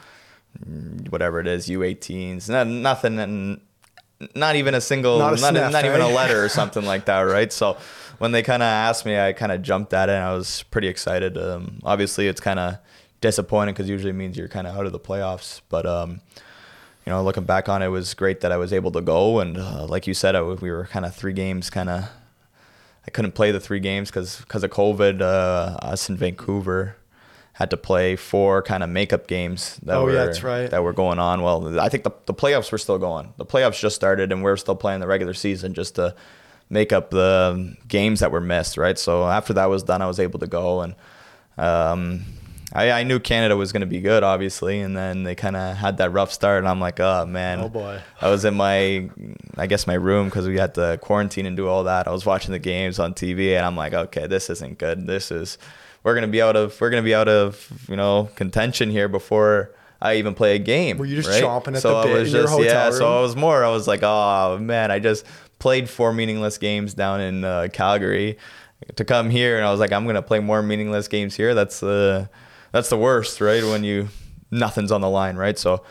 whatever 1.09 1.39
it 1.39 1.47
is, 1.47 1.67
U18s, 1.67 2.49
no- 2.49 2.63
nothing, 2.63 3.19
and 3.19 3.61
not 4.35 4.55
even 4.55 4.75
a 4.75 4.81
single, 4.81 5.19
Not 5.19 5.31
not, 5.31 5.33
a 5.33 5.37
sniff, 5.37 5.71
not 5.71 5.85
even 5.85 6.01
a 6.01 6.09
eh? 6.09 6.13
letter 6.13 6.43
or 6.43 6.49
something 6.61 6.85
like 6.85 7.05
that, 7.05 7.21
right? 7.21 7.51
So 7.51 7.77
when 8.19 8.31
they 8.31 8.43
kind 8.43 8.61
of 8.61 8.67
asked 8.67 9.05
me, 9.05 9.17
I 9.17 9.33
kind 9.33 9.51
of 9.51 9.61
jumped 9.61 9.93
at 9.93 10.09
it, 10.09 10.13
and 10.13 10.23
I 10.23 10.33
was 10.33 10.63
pretty 10.71 10.87
excited. 10.87 11.37
Um, 11.37 11.79
obviously, 11.83 12.27
it's 12.27 12.41
kind 12.41 12.59
of 12.59 12.77
disappointing 13.19 13.73
because 13.73 13.89
usually 13.89 14.11
it 14.11 14.15
means 14.15 14.37
you're 14.37 14.47
kind 14.47 14.67
of 14.67 14.75
out 14.75 14.85
of 14.85 14.91
the 14.91 14.99
playoffs, 14.99 15.61
but 15.69 15.85
um, 15.85 16.21
you 17.11 17.17
know, 17.17 17.23
looking 17.23 17.43
back 17.43 17.67
on 17.67 17.81
it, 17.81 17.87
it 17.87 17.89
was 17.89 18.13
great 18.13 18.39
that 18.39 18.53
I 18.53 18.57
was 18.57 18.71
able 18.71 18.89
to 18.93 19.01
go. 19.01 19.41
And 19.41 19.57
uh, 19.57 19.85
like 19.85 20.07
you 20.07 20.13
said, 20.13 20.33
I, 20.33 20.41
we 20.41 20.71
were 20.71 20.85
kind 20.85 21.05
of 21.05 21.13
three 21.13 21.33
games 21.33 21.69
kind 21.69 21.89
of. 21.89 22.05
I 23.05 23.11
couldn't 23.11 23.33
play 23.33 23.51
the 23.51 23.59
three 23.59 23.81
games 23.81 24.09
because 24.09 24.37
because 24.39 24.63
of 24.63 24.71
COVID. 24.71 25.19
Uh, 25.21 25.75
us 25.81 26.07
in 26.07 26.15
Vancouver 26.15 26.95
had 27.53 27.69
to 27.71 27.75
play 27.75 28.15
four 28.15 28.61
kind 28.61 28.81
of 28.81 28.89
makeup 28.89 29.27
games 29.27 29.77
that 29.83 29.97
Oh, 29.97 30.05
were 30.05 30.13
yeah, 30.13 30.23
that's 30.25 30.41
right. 30.41 30.69
that 30.71 30.83
were 30.85 30.93
going 30.93 31.19
on. 31.19 31.41
Well, 31.41 31.77
I 31.81 31.89
think 31.89 32.05
the 32.05 32.11
the 32.27 32.33
playoffs 32.33 32.71
were 32.71 32.77
still 32.77 32.97
going. 32.97 33.33
The 33.35 33.45
playoffs 33.45 33.77
just 33.81 33.97
started, 33.97 34.31
and 34.31 34.41
we 34.41 34.49
are 34.49 34.55
still 34.55 34.77
playing 34.77 35.01
the 35.01 35.07
regular 35.07 35.33
season 35.33 35.73
just 35.73 35.95
to 35.95 36.15
make 36.69 36.93
up 36.93 37.09
the 37.09 37.75
games 37.89 38.21
that 38.21 38.31
were 38.31 38.39
missed. 38.39 38.77
Right. 38.77 38.97
So 38.97 39.27
after 39.27 39.51
that 39.55 39.65
was 39.65 39.83
done, 39.83 40.01
I 40.01 40.07
was 40.07 40.19
able 40.19 40.39
to 40.39 40.47
go 40.47 40.79
and. 40.79 40.95
Um, 41.57 42.23
I, 42.73 42.91
I 42.91 43.03
knew 43.03 43.19
Canada 43.19 43.57
was 43.57 43.71
going 43.71 43.81
to 43.81 43.87
be 43.87 43.99
good, 43.99 44.23
obviously, 44.23 44.79
and 44.79 44.95
then 44.95 45.23
they 45.23 45.35
kind 45.35 45.55
of 45.55 45.75
had 45.75 45.97
that 45.97 46.11
rough 46.11 46.31
start, 46.31 46.59
and 46.59 46.67
I'm 46.67 46.79
like, 46.79 46.99
oh 46.99 47.25
man, 47.25 47.59
Oh, 47.59 47.69
boy. 47.69 48.01
I 48.21 48.29
was 48.29 48.45
in 48.45 48.55
my, 48.55 49.09
I 49.57 49.67
guess 49.67 49.87
my 49.87 49.95
room 49.95 50.27
because 50.27 50.47
we 50.47 50.57
had 50.57 50.75
to 50.75 50.97
quarantine 51.01 51.45
and 51.45 51.57
do 51.57 51.67
all 51.67 51.83
that. 51.83 52.07
I 52.07 52.11
was 52.11 52.25
watching 52.25 52.51
the 52.51 52.59
games 52.59 52.97
on 52.99 53.13
TV, 53.13 53.55
and 53.57 53.65
I'm 53.65 53.75
like, 53.75 53.93
okay, 53.93 54.27
this 54.27 54.49
isn't 54.49 54.77
good. 54.77 55.05
This 55.05 55.31
is, 55.31 55.57
we're 56.03 56.15
gonna 56.15 56.27
be 56.27 56.41
out 56.41 56.55
of, 56.55 56.79
we're 56.79 56.89
gonna 56.89 57.01
be 57.01 57.15
out 57.15 57.27
of, 57.27 57.85
you 57.89 57.95
know, 57.97 58.29
contention 58.35 58.89
here 58.89 59.09
before 59.09 59.71
I 60.01 60.15
even 60.15 60.33
play 60.33 60.55
a 60.55 60.59
game. 60.59 60.97
Were 60.97 61.05
you 61.05 61.17
just 61.17 61.29
right? 61.29 61.43
chomping 61.43 61.75
at 61.75 61.81
so 61.81 61.89
the 61.89 61.97
I 61.97 62.03
bit 62.05 62.19
was 62.19 62.33
in 62.33 62.39
your 62.39 62.49
hotel 62.49 62.65
yeah. 62.65 62.83
room? 62.85 62.93
So 62.93 63.17
I 63.17 63.21
was 63.21 63.35
more. 63.35 63.63
I 63.63 63.69
was 63.69 63.87
like, 63.87 64.01
oh 64.01 64.57
man, 64.59 64.91
I 64.91 64.99
just 64.99 65.25
played 65.59 65.89
four 65.89 66.13
meaningless 66.13 66.57
games 66.57 66.93
down 66.93 67.21
in 67.21 67.43
uh, 67.43 67.67
Calgary 67.71 68.37
to 68.95 69.05
come 69.05 69.29
here, 69.29 69.57
and 69.57 69.65
I 69.65 69.71
was 69.71 69.79
like, 69.79 69.91
I'm 69.91 70.07
gonna 70.07 70.21
play 70.23 70.39
more 70.39 70.63
meaningless 70.63 71.07
games 71.07 71.35
here. 71.35 71.53
That's 71.53 71.81
the, 71.81 72.29
that's 72.71 72.89
the 72.89 72.97
worst, 72.97 73.41
right? 73.41 73.63
When 73.63 73.83
you 73.83 74.09
nothing's 74.49 74.91
on 74.91 75.01
the 75.01 75.09
line, 75.09 75.35
right? 75.35 75.57
So 75.57 75.83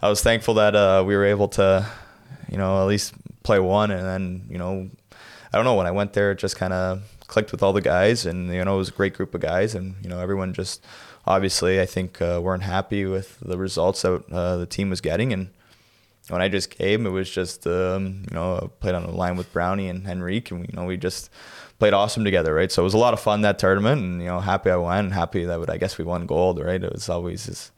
I 0.00 0.08
was 0.08 0.22
thankful 0.22 0.54
that 0.54 0.74
uh, 0.74 1.04
we 1.06 1.14
were 1.16 1.24
able 1.24 1.48
to, 1.48 1.86
you 2.50 2.58
know, 2.58 2.80
at 2.80 2.86
least 2.86 3.14
play 3.42 3.58
one, 3.58 3.90
and 3.90 4.04
then 4.04 4.46
you 4.48 4.58
know, 4.58 4.90
I 5.52 5.56
don't 5.56 5.64
know 5.64 5.74
when 5.74 5.86
I 5.86 5.90
went 5.90 6.12
there, 6.12 6.32
it 6.32 6.38
just 6.38 6.56
kind 6.56 6.72
of 6.72 7.02
clicked 7.26 7.52
with 7.52 7.62
all 7.62 7.72
the 7.72 7.80
guys, 7.80 8.26
and 8.26 8.52
you 8.52 8.64
know, 8.64 8.74
it 8.74 8.78
was 8.78 8.88
a 8.88 8.92
great 8.92 9.14
group 9.14 9.34
of 9.34 9.40
guys, 9.40 9.74
and 9.74 9.96
you 10.02 10.08
know, 10.08 10.20
everyone 10.20 10.52
just 10.52 10.84
obviously 11.26 11.80
I 11.80 11.86
think 11.86 12.20
uh, 12.22 12.40
weren't 12.42 12.62
happy 12.62 13.04
with 13.04 13.38
the 13.40 13.58
results 13.58 14.02
that 14.02 14.22
uh, 14.30 14.56
the 14.56 14.66
team 14.66 14.90
was 14.90 15.00
getting, 15.00 15.32
and 15.32 15.48
when 16.28 16.42
I 16.42 16.48
just 16.48 16.70
came, 16.70 17.06
it 17.06 17.10
was 17.10 17.30
just 17.30 17.66
um, 17.66 18.24
you 18.30 18.34
know 18.34 18.56
I 18.62 18.66
played 18.80 18.94
on 18.94 19.04
the 19.04 19.12
line 19.12 19.36
with 19.36 19.52
Brownie 19.52 19.88
and 19.88 20.06
Henrique, 20.06 20.50
and 20.50 20.60
you 20.68 20.74
know 20.76 20.84
we 20.84 20.96
just 20.96 21.30
played 21.78 21.92
awesome 21.92 22.24
together, 22.24 22.54
right? 22.54 22.72
So 22.72 22.82
it 22.82 22.84
was 22.84 22.94
a 22.94 22.98
lot 22.98 23.14
of 23.14 23.20
fun 23.20 23.42
that 23.42 23.58
tournament, 23.58 24.00
and 24.02 24.20
you 24.20 24.28
know 24.28 24.40
happy 24.40 24.70
I 24.70 24.76
won, 24.76 25.10
happy 25.10 25.44
that 25.44 25.58
would, 25.60 25.70
I 25.70 25.76
guess 25.78 25.98
we 25.98 26.04
won 26.04 26.26
gold, 26.26 26.58
right? 26.58 26.82
It 26.82 26.92
was 26.92 27.08
always 27.08 27.46
just 27.46 27.72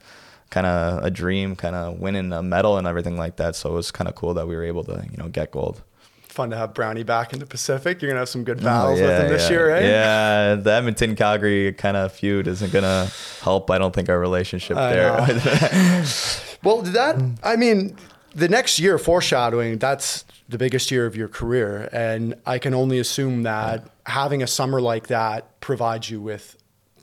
kind 0.49 0.65
of 0.65 1.03
a 1.03 1.11
dream, 1.11 1.55
kind 1.55 1.75
of 1.75 1.99
winning 1.99 2.31
a 2.33 2.41
medal 2.41 2.77
and 2.77 2.87
everything 2.87 3.17
like 3.17 3.35
that. 3.35 3.55
So 3.55 3.69
it 3.69 3.73
was 3.73 3.91
kind 3.91 4.07
of 4.07 4.15
cool 4.15 4.33
that 4.33 4.47
we 4.47 4.55
were 4.55 4.63
able 4.63 4.83
to 4.85 5.05
you 5.11 5.17
know 5.17 5.27
get 5.29 5.51
gold. 5.51 5.83
Fun 6.23 6.51
to 6.51 6.57
have 6.57 6.73
Brownie 6.73 7.03
back 7.03 7.33
in 7.33 7.39
the 7.39 7.45
Pacific. 7.45 8.01
You're 8.01 8.09
gonna 8.09 8.19
have 8.21 8.29
some 8.29 8.43
good 8.43 8.63
battles 8.63 8.99
Oh, 8.99 9.03
with 9.03 9.19
him 9.19 9.27
this 9.29 9.43
yeah. 9.43 9.49
year, 9.49 9.69
right? 9.73 9.83
Yeah, 9.83 10.55
the 10.55 10.71
Edmonton 10.71 11.15
Calgary 11.15 11.73
kind 11.73 11.97
of 11.97 12.11
feud 12.13 12.47
isn't 12.47 12.71
gonna 12.71 13.09
help. 13.41 13.69
I 13.69 13.77
don't 13.77 13.93
think 13.93 14.09
our 14.09 14.19
relationship 14.19 14.77
I 14.77 14.93
there. 14.93 16.05
Well, 16.63 16.81
did 16.81 16.93
that 16.93 17.21
I 17.43 17.55
mean, 17.55 17.95
the 18.33 18.47
next 18.47 18.79
year, 18.79 18.97
foreshadowing, 18.97 19.77
that's 19.77 20.25
the 20.47 20.57
biggest 20.57 20.91
year 20.91 21.05
of 21.05 21.15
your 21.15 21.27
career, 21.27 21.89
and 21.91 22.35
I 22.45 22.59
can 22.59 22.73
only 22.73 22.99
assume 22.99 23.43
that 23.43 23.89
having 24.05 24.41
a 24.41 24.47
summer 24.47 24.81
like 24.81 25.07
that 25.07 25.59
provides 25.61 26.09
you 26.09 26.21
with 26.21 26.55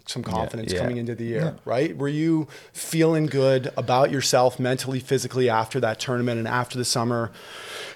some 0.06 0.22
confidence 0.22 0.72
yeah. 0.72 0.78
coming 0.78 0.98
into 0.98 1.14
the 1.14 1.24
year, 1.24 1.56
right? 1.64 1.96
Were 1.96 2.08
you 2.08 2.46
feeling 2.72 3.26
good 3.26 3.72
about 3.76 4.10
yourself 4.10 4.58
mentally, 4.60 5.00
physically 5.00 5.48
after 5.48 5.80
that 5.80 5.98
tournament 5.98 6.38
and 6.38 6.46
after 6.46 6.78
the 6.78 6.84
summer, 6.84 7.32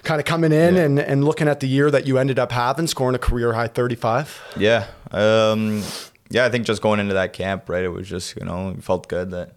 kind 0.03 0.19
of 0.19 0.25
coming 0.25 0.51
in 0.51 0.75
and, 0.75 0.99
and 0.99 1.23
looking 1.23 1.47
at 1.47 1.61
the 1.61 1.67
year 1.67 1.89
that 1.89 2.05
you 2.05 2.17
ended 2.17 2.37
up 2.37 2.51
having, 2.51 2.87
scoring 2.87 3.15
a 3.15 3.19
career 3.19 3.53
high 3.53 3.67
35? 3.67 4.41
Yeah. 4.57 4.87
Um, 5.11 5.83
yeah, 6.29 6.45
I 6.45 6.49
think 6.49 6.65
just 6.65 6.81
going 6.81 6.99
into 6.99 7.13
that 7.13 7.31
camp, 7.33 7.69
right, 7.69 7.83
it 7.83 7.89
was 7.89 8.09
just, 8.09 8.35
you 8.35 8.45
know, 8.45 8.75
felt 8.81 9.07
good 9.07 9.31
that, 9.31 9.55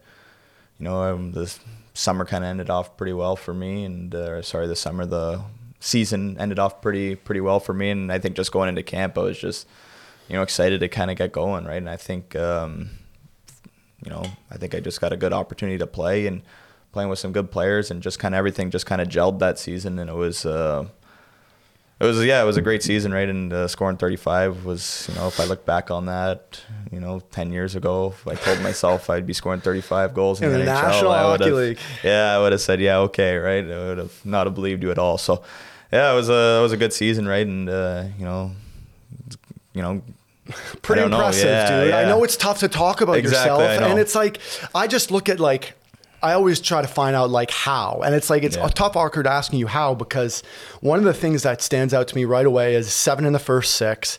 you 0.79 0.85
know, 0.85 1.03
um, 1.03 1.33
this 1.33 1.59
summer 1.95 2.25
kind 2.25 2.45
of 2.45 2.51
ended 2.51 2.69
off 2.71 2.97
pretty 2.97 3.13
well 3.13 3.37
for 3.37 3.55
me. 3.55 3.85
And, 3.85 4.15
uh, 4.15 4.43
sorry, 4.43 4.67
the 4.67 4.77
summer, 4.77 5.07
the 5.07 5.43
season 5.81 6.37
ended 6.39 6.59
off 6.59 6.83
pretty, 6.83 7.15
pretty 7.15 7.41
well 7.41 7.61
for 7.61 7.73
me. 7.73 7.91
And 7.91 8.13
I 8.13 8.19
think 8.19 8.37
just 8.37 8.53
going 8.53 8.69
into 8.69 8.83
camp, 8.83 9.17
I 9.17 9.23
was 9.23 9.39
just, 9.39 9.67
you 10.29 10.37
know, 10.37 10.43
excited 10.43 10.81
to 10.81 10.89
kind 10.89 11.11
of 11.11 11.17
get 11.17 11.33
going, 11.33 11.65
right? 11.65 11.77
And 11.77 11.89
I 11.89 11.97
think, 11.97 12.35
um, 12.37 12.91
you 14.05 14.11
know, 14.11 14.25
I 14.51 14.57
think 14.57 14.75
I 14.75 14.81
just 14.81 15.01
got 15.01 15.13
a 15.13 15.17
good 15.17 15.33
opportunity 15.33 15.79
to 15.79 15.87
play 15.87 16.27
and 16.27 16.43
playing 16.93 17.09
with 17.09 17.19
some 17.19 17.33
good 17.33 17.51
players 17.51 17.91
and 17.91 18.03
just 18.03 18.19
kind 18.19 18.35
of 18.35 18.39
everything 18.39 18.71
just 18.71 18.87
kind 18.87 19.01
of 19.01 19.09
gelled 19.09 19.39
that 19.39 19.59
season. 19.59 19.99
And 19.99 20.11
it 20.11 20.15
was, 20.15 20.45
uh, 20.45 20.87
it 22.05 22.09
was 22.09 22.25
yeah, 22.25 22.43
it 22.43 22.45
was 22.47 22.57
a 22.57 22.63
great 22.63 22.83
season, 22.83 23.13
right? 23.13 23.29
And 23.29 23.53
uh, 23.53 23.69
scoring 23.69 23.97
35 23.97 24.65
was, 24.65 25.07
you 25.09 25.15
know, 25.17 25.27
if 25.29 25.39
I 25.41 25.45
look 25.45 25.65
back 25.65 25.91
on 25.91 26.07
that, 26.07 26.61
you 26.93 27.01
know, 27.01 27.21
10 27.33 27.53
years 27.53 27.75
ago, 27.77 28.09
if 28.17 28.27
I 28.29 28.35
told 28.35 28.61
myself 28.63 29.09
I'd 29.11 29.27
be 29.27 29.33
scoring 29.33 29.61
35 29.61 30.15
goals 30.15 30.41
in, 30.41 30.47
In 30.47 30.53
the, 30.53 30.59
the 30.59 30.65
NHL, 30.65 30.83
National 30.83 31.13
Hockey 31.13 31.51
League. 31.51 31.79
yeah, 32.03 32.35
I 32.37 32.39
would 32.39 32.53
have 32.53 32.61
said 32.61 32.81
yeah, 32.81 32.99
okay, 32.99 33.37
right? 33.37 33.65
I 33.65 33.79
would 33.89 33.99
have 33.99 34.25
not 34.25 34.47
have 34.47 34.55
believed 34.55 34.83
you 34.83 34.91
at 34.91 34.99
all. 34.99 35.19
So, 35.19 35.43
yeah, 35.93 36.13
it 36.13 36.15
was 36.15 36.29
a 36.29 36.59
it 36.59 36.63
was 36.63 36.73
a 36.73 36.77
good 36.77 36.93
season, 36.93 37.27
right? 37.29 37.47
And 37.47 37.69
uh, 37.69 38.05
you 38.19 38.25
know, 38.25 38.53
you 39.73 39.83
know, 39.83 40.03
pretty 40.83 41.01
I 41.01 41.05
don't 41.05 41.11
know. 41.13 41.17
impressive, 41.19 41.47
Yeah, 41.47 41.85
dude. 41.85 41.95
I 41.95 42.05
know 42.05 42.25
it's 42.25 42.37
tough 42.37 42.61
to 42.61 42.69
talk 42.69 43.01
about 43.01 43.17
Exactly, 43.17 43.65
yourself, 43.65 43.91
and 43.91 43.99
it's 43.99 44.15
like 44.15 44.41
I 44.75 44.87
just 44.87 45.11
look 45.11 45.29
at 45.29 45.41
like 45.41 45.75
I 46.25 46.33
always 46.33 46.61
try 46.61 46.81
to 46.83 46.89
find 46.89 47.15
out 47.15 47.31
like 47.31 47.51
how, 47.51 48.01
and 48.05 48.15
it's 48.15 48.31
like 48.31 48.43
it's 48.43 48.57
Yeah. 48.57 48.67
a 48.67 48.71
tough 48.71 48.97
awkward 48.97 49.27
asking 49.27 49.59
you 49.59 49.67
how 49.67 49.95
because 49.95 50.43
one 50.81 50.99
of 50.99 51.05
the 51.05 51.15
things 51.15 51.43
that 51.43 51.61
stands 51.63 51.93
out 51.93 52.09
to 52.09 52.17
me 52.17 52.25
right 52.25 52.47
away 52.47 52.75
is 52.75 52.91
seven 52.93 53.25
in 53.27 53.33
the 53.33 53.39
first 53.39 53.75
six, 53.75 54.19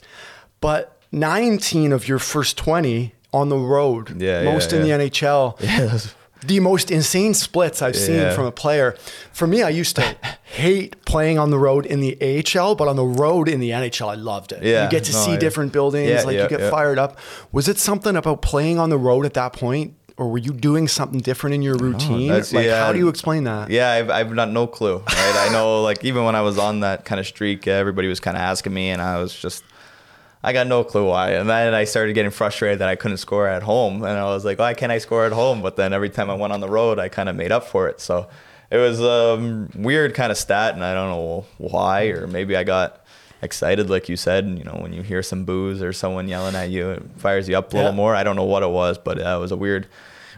but 0.62 0.98
nineteen 1.12 1.92
of 1.92 2.08
your 2.08 2.20
first 2.20 2.58
twenty 2.58 3.14
on 3.34 3.50
the 3.50 3.58
road, 3.58 4.22
Yeah, 4.22 4.42
yeah, 4.44 4.52
most 4.54 4.72
in 4.72 4.86
yeah. 4.86 4.98
the 4.98 5.04
NHL. 5.10 5.58
yeah, 5.60 5.98
The 6.46 6.60
most 6.60 6.92
insane 6.92 7.34
splits 7.34 7.82
I've 7.82 7.96
seen 7.96 8.32
from 8.34 8.46
a 8.46 8.52
player. 8.52 8.96
For 9.34 9.48
me, 9.48 9.64
I 9.64 9.70
used 9.70 9.96
to 9.96 10.04
hate 10.44 11.04
playing 11.06 11.40
on 11.40 11.50
the 11.50 11.58
road 11.58 11.86
in 11.88 12.00
the 12.02 12.16
AHL, 12.22 12.76
but 12.76 12.88
on 12.88 12.96
the 12.96 13.04
road 13.06 13.50
in 13.50 13.60
the 13.60 13.72
NHL, 13.72 14.10
I 14.10 14.14
loved 14.16 14.52
it. 14.52 14.62
Yeah, 14.64 14.84
you 14.84 14.90
get 14.92 15.04
to 15.06 15.12
no, 15.14 15.18
see 15.26 15.38
different 15.38 15.74
buildings, 15.74 16.10
Yeah, 16.12 16.22
like 16.24 16.36
yeah, 16.36 16.44
you 16.44 16.50
get 16.50 16.70
fired 16.70 17.00
up. 17.00 17.18
Was 17.52 17.68
it 17.68 17.78
something 17.80 18.16
about 18.16 18.42
playing 18.44 18.78
on 18.80 18.90
the 18.90 18.98
road 18.98 19.26
at 19.26 19.34
that 19.34 19.54
point 19.54 19.96
or 20.18 20.30
were 20.30 20.38
you 20.38 20.54
doing 20.54 20.88
something 20.88 21.20
different 21.20 21.56
in 21.56 21.62
your 21.62 21.76
routine? 21.76 22.28
that's- 22.28 22.54
like, 22.54 22.66
yeah. 22.66 22.86
how 22.86 22.94
do 22.94 23.00
you 23.00 23.10
explain 23.10 23.44
that? 23.44 23.70
Yeah, 23.70 23.92
I've, 23.92 24.10
I've 24.10 24.32
not 24.34 24.50
no 24.50 24.66
clue. 24.68 24.98
Right? 24.98 25.48
I 25.48 25.50
know, 25.52 25.82
like 25.82 26.06
even 26.06 26.24
when 26.24 26.36
I 26.36 26.42
was 26.42 26.58
on 26.58 26.82
that 26.82 27.06
kind 27.06 27.20
of 27.20 27.28
streak, 27.28 27.68
everybody 27.68 28.08
was 28.08 28.20
kind 28.20 28.38
of 28.38 28.42
asking 28.42 28.74
me, 28.74 28.90
and 28.90 29.02
I 29.02 29.20
was 29.20 29.34
just, 29.34 29.64
I 30.44 30.54
got 30.54 30.68
no 30.68 30.84
clue 30.84 31.08
why. 31.08 31.32
And 31.32 31.50
then 31.50 31.74
I 31.74 31.84
started 31.84 32.14
getting 32.14 32.32
frustrated 32.32 32.80
that 32.80 32.88
I 32.88 32.96
couldn't 32.96 33.18
score 33.18 33.48
at 33.48 33.64
home, 33.64 34.04
and 34.04 34.18
I 34.18 34.26
was 34.26 34.46
like, 34.46 34.60
why 34.60 34.74
can't 34.74 34.92
I 34.92 35.00
score 35.00 35.26
at 35.26 35.34
home? 35.34 35.62
But 35.62 35.76
then 35.76 35.92
every 35.92 36.10
time 36.10 36.30
I 36.30 36.36
went 36.36 36.54
on 36.54 36.62
the 36.62 36.70
road, 36.70 36.98
I 36.98 37.10
kind 37.10 37.28
of 37.28 37.36
made 37.36 37.52
up 37.52 37.66
for 37.66 37.90
it. 37.90 38.00
So 38.00 38.30
it 38.72 38.78
was 38.78 39.00
a 39.00 39.36
um, 39.36 39.70
weird 39.76 40.14
kind 40.14 40.32
of 40.32 40.38
stat, 40.38 40.76
and 40.76 40.84
I 40.84 40.94
don't 40.94 41.10
know 41.10 41.46
why, 41.58 42.06
or 42.06 42.28
maybe 42.28 42.56
I 42.56 42.64
got 42.64 43.05
excited, 43.46 43.90
like 43.90 44.10
you 44.10 44.18
said. 44.18 44.44
And 44.44 44.58
you 44.58 44.66
know, 44.66 44.78
when 44.82 44.92
you 44.92 45.02
hear 45.04 45.24
some 45.24 45.46
booze 45.46 45.82
or 45.82 45.94
someone 45.94 46.28
yelling 46.28 46.56
at 46.56 46.70
you, 46.70 46.90
it 46.90 47.04
fires 47.16 47.48
you 47.48 47.58
up 47.58 47.74
a 47.74 47.78
little 47.78 47.94
more. 47.94 48.14
I 48.14 48.24
don't 48.26 48.36
know 48.36 48.44
what 48.44 48.64
it 48.64 48.70
was, 48.70 48.98
but 48.98 49.18
uh, 49.26 49.38
it 49.38 49.40
was 49.40 49.52
a 49.54 49.58
weird. 49.58 49.88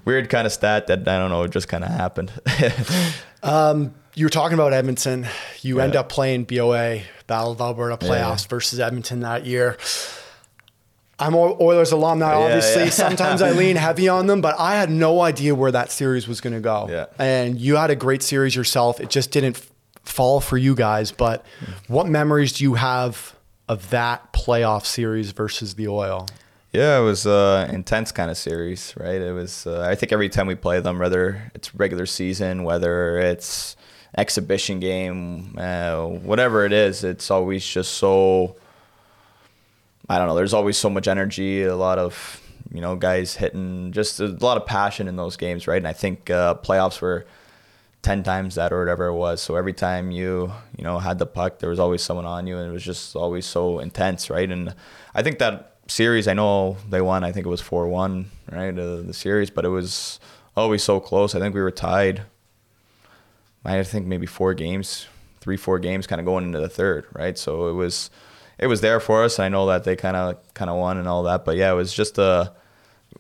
Weird 0.06 0.30
kind 0.30 0.46
of 0.48 0.54
stat 0.54 0.88
that 0.88 1.00
I 1.00 1.17
don't 1.17 1.30
know, 1.30 1.43
it 1.43 1.52
just 1.52 1.67
kind 1.67 1.84
of 1.84 1.89
happened. 1.89 2.32
You 4.15 4.26
were 4.26 4.30
talking 4.32 4.56
about 4.56 4.74
Edmonton. 4.74 5.28
You 5.62 5.80
end 5.80 5.96
up 5.96 6.10
playing 6.10 6.46
BOA, 6.46 7.02
Battle 7.28 7.52
of 7.52 7.62
Alberta 7.62 7.98
playoffs 7.98 8.43
Yeah. 8.46 8.50
versus 8.50 8.80
Edmonton 8.80 9.20
that 9.20 9.46
year. 9.46 9.78
I'm 11.20 11.36
Oilers 11.36 11.91
alumni, 11.91 12.34
obviously. 12.34 12.86
yeah. 12.86 12.89
Sometimes 12.89 13.41
I 13.43 13.52
lean 13.62 13.76
heavy 13.76 14.08
on 14.10 14.26
them, 14.28 14.41
but 14.41 14.56
I 14.60 14.76
had 14.76 14.89
no 14.89 15.22
idea 15.22 15.54
where 15.54 15.72
that 15.72 15.91
series 15.91 16.28
was 16.28 16.41
going 16.41 16.54
to 16.54 16.60
go. 16.60 16.88
Yeah. 16.89 17.06
And 17.20 17.60
you 17.60 17.76
had 17.76 17.91
a 17.91 17.96
great 17.96 18.24
series 18.24 18.56
yourself. 18.56 19.00
It 19.00 19.10
just 19.12 19.30
didn't 19.32 19.63
fall 20.08 20.39
for 20.39 20.58
you 20.58 20.76
guys. 20.76 21.12
But 21.12 21.46
what 21.88 22.08
memories 22.08 22.54
do 22.54 22.63
you 22.63 22.76
have 22.76 23.36
of 23.67 23.89
that 23.89 24.34
playoff 24.34 24.86
series 24.86 25.32
versus 25.32 25.76
the 25.76 25.88
Oil? 25.88 26.28
Yeah, 26.74 27.00
it 27.00 27.04
was 27.04 27.26
uh 27.26 27.67
intense 27.72 28.12
kind 28.12 28.30
of 28.30 28.38
series, 28.38 28.93
right? 28.98 29.22
It 29.22 29.34
was. 29.34 29.65
Uh, 29.65 29.82
I 29.82 29.96
think 29.96 30.12
every 30.12 30.30
time 30.30 30.48
we 30.48 30.56
play 30.56 30.80
them, 30.80 31.00
whether 31.00 31.52
it's 31.56 31.74
regular 31.74 32.06
season, 32.06 32.63
whether 32.63 33.17
it's 33.17 33.76
exhibition 34.17 34.80
game, 34.80 35.56
uh, 35.58 36.06
whatever 36.06 36.65
it 36.65 36.74
is, 36.74 37.04
it's 37.04 37.32
always 37.32 37.65
just 37.65 37.93
so. 37.93 38.56
I 40.10 40.17
don't 40.17 40.28
know. 40.28 40.36
There's 40.36 40.54
always 40.54 40.78
so 40.78 40.89
much 40.89 41.08
energy, 41.08 41.63
a 41.63 41.76
lot 41.76 42.00
of 42.00 42.41
you 42.74 42.82
know 42.82 42.96
guys 42.96 43.36
hitting, 43.36 43.91
just 43.91 44.20
a 44.20 44.28
lot 44.28 44.58
of 44.58 44.65
passion 44.65 45.08
in 45.08 45.15
those 45.15 45.36
games, 45.38 45.67
right? 45.67 45.78
And 45.78 45.88
I 45.88 45.93
think 45.93 46.30
uh, 46.30 46.56
playoffs 46.56 47.02
were. 47.02 47.26
10 48.02 48.24
times 48.24 48.56
that 48.56 48.72
or 48.72 48.80
whatever 48.80 49.08
it 49.08 49.16
was. 49.16 49.42
So 49.42 49.56
every 49.56 49.74
time 49.74 50.12
you 50.12 50.52
you 50.78 50.84
know 50.84 51.00
had 51.00 51.20
the 51.20 51.26
puck 51.26 51.60
there 51.60 51.70
was 51.70 51.80
always 51.80 52.02
someone 52.02 52.26
on 52.26 52.48
you 52.48 52.58
and 52.58 52.70
it 52.70 52.74
was 52.74 52.84
just 52.84 53.16
always 53.16 53.46
so 53.46 53.80
intense 53.80 54.30
right? 54.30 54.50
And 54.50 54.76
i 55.14 55.24
think 55.24 55.40
that 55.40 55.74
series 55.90 56.28
i 56.28 56.34
know 56.34 56.76
they 56.90 57.00
won 57.00 57.24
i 57.24 57.32
think 57.32 57.46
it 57.46 57.50
was 57.50 57.62
4-1 57.62 58.26
right 58.52 58.78
uh, 58.78 58.98
the 59.04 59.14
series 59.14 59.50
but 59.50 59.64
it 59.64 59.70
was 59.70 60.20
always 60.54 60.84
so 60.84 61.00
close. 61.00 61.34
I 61.34 61.40
think 61.40 61.56
we 61.56 61.62
were 61.62 61.72
tied 61.72 62.24
i 63.66 63.84
think 63.84 64.06
maybe 64.06 64.26
four 64.26 64.54
games 64.54 65.08
three 65.42 65.58
four 65.58 65.80
games 65.80 66.08
kind 66.08 66.20
of 66.20 66.26
going 66.26 66.46
into 66.46 66.60
the 66.60 66.70
third 66.70 67.06
right? 67.14 67.38
So 67.38 67.70
it 67.70 67.74
was 67.74 68.10
it 68.60 68.68
was 68.68 68.82
there 68.82 69.00
for 69.00 69.24
us. 69.24 69.38
I 69.40 69.50
know 69.50 69.68
that 69.68 69.84
they 69.84 69.96
kind 69.96 70.18
of 70.18 70.54
kind 70.54 70.70
of 70.70 70.78
won 70.78 70.98
and 70.98 71.08
all 71.08 71.24
that 71.24 71.46
but 71.46 71.56
yeah 71.58 71.72
it 71.72 71.76
was 71.76 71.94
just 71.94 72.18
a 72.18 72.54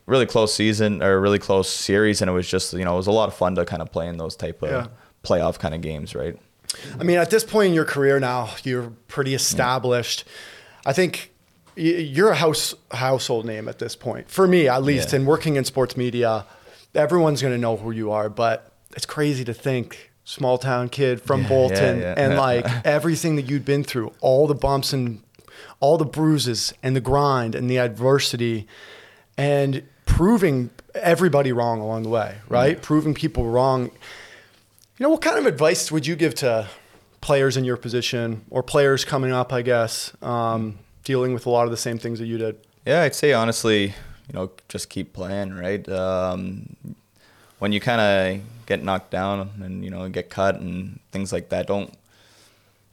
really 0.05 0.25
close 0.25 0.53
season 0.53 1.01
or 1.03 1.19
really 1.19 1.39
close 1.39 1.69
series 1.69 2.21
and 2.21 2.29
it 2.29 2.33
was 2.33 2.47
just 2.47 2.73
you 2.73 2.85
know 2.85 2.93
it 2.93 2.97
was 2.97 3.07
a 3.07 3.11
lot 3.11 3.27
of 3.27 3.35
fun 3.35 3.55
to 3.55 3.65
kind 3.65 3.81
of 3.81 3.91
play 3.91 4.07
in 4.07 4.17
those 4.17 4.35
type 4.35 4.61
of 4.61 4.69
Yeah. 4.69 4.87
playoff 5.23 5.59
kind 5.59 5.73
of 5.73 5.81
games 5.81 6.15
right 6.15 6.37
I 6.99 7.03
mean, 7.03 7.17
at 7.17 7.29
this 7.29 7.45
point 7.45 7.69
in 7.69 7.73
your 7.73 7.85
career 7.85 8.19
now, 8.19 8.49
you're 8.63 8.91
pretty 9.07 9.33
established. 9.33 10.25
I 10.85 10.91
think 10.91 11.31
you're 11.77 12.29
a 12.31 12.35
house 12.35 12.75
household 12.91 13.45
name 13.45 13.69
at 13.69 13.79
this 13.79 13.95
point. 13.95 14.29
For 14.29 14.45
me, 14.47 14.67
at 14.67 14.83
least, 14.83 15.11
Yeah. 15.11 15.19
and 15.19 15.27
working 15.27 15.55
in 15.55 15.63
sports 15.63 15.95
media, 15.95 16.45
everyone's 16.93 17.41
going 17.41 17.53
to 17.53 17.57
know 17.59 17.77
who 17.77 17.91
you 17.91 18.11
are. 18.11 18.29
But 18.29 18.69
it's 18.95 19.05
crazy 19.05 19.45
to 19.45 19.53
think, 19.53 20.11
small 20.25 20.57
town 20.57 20.89
kid 20.89 21.21
from 21.21 21.43
Yeah, 21.43 21.47
Bolton, 21.49 21.99
yeah, 22.01 22.13
yeah. 22.17 22.23
and 22.23 22.35
like 22.47 22.65
everything 22.85 23.37
that 23.37 23.49
you'd 23.49 23.65
been 23.65 23.85
through, 23.85 24.11
all 24.19 24.45
the 24.45 24.53
bumps 24.55 24.91
and 24.91 25.23
all 25.79 25.97
the 25.97 26.05
bruises 26.05 26.73
and 26.83 26.95
the 26.97 27.01
grind 27.01 27.55
and 27.55 27.69
the 27.69 27.77
adversity, 27.79 28.67
and 29.37 29.83
proving 30.05 30.69
everybody 30.95 31.51
wrong 31.51 31.79
along 31.79 32.03
the 32.03 32.09
way, 32.09 32.37
right? 32.49 32.81
Proving 32.81 33.13
people 33.13 33.45
wrong. 33.45 33.85
You 33.85 35.03
know, 35.03 35.09
what 35.09 35.21
kind 35.21 35.37
of 35.37 35.45
advice 35.45 35.91
would 35.91 36.07
you 36.07 36.15
give 36.15 36.33
to 36.35 36.67
players 37.21 37.55
in 37.57 37.63
your 37.63 37.77
position 37.77 38.43
or 38.49 38.63
players 38.63 39.05
coming 39.05 39.31
up, 39.31 39.53
I 39.53 39.61
guess, 39.61 40.11
um, 40.23 40.79
dealing 41.03 41.33
with 41.33 41.45
a 41.45 41.49
lot 41.49 41.65
of 41.65 41.71
the 41.71 41.77
same 41.77 41.99
things 41.99 42.19
that 42.19 42.25
you 42.25 42.37
did? 42.37 42.57
Yeah, 42.85 43.03
I'd 43.03 43.15
say 43.15 43.33
honestly, 43.33 43.87
you 44.27 44.33
know, 44.33 44.51
just 44.69 44.89
keep 44.89 45.13
playing, 45.13 45.53
right? 45.53 45.87
Um, 45.87 46.75
when 47.59 47.71
you 47.71 47.79
kind 47.79 48.01
of 48.01 48.41
get 48.65 48.83
knocked 48.83 49.11
down 49.11 49.51
and 49.61 49.83
you 49.83 49.89
know 49.89 50.07
get 50.09 50.29
cut 50.29 50.55
and 50.55 50.99
things 51.11 51.31
like 51.31 51.49
that, 51.49 51.67
don't 51.67 51.93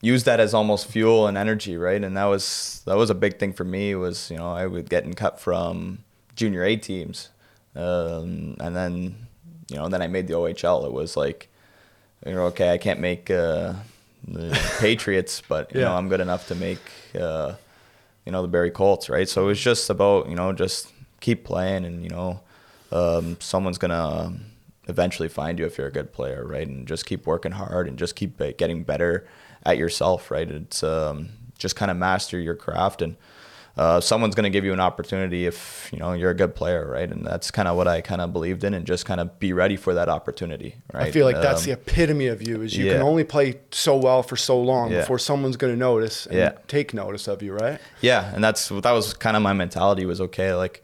use 0.01 0.25
that 0.25 0.41
as 0.41 0.55
almost 0.55 0.87
fuel 0.87 1.27
and 1.27 1.37
energy, 1.37 1.77
right? 1.77 2.03
And 2.03 2.17
that 2.17 2.25
was 2.25 2.83
that 2.87 2.97
was 2.97 3.11
a 3.11 3.15
big 3.15 3.39
thing 3.39 3.53
for 3.53 3.65
me. 3.65 3.95
Was 3.95 4.31
you 4.31 4.37
know 4.37 4.53
I 4.53 4.67
was 4.67 4.85
getting 4.85 5.15
cut 5.15 5.41
from 5.41 5.99
junior 6.35 6.65
A 6.65 6.77
teams, 6.77 7.31
um, 7.77 8.57
and 8.61 8.75
then 8.77 9.27
you 9.69 9.77
know 9.77 9.89
then 9.89 10.03
I 10.03 10.07
made 10.07 10.27
the 10.27 10.35
OHL. 10.35 10.87
It 10.87 10.93
was 10.93 11.17
like, 11.17 11.49
you 12.27 12.33
know, 12.33 12.45
okay, 12.47 12.73
I 12.73 12.79
can't 12.79 13.01
make 13.01 13.31
uh, 13.31 13.75
the 14.27 14.59
Patriots, 14.79 15.43
but 15.47 15.75
you 15.75 15.81
know 15.81 15.95
I'm 15.95 16.09
good 16.09 16.21
enough 16.21 16.49
to 16.49 16.55
make. 16.55 16.81
Uh, 17.19 17.55
you 18.25 18.33
know 18.33 18.43
the 18.43 18.49
Barrie 18.49 18.71
Colts, 18.71 19.09
right? 19.09 19.29
So 19.29 19.43
it 19.43 19.47
was 19.47 19.61
just 19.61 19.91
about 19.91 20.29
you 20.29 20.35
know 20.35 20.53
just 20.53 20.91
keep 21.21 21.45
playing, 21.45 21.85
and 21.85 22.03
you 22.03 22.11
know 22.11 22.41
um, 22.91 23.37
someone's 23.41 23.79
gonna 23.79 24.33
eventually 24.89 25.29
find 25.29 25.59
you 25.59 25.67
if 25.67 25.79
you're 25.79 25.87
a 25.87 25.93
good 25.93 26.13
player, 26.13 26.45
right? 26.47 26.67
And 26.67 26.87
just 26.87 27.07
keep 27.07 27.27
working 27.27 27.53
hard 27.53 27.89
and 27.89 27.99
just 27.99 28.17
keep 28.17 28.41
uh, 28.41 28.53
getting 28.57 28.83
better 28.83 29.27
at 29.65 29.79
yourself, 29.79 30.31
right? 30.31 30.51
It's 30.51 30.83
um, 30.83 31.31
just 31.59 31.77
kind 31.77 31.91
of 31.91 31.97
master 31.97 32.39
your 32.39 32.55
craft, 32.55 33.03
and 33.03 33.17
uh, 33.77 34.01
someone's 34.01 34.35
gonna 34.37 34.51
give 34.51 34.65
you 34.65 34.73
an 34.73 34.79
opportunity 34.81 35.47
if 35.47 35.89
you 35.93 35.99
know 35.99 36.13
you're 36.13 36.31
a 36.31 36.35
good 36.35 36.55
player, 36.55 36.87
right? 36.89 37.11
And 37.11 37.27
that's 37.27 37.51
kind 37.51 37.67
of 37.67 37.77
what 37.77 37.89
I 37.89 38.01
kind 38.01 38.21
of 38.21 38.33
believed 38.33 38.63
in, 38.65 38.73
and 38.75 38.87
just 38.87 39.05
kind 39.05 39.21
of 39.21 39.39
be 39.41 39.53
ready 39.53 39.77
for 39.77 39.95
that 39.95 40.09
opportunity, 40.09 40.77
right? 40.93 41.09
I 41.09 41.11
feel 41.11 41.27
like 41.27 41.41
that's 41.43 41.63
Um, 41.63 41.67
the 41.67 41.73
epitome 41.73 42.29
of 42.29 42.41
you 42.47 42.63
is 42.63 42.77
you 42.77 42.87
yeah. 42.87 42.93
can 42.95 43.03
only 43.03 43.25
play 43.25 43.59
so 43.73 43.97
well 43.97 44.23
for 44.23 44.37
so 44.37 44.61
long 44.61 44.93
Yeah. 44.93 45.01
before 45.01 45.19
someone's 45.19 45.57
going 45.57 45.73
to 45.73 45.79
notice 45.79 46.27
and 46.27 46.37
Yeah. 46.37 46.53
take 46.69 46.95
notice 46.95 47.27
of 47.27 47.43
you, 47.43 47.53
right? 47.53 47.81
Yeah, 48.01 48.33
and 48.35 48.45
that's 48.45 48.69
that 48.69 48.93
was 48.93 49.13
kind 49.15 49.37
of 49.37 49.43
my 49.43 49.53
mentality 49.53 50.07
was 50.07 50.21
okay, 50.21 50.55
like 50.55 50.83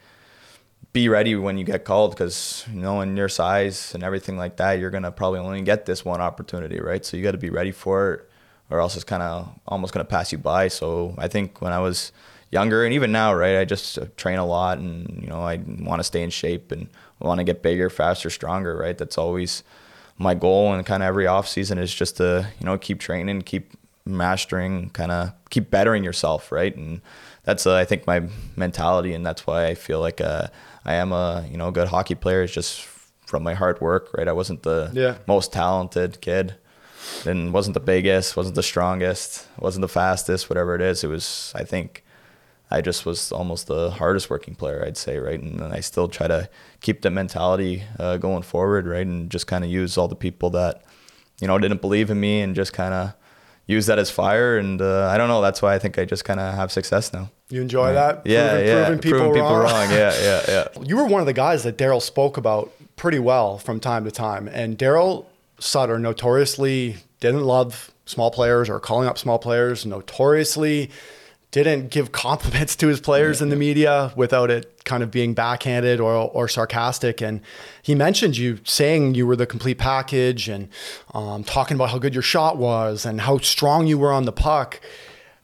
be 0.92 1.08
ready 1.08 1.36
when 1.36 1.56
you 1.56 1.64
get 1.64 1.84
called 1.84 2.10
because 2.10 2.64
you 2.72 2.80
know 2.80 3.00
in 3.02 3.16
your 3.16 3.28
size 3.28 3.94
and 3.94 4.02
everything 4.02 4.36
like 4.36 4.56
that, 4.56 4.80
you're 4.80 4.90
gonna 4.90 5.12
probably 5.12 5.38
only 5.38 5.62
get 5.62 5.86
this 5.86 6.04
one 6.04 6.20
opportunity, 6.20 6.80
right? 6.80 7.04
So 7.04 7.16
you 7.16 7.22
got 7.22 7.32
to 7.32 7.38
be 7.38 7.50
ready 7.50 7.70
for 7.70 8.14
it, 8.14 8.30
or 8.70 8.80
else 8.80 8.96
it's 8.96 9.04
kind 9.04 9.22
of 9.22 9.48
almost 9.68 9.92
gonna 9.92 10.04
pass 10.04 10.32
you 10.32 10.38
by. 10.38 10.66
So 10.66 11.14
I 11.18 11.28
think 11.28 11.60
when 11.62 11.72
I 11.72 11.78
was 11.78 12.10
younger 12.50 12.84
and 12.84 12.92
even 12.94 13.12
now, 13.12 13.32
right, 13.34 13.58
I 13.58 13.64
just 13.64 13.98
uh, 13.98 14.06
train 14.16 14.38
a 14.38 14.46
lot 14.46 14.78
and 14.78 15.20
you 15.22 15.28
know 15.28 15.40
I 15.42 15.56
want 15.80 16.00
to 16.00 16.04
stay 16.04 16.22
in 16.22 16.30
shape 16.30 16.72
and 16.72 16.88
want 17.20 17.38
to 17.38 17.44
get 17.44 17.62
bigger, 17.62 17.90
faster, 17.90 18.30
stronger, 18.30 18.76
right? 18.76 18.96
That's 18.96 19.18
always 19.18 19.62
my 20.18 20.34
goal 20.34 20.72
and 20.74 20.84
kind 20.84 21.02
of 21.02 21.06
every 21.08 21.26
off 21.26 21.46
season 21.48 21.78
is 21.78 21.94
just 21.94 22.16
to 22.18 22.46
you 22.58 22.66
know 22.66 22.76
keep 22.78 23.00
training, 23.00 23.42
keep 23.42 23.72
mastering, 24.04 24.90
kind 24.90 25.12
of 25.12 25.32
keep 25.50 25.70
bettering 25.70 26.04
yourself, 26.04 26.50
right? 26.52 26.74
And 26.76 27.00
that's 27.44 27.66
uh, 27.66 27.76
I 27.76 27.84
think 27.84 28.06
my 28.06 28.28
mentality, 28.56 29.14
and 29.14 29.24
that's 29.24 29.46
why 29.46 29.66
I 29.66 29.74
feel 29.74 30.00
like 30.00 30.20
uh, 30.20 30.48
I 30.84 30.94
am 30.94 31.12
a 31.12 31.46
you 31.50 31.56
know 31.56 31.70
good 31.70 31.88
hockey 31.88 32.14
player. 32.14 32.42
Is 32.42 32.52
just 32.52 32.82
from 33.26 33.42
my 33.42 33.54
hard 33.54 33.80
work, 33.80 34.08
right? 34.16 34.26
I 34.28 34.32
wasn't 34.32 34.62
the 34.64 34.90
Yeah. 34.92 35.18
most 35.26 35.52
talented 35.52 36.20
kid, 36.20 36.54
and 37.26 37.52
wasn't 37.52 37.74
the 37.74 37.80
biggest, 37.80 38.36
wasn't 38.36 38.56
the 38.56 38.62
strongest, 38.62 39.46
wasn't 39.58 39.82
the 39.82 39.88
fastest, 39.88 40.50
whatever 40.50 40.74
it 40.74 40.80
is. 40.82 41.04
It 41.04 41.08
was 41.08 41.52
I 41.54 41.64
think. 41.64 42.04
I 42.70 42.80
just 42.80 43.04
was 43.04 43.32
almost 43.32 43.66
the 43.66 43.90
hardest 43.90 44.30
working 44.30 44.54
player, 44.54 44.84
I'd 44.86 44.96
say, 44.96 45.18
right? 45.18 45.40
And 45.40 45.60
I 45.62 45.80
still 45.80 46.08
try 46.08 46.28
to 46.28 46.48
keep 46.80 47.02
the 47.02 47.10
mentality 47.10 47.82
uh, 47.98 48.16
going 48.16 48.42
forward, 48.42 48.86
right? 48.86 49.06
And 49.06 49.28
just 49.30 49.46
kind 49.46 49.64
of 49.64 49.70
use 49.70 49.98
all 49.98 50.06
the 50.06 50.14
people 50.14 50.50
that, 50.50 50.82
you 51.40 51.48
know, 51.48 51.58
didn't 51.58 51.80
believe 51.80 52.10
in 52.10 52.20
me 52.20 52.40
and 52.40 52.54
just 52.54 52.72
kind 52.72 52.94
of 52.94 53.14
use 53.66 53.86
that 53.86 53.98
as 53.98 54.10
fire. 54.10 54.56
And 54.56 54.80
uh, 54.80 55.08
I 55.08 55.18
don't 55.18 55.28
know, 55.28 55.42
that's 55.42 55.60
why 55.62 55.74
I 55.74 55.78
think 55.78 55.98
I 55.98 56.04
just 56.04 56.24
kind 56.24 56.38
of 56.38 56.54
have 56.54 56.70
success 56.70 57.12
now. 57.12 57.30
You 57.48 57.60
enjoy 57.60 57.92
that? 57.94 58.24
Yeah, 58.24 58.50
Proving, 58.50 58.66
yeah. 58.68 58.84
proving 58.84 59.32
people, 59.34 59.56
wrong. 59.56 59.90
Yeah, 59.90 60.14
yeah, 60.22 60.42
yeah. 60.48 60.68
You 60.84 60.96
were 60.96 61.06
one 61.06 61.20
of 61.20 61.26
the 61.26 61.32
guys 61.32 61.64
that 61.64 61.76
Daryl 61.76 62.00
spoke 62.00 62.36
about 62.36 62.72
pretty 62.94 63.18
well 63.18 63.58
from 63.58 63.80
time 63.80 64.04
to 64.04 64.12
time. 64.12 64.46
And 64.46 64.78
Daryl 64.78 65.26
Sutter 65.58 65.98
notoriously 65.98 66.96
didn't 67.18 67.44
love 67.44 67.90
small 68.06 68.30
players 68.30 68.68
or 68.68 68.78
calling 68.78 69.08
up 69.08 69.18
small 69.18 69.38
players, 69.38 69.84
notoriously 69.84 70.90
didn't 71.52 71.90
give 71.90 72.12
compliments 72.12 72.76
to 72.76 72.86
his 72.86 73.00
players 73.00 73.42
in 73.42 73.48
the 73.48 73.56
media 73.56 74.12
without 74.16 74.50
it 74.50 74.84
kind 74.84 75.02
of 75.02 75.10
being 75.10 75.34
backhanded 75.34 75.98
or, 76.00 76.12
or 76.14 76.46
sarcastic. 76.48 77.20
And 77.20 77.40
he 77.82 77.94
mentioned 77.94 78.36
you 78.36 78.58
saying 78.64 79.14
you 79.16 79.26
were 79.26 79.36
the 79.36 79.46
complete 79.46 79.78
package 79.78 80.48
and 80.48 80.68
um, 81.12 81.42
talking 81.44 81.74
about 81.74 81.90
how 81.90 81.98
good 81.98 82.14
your 82.14 82.22
shot 82.22 82.56
was 82.56 83.04
and 83.04 83.20
how 83.20 83.38
strong 83.38 83.86
you 83.86 83.98
were 83.98 84.12
on 84.12 84.24
the 84.26 84.32
puck. 84.32 84.80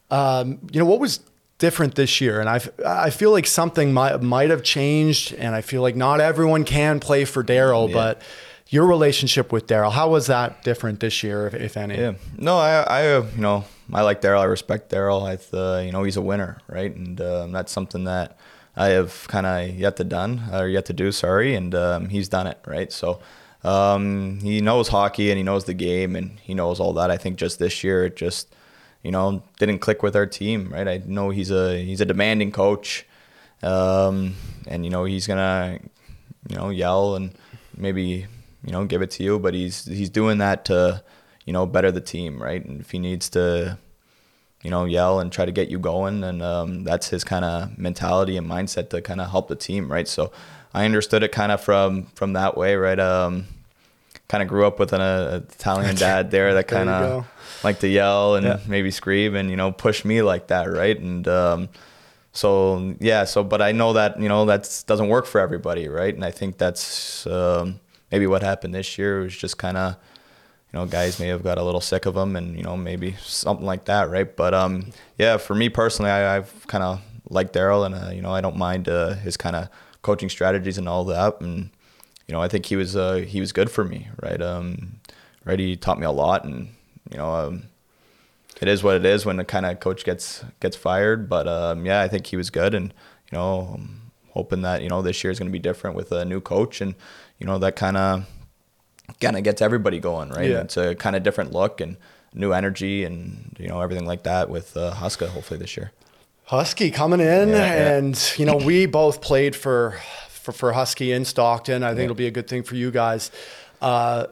Um, 0.09 0.59
you 0.71 0.79
know, 0.79 0.85
what 0.85 0.99
was 0.99 1.19
different 1.57 1.95
this 1.95 2.21
year, 2.21 2.39
and 2.39 2.47
I 2.49 2.61
I 2.85 3.09
feel 3.09 3.31
like 3.31 3.45
something 3.47 3.91
might 3.91 4.21
might 4.21 4.49
have 4.51 4.63
changed, 4.63 5.33
and 5.33 5.53
I 5.55 5.61
feel 5.61 5.81
like 5.81 5.95
not 5.97 6.21
everyone 6.21 6.63
can 6.63 6.99
play 6.99 7.25
for 7.25 7.43
Daryl, 7.43 7.89
Yeah. 7.89 7.93
but 7.93 8.21
your 8.69 8.85
relationship 8.85 9.51
with 9.51 9.67
Daryl, 9.67 9.91
how 9.91 10.09
was 10.09 10.27
that 10.27 10.63
different 10.63 10.99
this 10.99 11.23
year, 11.23 11.47
if, 11.47 11.53
if 11.55 11.77
any? 11.77 11.97
Yeah. 11.97 12.13
No, 12.37 12.57
I, 12.57 12.79
I, 12.81 13.07
uh, 13.15 13.25
you 13.35 13.41
know, 13.41 13.65
I 13.93 14.01
like 14.01 14.21
Daryl. 14.21 14.41
I 14.41 14.45
respect 14.45 14.91
Daryl. 14.91 15.23
I, 15.23 15.57
uh, 15.57 15.81
you 15.81 15.91
know, 15.91 16.03
he's 16.03 16.17
a 16.17 16.21
winner, 16.21 16.57
right? 16.67 16.93
And 16.93 17.19
um, 17.21 17.51
that's 17.51 17.71
something 17.71 18.03
that 18.03 18.37
I 18.75 18.87
have 18.89 19.27
kind 19.27 19.45
of 19.45 19.75
yet 19.75 19.95
to 19.97 20.03
done 20.03 20.43
or 20.51 20.67
yet 20.67 20.85
to 20.85 20.93
do. 20.93 21.11
Sorry, 21.11 21.55
and 21.55 21.73
um, 21.73 22.09
he's 22.09 22.29
done 22.29 22.47
it, 22.47 22.59
right? 22.65 22.91
So 22.91 23.19
um, 23.63 24.39
he 24.41 24.61
knows 24.61 24.89
hockey 24.89 25.29
and 25.31 25.37
he 25.37 25.43
knows 25.43 25.65
the 25.65 25.73
game 25.73 26.15
and 26.15 26.39
he 26.39 26.53
knows 26.53 26.79
all 26.79 26.93
that. 26.93 27.09
I 27.11 27.17
think 27.17 27.37
just 27.37 27.59
this 27.59 27.83
year 27.83 28.05
it 28.05 28.15
just, 28.15 28.53
you 29.03 29.11
know, 29.11 29.43
didn't 29.59 29.79
click 29.79 30.03
with 30.03 30.15
our 30.15 30.25
team, 30.25 30.69
right? 30.71 30.87
I 30.87 31.01
know 31.05 31.29
he's 31.29 31.51
a 31.51 31.83
he's 31.83 32.01
a 32.01 32.05
demanding 32.05 32.51
coach, 32.51 33.05
um, 33.63 34.35
and 34.67 34.85
you 34.85 34.91
know 34.91 35.05
he's 35.05 35.27
gonna, 35.27 35.79
you 36.49 36.55
know, 36.55 36.69
yell 36.69 37.15
and 37.15 37.33
maybe 37.75 38.27
you 38.63 38.71
know 38.71 38.85
give 38.85 39.01
it 39.01 39.11
to 39.11 39.23
you, 39.23 39.39
but 39.39 39.53
he's 39.53 39.85
he's 39.85 40.09
doing 40.09 40.37
that 40.39 40.65
to, 40.65 41.03
you 41.47 41.53
know, 41.53 41.65
better 41.65 41.91
the 41.91 42.01
team, 42.01 42.39
right? 42.43 42.63
And 42.63 42.79
if 42.81 42.91
he 42.91 42.99
needs 42.99 43.29
to, 43.29 43.79
you 44.63 44.69
know, 44.69 44.85
yell 44.85 45.19
and 45.19 45.31
try 45.31 45.45
to 45.45 45.51
get 45.51 45.69
you 45.69 45.79
going, 45.79 46.23
and 46.23 46.43
um, 46.43 46.83
that's 46.83 47.07
his 47.09 47.23
kind 47.23 47.43
of 47.45 47.75
mentality 47.77 48.37
and 48.37 48.45
mindset 48.47 48.89
to 48.89 49.01
kind 49.01 49.19
of 49.21 49.31
help 49.31 49.47
the 49.47 49.55
team, 49.55 49.91
right? 49.91 50.07
So 50.07 50.31
I 50.73 50.85
understood 50.85 51.23
it 51.23 51.31
kind 51.31 51.51
of 51.51 51.59
from 51.61 52.07
from 52.13 52.33
that 52.33 52.55
way, 52.57 52.75
right? 52.75 52.99
Um, 52.99 53.45
kind 54.27 54.43
of 54.43 54.49
grew 54.49 54.67
up 54.67 54.77
with 54.77 54.91
an 54.93 54.99
uh, 55.01 55.41
Italian 55.53 55.95
dad 55.95 56.31
there 56.31 56.53
that 56.55 56.67
kind 56.67 56.89
of 56.89 57.25
liked 57.63 57.79
to 57.81 57.87
yell 57.87 58.35
and 58.35 58.45
Yeah. 58.45 58.59
maybe 58.67 58.91
scream 58.91 59.35
and 59.35 59.49
you 59.49 59.55
know 59.55 59.71
push 59.71 60.03
me 60.03 60.21
like 60.21 60.47
that, 60.47 60.65
right? 60.69 60.99
And 60.99 61.25
um, 61.27 61.69
so 62.33 62.93
yeah, 62.99 63.23
so 63.23 63.43
but 63.43 63.61
I 63.61 63.71
know 63.71 63.93
that 63.93 64.19
you 64.19 64.27
know 64.27 64.45
that 64.45 64.83
doesn't 64.85 65.07
work 65.07 65.25
for 65.25 65.39
everybody, 65.39 65.87
right? 65.87 66.13
And 66.13 66.25
I 66.25 66.31
think 66.31 66.57
that's 66.57 67.25
um, 67.27 67.79
maybe 68.11 68.27
what 68.27 68.43
happened 68.43 68.73
this 68.75 68.97
year 68.97 69.21
was 69.21 69.35
just 69.35 69.57
kind 69.57 69.77
of 69.77 69.95
you 70.71 70.79
know 70.79 70.85
guys 70.85 71.19
may 71.19 71.27
have 71.27 71.43
got 71.43 71.57
a 71.57 71.63
little 71.63 71.81
sick 71.81 72.05
of 72.05 72.15
him 72.15 72.35
and 72.35 72.57
you 72.57 72.63
know 72.63 72.77
maybe 72.77 73.15
something 73.21 73.65
like 73.65 73.85
that, 73.85 74.09
right? 74.09 74.35
But 74.35 74.53
um, 74.53 74.91
yeah, 75.17 75.37
for 75.37 75.55
me 75.55 75.69
personally, 75.69 76.11
I, 76.11 76.37
I've 76.37 76.67
kind 76.67 76.83
of 76.83 77.01
liked 77.29 77.53
Daryl 77.53 77.85
and 77.85 77.95
uh, 77.95 78.11
you 78.11 78.21
know 78.21 78.31
I 78.33 78.41
don't 78.41 78.57
mind 78.57 78.89
uh, 78.89 79.15
his 79.15 79.37
kind 79.37 79.55
of 79.55 79.69
coaching 80.01 80.29
strategies 80.29 80.77
and 80.77 80.87
all 80.87 81.03
that 81.05 81.41
and 81.41 81.69
you 82.27 82.33
know, 82.33 82.41
I 82.41 82.47
think 82.47 82.65
he 82.65 82.75
was 82.75 82.95
uh, 82.95 83.15
he 83.15 83.39
was 83.39 83.51
good 83.53 83.71
for 83.71 83.83
me, 83.85 84.09
right? 84.21 84.41
Um, 84.41 84.99
right, 85.45 85.57
he 85.57 85.75
taught 85.75 85.99
me 85.99 86.05
a 86.05 86.11
lot, 86.11 86.43
and 86.43 86.67
you 87.09 87.17
know, 87.17 87.33
um, 87.33 87.63
it 88.61 88.67
is 88.67 88.83
what 88.83 88.97
it 88.97 89.05
is 89.05 89.25
when 89.25 89.37
the 89.37 89.45
kind 89.45 89.65
of 89.65 89.79
coach 89.79 90.03
gets 90.03 90.43
gets 90.59 90.75
fired. 90.75 91.29
But 91.29 91.47
um, 91.47 91.85
yeah, 91.85 92.01
I 92.01 92.07
think 92.09 92.27
he 92.27 92.35
was 92.35 92.49
good, 92.49 92.75
and 92.75 92.93
you 93.31 93.37
know, 93.37 93.75
I'm 93.75 94.11
hoping 94.31 94.61
that 94.63 94.81
you 94.81 94.89
know 94.89 95.01
this 95.01 95.23
year 95.23 95.31
is 95.31 95.39
going 95.39 95.49
to 95.49 95.53
be 95.53 95.59
different 95.59 95.95
with 95.95 96.11
a 96.11 96.25
new 96.25 96.41
coach, 96.41 96.81
and 96.81 96.95
you 97.39 97.47
know 97.47 97.57
that 97.59 97.77
kind 97.77 97.95
of 97.95 98.25
kind 99.21 99.37
of 99.37 99.43
gets 99.43 99.61
everybody 99.61 99.99
going, 99.99 100.29
right? 100.29 100.49
Yeah. 100.49 100.61
It's 100.61 100.77
a 100.77 100.95
kind 100.95 101.15
of 101.15 101.23
different 101.23 101.51
look 101.53 101.81
and 101.81 101.97
new 102.33 102.51
energy, 102.53 103.03
and 103.03 103.55
you 103.59 103.67
know 103.67 103.81
everything 103.81 104.05
like 104.05 104.23
that 104.23 104.49
with 104.49 104.75
uh, 104.77 104.93
Huska 104.93 105.27
hopefully 105.29 105.59
this 105.59 105.75
year. 105.77 105.91
Husky 106.45 106.91
coming 106.91 107.19
in, 107.19 107.49
Yeah, 107.49 107.55
yeah. 107.57 107.97
and 107.97 108.33
you 108.37 108.45
know 108.45 108.55
we 108.57 108.85
both 108.85 109.21
played 109.21 109.55
for 109.55 109.97
for, 110.29 110.51
for 110.51 110.73
Husky 110.73 111.11
in 111.11 111.25
Stockton. 111.25 111.83
I 111.83 111.89
think 111.89 112.03
it'll 112.03 112.15
be 112.15 112.27
a 112.27 112.31
good 112.31 112.47
thing 112.47 112.63
for 112.63 112.75
you 112.75 112.91
guys. 112.91 113.31
Uh, 113.81 114.27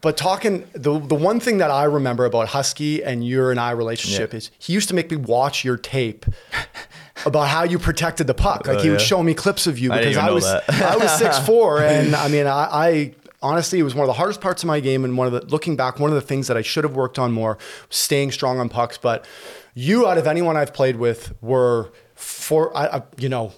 but 0.00 0.16
talking 0.16 0.66
the 0.72 0.98
the 0.98 1.14
one 1.14 1.40
thing 1.40 1.58
that 1.58 1.70
I 1.70 1.84
remember 1.84 2.24
about 2.24 2.48
Husky 2.48 3.02
and 3.02 3.26
your 3.26 3.50
and 3.50 3.58
I 3.58 3.72
relationship 3.72 4.32
Yeah. 4.32 4.36
is 4.38 4.50
he 4.58 4.72
used 4.72 4.88
to 4.88 4.94
make 4.94 5.10
me 5.10 5.16
watch 5.16 5.64
your 5.64 5.76
tape 5.76 6.24
about 7.26 7.48
how 7.48 7.64
you 7.64 7.78
protected 7.78 8.26
the 8.26 8.34
puck. 8.34 8.66
Like 8.66 8.78
Oh, 8.78 8.82
he 8.82 8.90
would 8.90 9.00
show 9.00 9.22
me 9.22 9.34
clips 9.34 9.66
of 9.66 9.78
you 9.78 9.90
because 9.90 10.06
even 10.12 10.24
I 10.24 10.30
was. 10.30 10.44
I 10.46 10.96
was 10.96 11.10
six 11.18 11.38
four, 11.40 11.80
and 11.82 12.14
I 12.14 12.28
mean 12.28 12.46
I. 12.46 12.68
I 12.70 13.14
Honestly, 13.42 13.78
it 13.78 13.82
was 13.82 13.94
one 13.94 14.02
of 14.04 14.08
the 14.08 14.12
hardest 14.14 14.40
parts 14.40 14.62
of 14.62 14.66
my 14.66 14.80
game, 14.80 15.04
and 15.04 15.16
one 15.16 15.26
of 15.26 15.32
the 15.32 15.40
looking 15.46 15.74
back, 15.76 15.98
one 15.98 16.10
of 16.10 16.14
the 16.14 16.20
things 16.20 16.46
that 16.48 16.56
I 16.56 16.62
should 16.62 16.84
have 16.84 16.94
worked 16.94 17.18
on 17.18 17.32
more, 17.32 17.56
staying 17.88 18.32
strong 18.32 18.58
on 18.58 18.68
pucks. 18.68 18.98
But 18.98 19.24
you, 19.74 20.06
out 20.06 20.18
of 20.18 20.26
anyone 20.26 20.56
I've 20.56 20.74
played 20.74 20.96
with, 20.96 21.32
were 21.40 21.90
for 22.14 22.76
I, 22.76 22.98
I 22.98 23.02
you 23.16 23.28
know 23.30 23.52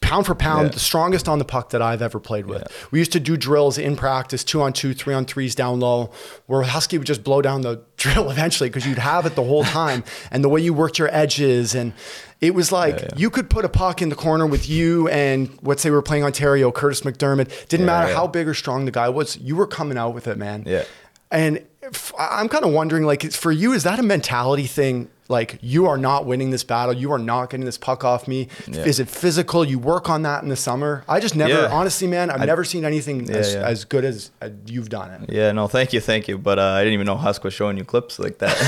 pound 0.00 0.26
for 0.26 0.34
pound 0.34 0.66
Yeah. 0.68 0.72
the 0.74 0.78
strongest 0.80 1.28
on 1.28 1.38
the 1.38 1.44
puck 1.44 1.70
that 1.70 1.82
I've 1.82 2.02
ever 2.02 2.20
played 2.20 2.46
with. 2.46 2.62
We 2.92 2.98
used 3.00 3.10
to 3.12 3.20
do 3.20 3.36
drills 3.36 3.78
in 3.78 3.96
practice, 3.96 4.44
two 4.44 4.60
on 4.62 4.72
two, 4.74 4.94
three 4.94 5.12
on 5.14 5.24
threes 5.24 5.54
down 5.56 5.80
low, 5.80 6.12
where 6.46 6.62
Husky 6.62 6.98
would 6.98 7.06
just 7.06 7.24
blow 7.24 7.42
down 7.42 7.62
the 7.62 7.82
drill 7.96 8.30
eventually 8.30 8.68
because 8.68 8.86
you'd 8.86 8.98
have 8.98 9.26
it 9.26 9.34
the 9.34 9.42
whole 9.42 9.64
time. 9.64 10.04
and 10.30 10.44
the 10.44 10.48
way 10.48 10.60
you 10.60 10.72
worked 10.74 10.98
your 10.98 11.08
edges 11.12 11.74
and 11.74 11.94
it 12.42 12.54
was 12.54 12.70
like 12.70 12.96
Yeah, 12.96 13.02
yeah. 13.04 13.16
you 13.16 13.30
could 13.30 13.48
put 13.48 13.64
a 13.64 13.68
puck 13.70 14.02
in 14.02 14.10
the 14.10 14.14
corner 14.16 14.46
with 14.46 14.68
you 14.68 15.08
and 15.08 15.48
let's 15.62 15.80
say 15.80 15.88
we 15.88 15.96
were 15.96 16.02
playing 16.02 16.24
Ontario, 16.24 16.70
Kurtis 16.70 17.02
MacDermid. 17.02 17.68
Didn't 17.68 17.86
Yeah, 17.86 17.92
matter 17.92 18.12
how 18.14 18.26
big 18.26 18.46
or 18.48 18.52
strong 18.54 18.84
the 18.84 18.90
guy 18.90 19.08
was, 19.08 19.38
you 19.38 19.56
were 19.56 19.66
coming 19.66 19.96
out 19.96 20.12
with 20.12 20.26
it, 20.26 20.36
man. 20.36 20.64
Yeah. 20.66 20.84
And 21.30 21.64
f- 21.82 22.12
I'm 22.18 22.50
kind 22.50 22.62
of 22.64 22.72
wondering, 22.72 23.04
like, 23.04 23.32
for 23.32 23.50
you, 23.50 23.72
is 23.72 23.84
that 23.84 23.98
a 23.98 24.02
mentality 24.02 24.66
thing? 24.66 25.08
Like, 25.30 25.58
you 25.62 25.86
are 25.86 25.96
not 25.96 26.26
winning 26.26 26.50
this 26.50 26.62
battle. 26.62 26.92
You 26.92 27.10
are 27.12 27.18
not 27.18 27.48
getting 27.48 27.64
this 27.64 27.78
puck 27.78 28.04
off 28.04 28.28
me. 28.28 28.48
Is 28.68 29.00
it 29.00 29.08
physical? 29.08 29.64
You 29.64 29.78
work 29.78 30.10
on 30.10 30.20
that 30.22 30.42
in 30.42 30.50
the 30.50 30.56
summer. 30.56 31.04
I 31.08 31.20
just 31.20 31.34
never, 31.34 31.68
honestly, 31.68 32.06
man, 32.06 32.28
I've 32.28 32.42
I- 32.42 32.44
never 32.44 32.64
seen 32.64 32.84
anything 32.84 33.30
as, 33.30 33.54
as 33.54 33.86
good 33.86 34.04
as 34.04 34.30
uh, 34.42 34.50
you've 34.66 34.90
done 34.90 35.10
it. 35.22 35.32
Yeah, 35.32 35.52
no, 35.52 35.68
thank 35.68 35.94
you, 35.94 36.00
thank 36.00 36.28
you. 36.28 36.36
But 36.36 36.58
uh, 36.58 36.62
I 36.72 36.80
didn't 36.80 36.94
even 36.94 37.06
know 37.06 37.16
Husk 37.16 37.44
was 37.44 37.54
showing 37.54 37.78
you 37.78 37.84
clips 37.84 38.18
like 38.18 38.36
that. 38.38 38.58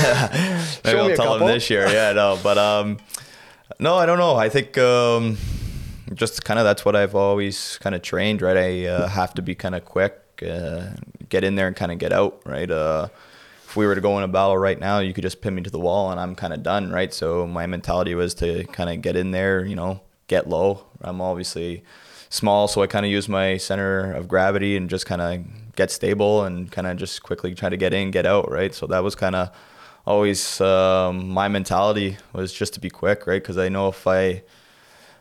Maybe 0.83 0.95
Show 0.97 1.01
I'll 1.01 1.07
me 1.07 1.13
a 1.13 1.15
tell 1.17 1.25
couple. 1.33 1.47
him 1.49 1.53
this 1.53 1.69
year. 1.69 1.87
Yeah, 1.87 2.13
no, 2.13 2.39
but 2.41 2.57
um, 2.57 2.97
no, 3.79 3.95
I 3.95 4.05
don't 4.05 4.17
know. 4.17 4.35
I 4.35 4.49
think 4.49 4.77
um, 4.77 5.37
just 6.13 6.43
kind 6.45 6.59
of 6.59 6.65
that's 6.65 6.85
what 6.85 6.95
I've 6.95 7.15
always 7.15 7.77
kind 7.81 7.95
of 7.95 8.01
trained. 8.01 8.41
Right, 8.41 8.57
I 8.57 8.85
uh, 8.85 9.07
have 9.07 9.33
to 9.35 9.41
be 9.41 9.55
kind 9.55 9.75
of 9.75 9.85
quick, 9.85 10.19
uh, 10.47 10.89
get 11.29 11.43
in 11.43 11.55
there 11.55 11.67
and 11.67 11.75
kind 11.75 11.91
of 11.91 11.97
get 11.97 12.13
out. 12.13 12.41
Right. 12.45 12.69
Uh, 12.69 13.07
if 13.67 13.75
we 13.75 13.85
were 13.85 13.95
to 13.95 14.01
go 14.01 14.17
in 14.17 14.23
a 14.23 14.27
battle 14.27 14.57
right 14.57 14.79
now, 14.79 14.99
you 14.99 15.13
could 15.13 15.23
just 15.23 15.41
pin 15.41 15.55
me 15.55 15.61
to 15.63 15.69
the 15.69 15.79
wall 15.79 16.11
and 16.11 16.19
I'm 16.19 16.35
kind 16.35 16.53
of 16.53 16.63
done. 16.63 16.91
Right. 16.91 17.13
So 17.13 17.45
my 17.47 17.65
mentality 17.65 18.15
was 18.15 18.33
to 18.35 18.63
kind 18.65 18.89
of 18.89 19.01
get 19.01 19.15
in 19.15 19.31
there. 19.31 19.65
You 19.65 19.75
know, 19.75 20.01
get 20.27 20.47
low. 20.47 20.85
I'm 21.01 21.21
obviously 21.21 21.83
small, 22.29 22.67
so 22.67 22.81
I 22.81 22.87
kind 22.87 23.05
of 23.05 23.11
use 23.11 23.29
my 23.29 23.57
center 23.57 24.13
of 24.13 24.27
gravity 24.27 24.75
and 24.77 24.89
just 24.89 25.05
kind 25.05 25.21
of 25.21 25.75
get 25.75 25.91
stable 25.91 26.43
and 26.43 26.71
kind 26.71 26.87
of 26.87 26.97
just 26.97 27.23
quickly 27.23 27.53
try 27.53 27.69
to 27.69 27.77
get 27.77 27.93
in, 27.93 28.11
get 28.11 28.25
out, 28.25 28.49
right? 28.49 28.73
So 28.73 28.87
that 28.87 29.03
was 29.03 29.15
kind 29.15 29.35
of 29.35 29.51
always 30.05 30.61
um, 30.61 31.29
my 31.29 31.47
mentality 31.47 32.17
was 32.33 32.53
just 32.53 32.73
to 32.75 32.79
be 32.79 32.89
quick, 32.89 33.27
right? 33.27 33.41
Because 33.41 33.57
I 33.57 33.69
know 33.69 33.87
if 33.89 34.05
I 34.07 34.43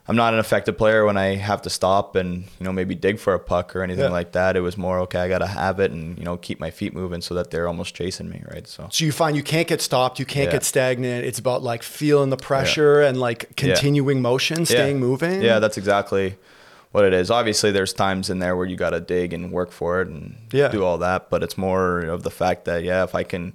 I'm 0.07 0.17
not 0.17 0.35
an 0.35 0.39
effective 0.41 0.77
player 0.77 1.07
when 1.07 1.17
I 1.17 1.37
have 1.37 1.63
to 1.63 1.71
stop 1.71 2.15
and 2.15 2.45
you 2.61 2.65
know 2.65 2.73
maybe 2.73 2.95
dig 2.95 3.19
for 3.19 3.33
a 3.33 3.39
puck 3.39 3.75
or 3.75 3.83
anything 3.83 4.05
Yeah. 4.05 4.11
like 4.11 4.33
that. 4.33 4.55
It 4.57 4.61
was 4.61 4.77
more 4.77 4.99
okay. 5.01 5.21
I 5.21 5.29
gotta 5.29 5.47
have 5.47 5.81
it 5.81 5.91
and 5.93 6.19
you 6.19 6.25
know 6.25 6.37
keep 6.37 6.61
my 6.61 6.71
feet 6.71 6.93
moving 6.95 7.23
so 7.23 7.35
that 7.35 7.51
they're 7.51 7.67
almost 7.67 7.95
chasing 7.95 8.29
me, 8.29 8.43
right? 8.53 8.67
So 8.69 8.89
So 8.91 9.05
you 9.07 9.13
find 9.13 9.35
you 9.37 9.43
can't 9.43 9.67
get 9.67 9.81
stopped, 9.81 10.19
you 10.19 10.27
can't 10.27 10.47
Yeah. 10.47 10.53
get 10.53 10.65
stagnant. 10.65 11.25
It's 11.25 11.39
about 11.39 11.63
like 11.63 11.83
feeling 11.83 12.29
the 12.31 12.37
pressure 12.37 13.01
and 13.01 13.19
like 13.19 13.57
continuing 13.57 14.21
motion, 14.21 14.67
staying 14.67 14.99
moving. 15.01 15.41
Yeah, 15.41 15.59
that's 15.59 15.79
exactly 15.79 16.37
what 16.93 17.05
it 17.07 17.15
is. 17.15 17.31
Obviously, 17.31 17.73
there's 17.73 17.93
times 17.95 18.29
in 18.29 18.39
there 18.41 18.55
where 18.57 18.67
you 18.67 18.77
got 18.77 18.91
to 18.91 19.01
dig 19.01 19.33
and 19.33 19.51
work 19.51 19.73
for 19.73 20.03
it 20.03 20.09
and 20.09 20.37
Yeah. 20.53 20.69
do 20.69 20.85
all 20.85 20.99
that, 20.99 21.31
but 21.31 21.43
it's 21.43 21.57
more 21.57 22.01
of 22.01 22.23
the 22.25 22.31
fact 22.31 22.67
that 22.67 22.85
yeah, 22.85 23.03
if 23.05 23.15
I 23.15 23.23
can 23.23 23.55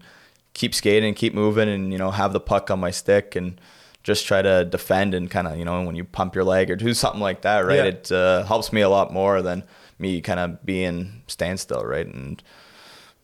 keep 0.59 0.75
skating, 0.75 1.13
keep 1.13 1.33
moving, 1.33 1.69
and 1.69 1.91
you 1.93 1.97
know 1.97 2.11
have 2.11 2.33
the 2.33 2.39
puck 2.39 2.69
on 2.69 2.79
my 2.81 2.91
stick 2.91 3.35
and 3.37 3.59
just 4.03 4.25
try 4.25 4.41
to 4.41 4.65
defend 4.65 5.13
and 5.13 5.31
kind 5.31 5.47
of 5.47 5.57
you 5.57 5.63
know 5.63 5.81
when 5.83 5.95
you 5.95 6.03
pump 6.03 6.35
your 6.35 6.43
leg 6.43 6.69
or 6.69 6.75
do 6.75 6.93
something 6.93 7.21
like 7.21 7.41
that, 7.41 7.59
right? 7.59 7.77
Yeah. 7.77 7.83
It 7.85 8.11
uh, 8.11 8.43
helps 8.43 8.73
me 8.73 8.81
a 8.81 8.89
lot 8.89 9.13
more 9.13 9.41
than 9.41 9.63
me 9.97 10.19
kind 10.19 10.39
of 10.39 10.65
being 10.65 11.23
standstill, 11.27 11.83
right? 11.83 12.05
And 12.05 12.43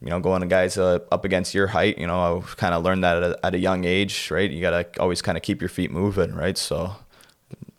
you 0.01 0.09
know, 0.09 0.19
going 0.21 0.41
to 0.41 0.47
guys 0.47 0.77
uh, 0.77 0.99
up 1.11 1.25
against 1.25 1.53
your 1.53 1.67
height, 1.67 1.97
you 1.97 2.07
know, 2.07 2.19
I 2.37 2.55
kind 2.55 2.73
of 2.73 2.83
learned 2.83 3.03
that 3.03 3.21
at 3.21 3.31
a, 3.31 3.45
at 3.45 3.55
a 3.55 3.59
young 3.59 3.83
age, 3.83 4.31
right? 4.31 4.49
You 4.49 4.61
got 4.61 4.93
to 4.93 5.01
always 5.01 5.21
kind 5.21 5.37
of 5.37 5.41
keep 5.41 5.61
your 5.61 5.69
feet 5.69 5.91
moving, 5.91 6.33
right? 6.35 6.57
So, 6.57 6.95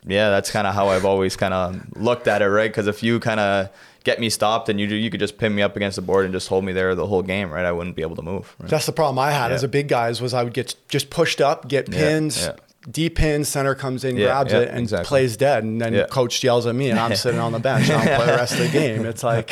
yeah, 0.05 0.29
that's 0.29 0.51
kind 0.51 0.67
of 0.67 0.73
how 0.73 0.89
I've 0.89 1.05
always 1.05 1.35
kind 1.35 1.53
of 1.53 1.97
looked 1.97 2.27
at 2.27 2.41
it, 2.41 2.49
right? 2.49 2.69
Because 2.69 2.87
if 2.87 3.01
you 3.01 3.19
kind 3.19 3.39
of 3.39 3.69
get 4.07 4.19
me 4.19 4.29
stopped 4.29 4.69
and 4.69 4.79
you 4.79 4.87
you 4.87 5.09
could 5.11 5.19
just 5.19 5.37
pin 5.37 5.53
me 5.53 5.61
up 5.61 5.75
against 5.75 5.97
the 5.97 6.01
board 6.01 6.23
and 6.25 6.33
just 6.33 6.47
hold 6.47 6.63
me 6.63 6.71
there 6.71 6.95
the 6.95 7.05
whole 7.11 7.21
game, 7.21 7.49
right? 7.51 7.65
I 7.65 7.73
wouldn't 7.77 7.95
be 7.95 8.01
able 8.07 8.15
to 8.15 8.21
move. 8.31 8.55
Right? 8.59 8.69
That's 8.71 8.85
the 8.85 8.93
problem 9.01 9.19
I 9.19 9.31
had 9.31 9.49
Yeah. 9.49 9.55
as 9.55 9.63
a 9.63 9.67
big 9.67 9.87
guy 9.89 10.07
was 10.25 10.33
I 10.33 10.43
would 10.45 10.53
get 10.53 10.75
just 10.87 11.09
pushed 11.09 11.41
up, 11.41 11.67
get 11.67 11.83
Yeah, 11.89 11.97
pins, 11.99 12.33
yeah. 12.45 12.53
deep 12.89 13.15
pins, 13.17 13.49
center 13.49 13.75
comes 13.75 14.05
in, 14.05 14.15
Yeah, 14.15 14.27
grabs 14.27 14.53
yeah, 14.53 14.59
it, 14.61 14.69
and 14.69 14.79
exactly. 14.79 15.07
plays 15.07 15.35
dead. 15.37 15.63
And 15.65 15.81
then 15.81 15.93
Yeah. 15.93 16.05
coach 16.09 16.41
yells 16.43 16.65
at 16.65 16.73
me, 16.75 16.89
and 16.89 16.97
I'm 16.99 17.15
sitting 17.15 17.39
on 17.41 17.51
the 17.51 17.59
bench. 17.59 17.89
and 17.89 17.97
I 18.01 18.05
don't 18.05 18.15
play 18.15 18.25
the 18.27 18.37
rest 18.43 18.53
of 18.53 18.59
the 18.59 18.69
game. 18.69 19.05
It's 19.05 19.23
like, 19.23 19.49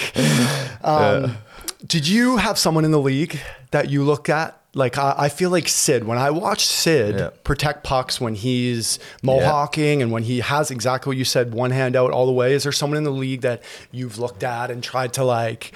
um, 0.84 1.38
did 1.86 2.08
you 2.08 2.38
have 2.38 2.58
someone 2.58 2.86
in 2.86 2.91
the 2.91 2.99
league 3.12 3.39
that 3.72 3.89
you 3.89 4.03
look 4.03 4.30
at? 4.30 4.58
Like 4.78 4.98
I, 4.98 5.16
I 5.18 5.30
feel 5.30 5.50
like 5.50 5.68
Sid. 5.70 6.04
When 6.04 6.18
I 6.18 6.30
watch 6.32 6.66
Sid 6.68 7.16
Yeah. 7.18 7.30
protect 7.44 7.84
pucks 7.86 8.20
when 8.22 8.36
he's 8.36 9.00
mohawking 9.24 10.02
and 10.02 10.12
when 10.12 10.24
he 10.24 10.42
has 10.42 10.70
exactly 10.70 11.10
what 11.12 11.18
you 11.18 11.24
said, 11.26 11.54
one 11.54 11.72
hand 11.72 11.96
out 11.96 12.12
all 12.12 12.26
the 12.26 12.32
way. 12.34 12.54
Is 12.54 12.64
there 12.64 12.72
someone 12.74 12.98
in 12.98 13.06
the 13.06 13.10
league 13.12 13.42
that 13.42 13.64
you've 13.92 14.20
looked 14.20 14.44
at 14.44 14.70
and 14.70 14.84
tried 14.84 15.14
to 15.14 15.24
like, 15.24 15.72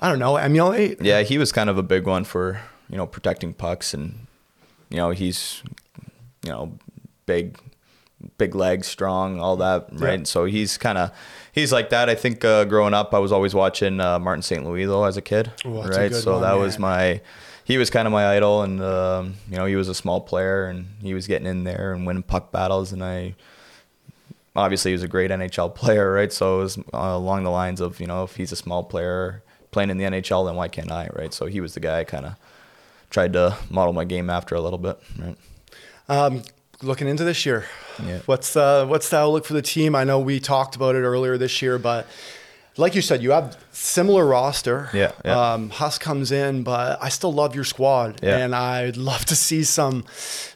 I 0.00 0.08
don't 0.08 0.18
know, 0.18 0.36
emulate? 0.36 1.00
Yeah, 1.02 1.20
he 1.22 1.36
was 1.38 1.52
kind 1.52 1.68
of 1.70 1.76
a 1.78 1.82
big 1.82 2.06
one 2.06 2.24
for 2.24 2.60
you 2.90 2.96
know 2.96 3.06
protecting 3.06 3.52
pucks, 3.52 3.92
and 3.92 4.26
you 4.90 4.96
know 4.96 5.10
he's 5.10 5.62
you 6.42 6.50
know 6.50 6.72
big 7.26 7.58
big 8.38 8.54
legs, 8.54 8.86
strong, 8.86 9.40
all 9.40 9.56
that, 9.58 9.88
right? 9.92 10.20
Yeah. 10.20 10.24
So 10.24 10.46
he's 10.46 10.78
kind 10.78 10.96
of 10.96 11.10
he's 11.52 11.70
like 11.70 11.90
that. 11.90 12.08
I 12.08 12.14
think 12.14 12.44
uh, 12.46 12.64
growing 12.64 12.94
up, 12.94 13.12
I 13.12 13.18
was 13.18 13.30
always 13.30 13.54
watching 13.54 14.00
uh, 14.00 14.18
Martin 14.18 14.40
St. 14.42 14.64
Louis 14.64 14.86
though 14.86 15.04
as 15.04 15.18
a 15.18 15.22
kid, 15.22 15.52
Ooh, 15.66 15.82
that's 15.82 15.96
a 15.96 16.00
right? 16.00 16.14
So 16.14 16.32
one, 16.32 16.42
that 16.42 16.54
was 16.54 16.78
my 16.78 17.20
he 17.68 17.76
was 17.78 17.90
kind 17.90 18.06
of 18.08 18.12
my 18.12 18.26
idol, 18.34 18.62
and 18.62 18.82
um, 18.82 19.34
you 19.48 19.56
know 19.56 19.66
he 19.66 19.76
was 19.76 19.88
a 19.88 19.94
small 19.94 20.20
player, 20.20 20.66
and 20.66 20.86
he 21.02 21.14
was 21.14 21.26
getting 21.28 21.46
in 21.46 21.62
there 21.64 21.92
and 21.92 22.06
winning 22.06 22.22
puck 22.24 22.50
battles, 22.50 22.92
and 22.92 23.04
I 23.04 23.34
obviously 24.56 24.90
he 24.90 24.94
was 24.94 25.02
a 25.04 25.08
great 25.08 25.30
NHL 25.30 25.74
player, 25.74 26.12
right? 26.12 26.32
So 26.32 26.56
it 26.60 26.62
was 26.62 26.78
uh, 26.78 26.82
along 26.94 27.44
the 27.44 27.50
lines 27.50 27.80
of 27.80 28.00
you 28.00 28.06
know 28.06 28.24
if 28.24 28.36
he's 28.36 28.50
a 28.52 28.56
small 28.56 28.82
player 28.82 29.42
playing 29.70 29.90
in 29.90 29.98
the 29.98 30.04
NHL, 30.04 30.46
then 30.46 30.56
why 30.56 30.68
can't 30.68 30.90
I, 30.90 31.08
right? 31.12 31.32
So 31.34 31.46
he 31.46 31.60
was 31.60 31.74
the 31.74 31.80
guy 31.80 32.00
I 32.00 32.04
kind 32.04 32.24
of 32.26 32.34
tried 33.10 33.34
to 33.34 33.56
model 33.70 33.92
my 33.92 34.04
game 34.04 34.30
after 34.30 34.54
a 34.54 34.60
little 34.60 34.78
bit, 34.78 34.98
right? 35.18 35.36
Um, 36.08 36.42
looking 36.82 37.06
into 37.06 37.22
this 37.24 37.44
year, 37.44 37.66
Yeah. 38.02 38.20
what's 38.24 38.56
uh, 38.56 38.86
what's 38.86 39.10
the 39.10 39.18
outlook 39.18 39.44
for 39.44 39.52
the 39.52 39.62
team? 39.62 39.94
I 39.94 40.04
know 40.04 40.18
we 40.18 40.40
talked 40.40 40.74
about 40.74 40.94
it 40.94 41.00
earlier 41.02 41.36
this 41.36 41.60
year, 41.60 41.78
but 41.78 42.06
like 42.78 42.94
you 42.94 43.02
said, 43.02 43.22
you 43.22 43.32
have 43.32 43.56
similar 43.72 44.24
roster. 44.24 44.88
Yeah, 44.94 45.12
yeah. 45.24 45.52
Um, 45.54 45.70
Huss 45.70 45.98
comes 45.98 46.32
in, 46.32 46.62
but 46.62 46.98
I 47.02 47.08
still 47.10 47.32
love 47.32 47.54
your 47.54 47.64
squad, 47.64 48.20
Yeah. 48.22 48.38
and 48.38 48.54
I'd 48.54 48.96
love 48.96 49.24
to 49.26 49.36
see 49.36 49.64
some 49.64 50.04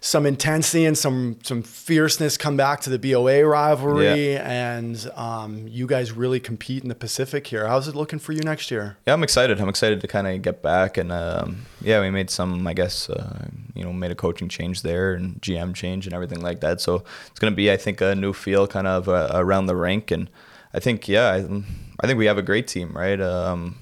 some 0.01 0.25
intensity 0.27 0.85
and 0.87 0.97
some 0.97 1.39
some 1.43 1.63
fierceness 1.63 2.37
come 2.37 2.57
back 2.57 2.81
to 2.83 2.91
the 2.91 2.99
BOA 2.99 3.45
rivalry, 3.45 4.37
and 4.37 5.11
um, 5.17 5.67
you 5.69 5.87
guys 5.87 6.13
really 6.13 6.41
compete 6.41 6.83
in 6.83 6.89
the 6.89 6.95
Pacific 6.95 7.47
here. 7.47 7.67
How's 7.67 7.89
it 7.89 7.95
looking 7.95 8.19
for 8.19 8.33
you 8.33 8.41
next 8.41 8.71
year? 8.71 8.97
Yeah, 9.07 9.13
I'm 9.15 9.23
excited. 9.23 9.61
I'm 9.61 9.69
excited 9.69 10.01
to 10.01 10.09
kind 10.09 10.27
of 10.27 10.41
get 10.43 10.63
back, 10.63 10.97
and 10.97 11.11
um, 11.13 11.67
yeah, 11.81 12.01
we 12.01 12.11
made 12.11 12.31
some, 12.31 12.67
I 12.67 12.73
guess, 12.75 13.11
uh, 13.11 13.47
you 13.75 13.83
know, 13.85 13.93
made 13.93 14.11
a 14.13 14.15
coaching 14.17 14.49
change 14.49 14.83
there 14.83 15.13
and 15.15 15.41
GM 15.43 15.75
change 15.75 16.07
and 16.07 16.15
everything 16.15 16.41
like 16.41 16.61
that. 16.61 16.81
So 16.81 17.03
it's 17.31 17.39
gonna 17.41 17.57
be, 17.57 17.71
I 17.71 17.77
think, 17.77 18.01
a 18.01 18.15
new 18.15 18.33
feel 18.33 18.67
kind 18.67 18.87
of 18.87 19.09
uh, 19.09 19.31
around 19.35 19.67
the 19.67 19.77
rink, 19.77 20.11
and 20.11 20.31
I 20.75 20.81
think, 20.81 21.07
yeah, 21.09 21.31
I, 21.33 21.63
I 22.03 22.07
think 22.07 22.19
we 22.19 22.27
have 22.27 22.39
a 22.39 22.43
great 22.43 22.67
team, 22.67 22.93
right? 22.93 23.21
Um, 23.21 23.77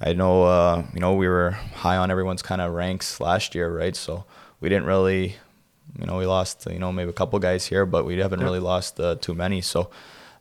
I 0.00 0.12
know, 0.12 0.42
uh, 0.44 0.84
you 0.94 1.00
know, 1.00 1.14
we 1.14 1.28
were 1.28 1.52
high 1.52 1.96
on 1.96 2.10
everyone's 2.10 2.42
kind 2.42 2.60
of 2.60 2.72
ranks 2.72 3.20
last 3.20 3.54
year, 3.54 3.70
right? 3.70 3.94
So 3.94 4.24
we 4.60 4.68
didn't 4.68 4.86
really, 4.86 5.36
you 5.98 6.06
know, 6.06 6.18
we 6.18 6.26
lost, 6.26 6.66
you 6.70 6.78
know, 6.78 6.92
maybe 6.92 7.10
a 7.10 7.12
couple 7.12 7.38
guys 7.38 7.66
here, 7.66 7.86
but 7.86 8.04
we 8.04 8.18
haven't 8.18 8.40
Yeah. 8.40 8.46
really 8.46 8.60
lost 8.60 8.98
uh, 9.00 9.16
too 9.16 9.34
many. 9.34 9.60
So 9.60 9.90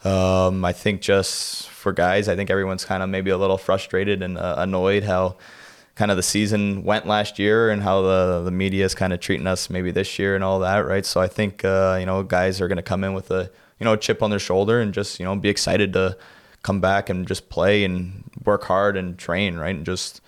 um, 0.04 0.64
I 0.66 0.74
think 0.74 1.02
just 1.02 1.70
for 1.70 1.92
guys, 1.92 2.28
I 2.28 2.36
think 2.36 2.50
everyone's 2.50 2.86
kind 2.86 3.02
of 3.04 3.10
maybe 3.10 3.30
a 3.32 3.38
little 3.38 3.58
frustrated 3.58 4.22
and 4.22 4.38
uh, 4.38 4.56
annoyed 4.58 5.04
how 5.04 5.36
kind 5.96 6.12
of 6.12 6.18
the 6.18 6.24
season 6.24 6.84
went 6.84 7.08
last 7.08 7.40
year 7.40 7.72
and 7.72 7.82
how 7.82 8.04
the 8.04 8.44
the 8.44 8.52
media 8.52 8.86
is 8.86 8.94
kind 8.94 9.12
of 9.12 9.20
treating 9.20 9.48
us 9.48 9.68
maybe 9.70 9.90
this 9.90 10.20
year 10.20 10.36
and 10.36 10.44
all 10.44 10.60
that, 10.60 10.86
right? 10.86 11.06
So 11.06 11.20
I 11.20 11.28
think 11.28 11.66
uh, 11.66 11.98
you 12.00 12.06
know 12.06 12.22
guys 12.22 12.62
are 12.62 12.68
going 12.68 12.78
to 12.78 12.84
come 12.84 13.04
in 13.04 13.14
with 13.16 13.32
a 13.32 13.50
you 13.80 13.84
know 13.86 13.96
chip 13.96 14.22
on 14.22 14.30
their 14.30 14.40
shoulder 14.40 14.80
and 14.80 14.94
just 14.94 15.20
you 15.20 15.26
know 15.26 15.36
be 15.36 15.50
excited 15.50 15.94
to 15.94 16.16
come 16.68 16.82
back 16.82 17.10
and 17.10 17.26
just 17.26 17.50
play 17.50 17.86
and 17.86 18.24
work 18.44 18.66
hard 18.66 18.98
and 18.98 19.18
train, 19.18 19.56
right? 19.56 19.74
And 19.74 19.86
just 19.86 20.20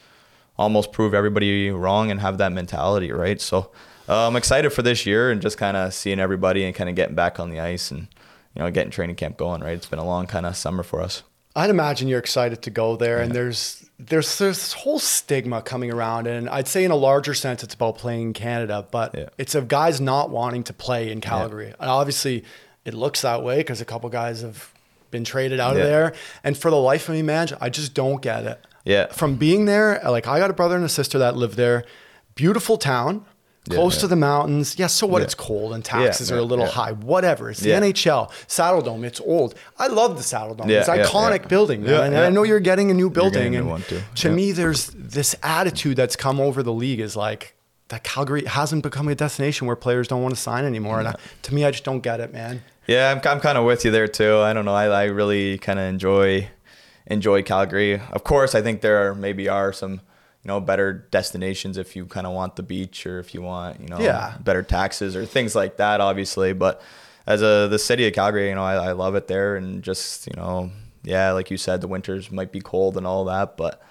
almost 0.58 0.94
prove 0.94 1.14
everybody 1.14 1.70
wrong 1.70 2.12
and 2.12 2.20
have 2.22 2.38
that 2.38 2.54
mentality, 2.54 3.12
right? 3.12 3.42
So 3.42 3.72
uh, 4.08 4.26
I'm 4.28 4.38
excited 4.38 4.70
for 4.72 4.82
this 4.82 5.06
year 5.06 5.32
and 5.32 5.42
just 5.42 5.58
kind 5.58 5.76
of 5.76 5.94
seeing 5.94 6.18
everybody 6.20 6.64
and 6.64 6.74
kind 6.74 6.90
of 6.90 6.96
getting 6.96 7.16
back 7.16 7.42
on 7.42 7.50
the 7.50 7.60
ice 7.60 7.92
and 7.92 8.08
you 8.56 8.62
know 8.64 8.72
getting 8.72 8.90
training 8.90 9.18
camp 9.18 9.36
going, 9.36 9.60
right? 9.62 9.74
It's 9.76 9.86
been 9.86 10.00
a 10.00 10.06
long 10.06 10.28
kind 10.28 10.46
of 10.46 10.56
summer 10.56 10.82
for 10.82 11.02
us. 11.02 11.24
I'd 11.58 11.70
imagine 11.70 12.08
you're 12.08 12.20
excited 12.20 12.62
to 12.62 12.70
go 12.70 12.96
there, 12.96 13.20
and 13.20 13.34
there's 13.34 13.86
there's 14.00 14.38
this 14.38 14.72
whole 14.72 15.00
stigma 15.00 15.62
coming 15.62 15.92
around, 15.92 16.26
and 16.28 16.48
I'd 16.50 16.70
say 16.70 16.86
in 16.86 16.92
a 16.92 16.96
larger 16.96 17.34
sense, 17.34 17.64
it's 17.66 17.74
about 17.74 17.98
playing 17.98 18.22
in 18.22 18.34
Canada, 18.34 18.88
but 18.92 19.14
Yeah. 19.14 19.30
it's 19.38 19.56
of 19.56 19.68
guys 19.68 20.00
not 20.00 20.30
wanting 20.30 20.64
to 20.64 20.74
play 20.74 21.12
in 21.12 21.20
Calgary. 21.20 21.74
And 21.80 21.90
obviously, 21.90 22.46
it 22.86 22.94
looks 22.94 23.24
that 23.24 23.44
way 23.44 23.58
because 23.58 23.82
a 23.82 23.86
couple 23.86 24.10
guys 24.10 24.42
have 24.42 24.72
been 25.12 25.24
traded 25.24 25.60
out 25.60 25.76
Yeah. 25.76 25.82
of 25.84 25.88
there, 25.88 26.14
and 26.44 26.58
for 26.58 26.70
the 26.72 26.78
life 26.78 27.08
of 27.10 27.16
me, 27.16 27.22
man, 27.22 27.50
I 27.62 27.70
just 27.70 27.94
don't 27.94 28.22
get 28.22 28.46
it. 28.46 28.60
Yeah. 28.86 29.08
From 29.12 29.36
being 29.36 29.66
there, 29.66 30.00
like 30.06 30.28
I 30.28 30.40
got 30.40 30.50
a 30.50 30.54
brother 30.54 30.76
and 30.76 30.86
a 30.86 30.90
sister 30.90 31.18
that 31.20 31.36
live 31.36 31.56
there, 31.56 31.84
beautiful 32.36 32.78
town. 32.78 33.26
Close 33.70 33.98
yeah. 33.98 34.02
to 34.02 34.08
the 34.08 34.16
mountains. 34.16 34.80
Yeah, 34.80 34.88
so 34.88 35.06
what? 35.06 35.20
Yeah. 35.20 35.26
It's 35.26 35.36
cold 35.36 35.74
and 35.74 35.86
taxes 35.86 36.30
Yeah, 36.32 36.38
are 36.38 36.40
a 36.40 36.44
little 36.44 36.66
yeah. 36.66 36.72
high. 36.72 36.92
Whatever. 36.94 37.52
It's 37.52 37.60
the 37.60 37.70
Yeah. 37.70 37.82
NHL. 37.82 38.32
Saddledome. 38.48 39.04
It's 39.04 39.20
old. 39.20 39.54
I 39.78 39.88
love 39.88 40.16
the 40.18 40.24
Saddledome. 40.24 40.70
Yeah, 40.70 40.80
it's 40.80 40.88
yeah, 40.88 41.06
iconic 41.06 41.42
yeah. 41.42 41.48
building. 41.50 41.86
Yeah, 41.86 42.02
and 42.04 42.14
yeah. 42.14 42.24
I 42.24 42.30
know 42.30 42.42
you're 42.44 42.62
getting 42.62 42.90
a 42.90 42.96
new 42.96 43.12
building. 43.12 43.54
and 43.56 43.66
new 43.66 43.70
one 43.70 43.84
too. 43.84 44.02
To 44.16 44.30
Yeah. 44.30 44.34
me, 44.34 44.52
there's 44.54 44.90
this 44.96 45.36
attitude 45.44 45.98
that's 45.98 46.16
come 46.16 46.40
over 46.40 46.64
the 46.64 46.74
league 46.74 47.00
is 47.02 47.16
like 47.16 47.54
that 47.90 48.04
Calgary 48.04 48.46
hasn't 48.46 48.82
become 48.82 49.08
a 49.08 49.14
destination 49.14 49.68
where 49.68 49.76
players 49.76 50.08
don't 50.08 50.24
want 50.24 50.34
to 50.34 50.42
sign 50.42 50.64
anymore. 50.66 50.98
And 51.00 51.10
I, 51.10 51.16
to 51.44 51.54
me, 51.54 51.64
I 51.66 51.70
just 51.70 51.84
don't 51.84 52.02
get 52.02 52.20
it, 52.22 52.32
man. 52.34 52.64
Yeah, 52.90 53.12
I'm, 53.12 53.22
I'm 53.30 53.40
kind 53.40 53.58
of 53.58 53.66
with 53.66 53.86
you 53.86 53.92
there 53.92 54.08
too. 54.08 54.38
I 54.40 54.54
don't 54.54 54.66
know. 54.66 54.74
I, 54.74 54.86
I 54.88 55.04
really 55.06 55.58
kind 55.60 55.78
of 55.80 55.86
enjoy 55.86 56.50
enjoy 57.06 57.44
Calgary. 57.44 58.00
Of 58.12 58.24
course, 58.24 58.56
I 58.56 58.62
think 58.62 58.82
there 58.82 59.10
are, 59.10 59.16
maybe 59.16 59.48
are 59.50 59.72
some 59.74 59.94
you 59.94 60.48
know 60.48 60.60
better 60.60 61.08
destinations 61.12 61.78
if 61.78 61.96
you 61.96 62.06
kind 62.06 62.26
of 62.26 62.34
want 62.34 62.56
the 62.56 62.64
beach 62.64 63.06
or 63.06 63.20
if 63.20 63.34
you 63.34 63.42
want 63.42 63.80
you 63.80 63.88
know 63.88 64.00
Yeah. 64.00 64.36
better 64.44 64.64
taxes 64.64 65.16
or 65.16 65.26
things 65.26 65.54
like 65.56 65.78
that. 65.78 66.02
Obviously, 66.02 66.54
but 66.54 66.82
as 67.28 67.42
a 67.44 67.68
the 67.70 67.78
city 67.80 68.08
of 68.08 68.14
Calgary, 68.14 68.50
you 68.50 68.56
know, 68.56 68.64
I, 68.64 68.90
I 68.90 68.92
love 68.94 69.14
it 69.16 69.28
there 69.28 69.56
and 69.56 69.84
just 69.84 70.26
you 70.28 70.34
know 70.36 70.72
yeah, 71.04 71.32
like 71.32 71.50
you 71.52 71.58
said, 71.58 71.82
the 71.82 71.88
winters 71.88 72.30
might 72.32 72.52
be 72.52 72.60
cold 72.60 72.98
and 72.98 73.06
all 73.08 73.26
that, 73.26 73.56
but 73.56 73.82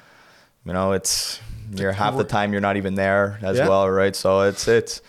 you 0.65 0.73
know 0.73 0.93
it's 0.93 1.41
you're 1.75 1.93
half 1.93 2.17
the 2.17 2.25
time 2.25 2.51
you're 2.53 2.61
not 2.63 2.77
even 2.77 2.95
there 2.95 3.39
as 3.43 3.59
Yeah. 3.59 3.69
well, 3.69 3.89
right? 3.89 4.17
So 4.17 4.41
it's 4.43 4.67
it's 4.67 5.03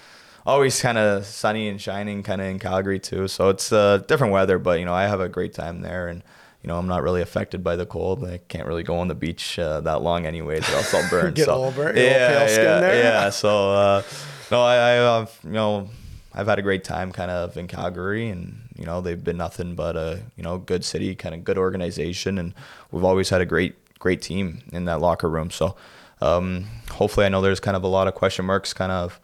always 0.45 0.81
kind 0.81 0.97
of 0.97 1.25
sunny 1.25 1.67
and 1.67 1.81
shining 1.81 2.23
kind 2.23 2.41
of 2.41 2.47
in 2.47 2.59
Calgary 2.59 2.99
too. 2.99 3.27
So 3.27 3.49
it's 3.49 3.71
uh, 3.71 3.99
different 4.07 4.33
weather, 4.33 4.59
but 4.59 4.79
you 4.79 4.85
know 4.85 4.93
I 4.93 5.03
have 5.03 5.19
a 5.19 5.29
great 5.29 5.53
time 5.53 5.81
there, 5.81 6.07
and 6.07 6.23
you 6.63 6.67
know 6.67 6.77
I'm 6.77 6.87
not 6.87 7.03
really 7.03 7.21
affected 7.21 7.63
by 7.63 7.75
the 7.75 7.85
cold. 7.85 8.23
I 8.23 8.39
can't 8.47 8.67
really 8.67 8.83
go 8.83 8.99
on 8.99 9.07
the 9.07 9.15
beach 9.15 9.59
uh, 9.59 9.81
that 9.81 10.01
long 10.01 10.25
anyways, 10.25 10.69
or 10.69 10.75
else 10.75 10.93
I'll 10.93 11.09
burn. 11.09 11.33
Get 11.35 11.45
so, 11.45 11.53
all 11.53 11.71
burnt, 11.71 11.97
your 11.97 12.05
little 12.05 12.27
pale 12.27 12.47
skin 12.47 12.63
yeah, 12.63 12.79
there. 12.79 13.03
yeah. 13.03 13.29
So 13.29 13.71
uh, 13.71 14.03
no, 14.51 14.61
I, 14.61 14.75
I 14.75 14.97
uh, 14.97 15.25
you 15.43 15.51
know 15.51 15.89
I've 16.33 16.47
had 16.47 16.59
a 16.59 16.63
great 16.63 16.83
time 16.83 17.11
kind 17.11 17.31
of 17.31 17.57
in 17.57 17.67
Calgary, 17.67 18.29
and 18.29 18.69
you 18.77 18.85
know 18.85 19.01
they've 19.01 19.23
been 19.23 19.37
nothing 19.37 19.75
but 19.75 19.95
a 19.95 20.21
you 20.35 20.43
know 20.43 20.57
good 20.57 20.85
city, 20.85 21.15
kind 21.15 21.35
of 21.35 21.43
good 21.43 21.57
organization, 21.57 22.37
and 22.37 22.53
we've 22.91 23.03
always 23.03 23.29
had 23.29 23.41
a 23.41 23.45
great 23.45 23.75
great 23.99 24.21
team 24.21 24.61
in 24.71 24.85
that 24.85 25.01
locker 25.01 25.29
room. 25.29 25.51
So 25.51 25.75
um, 26.21 26.65
hopefully, 26.91 27.25
I 27.25 27.29
know 27.29 27.41
there's 27.41 27.59
kind 27.59 27.77
of 27.77 27.83
a 27.83 27.87
lot 27.87 28.07
of 28.07 28.15
question 28.15 28.45
marks 28.45 28.73
kind 28.73 28.91
of 28.91 29.19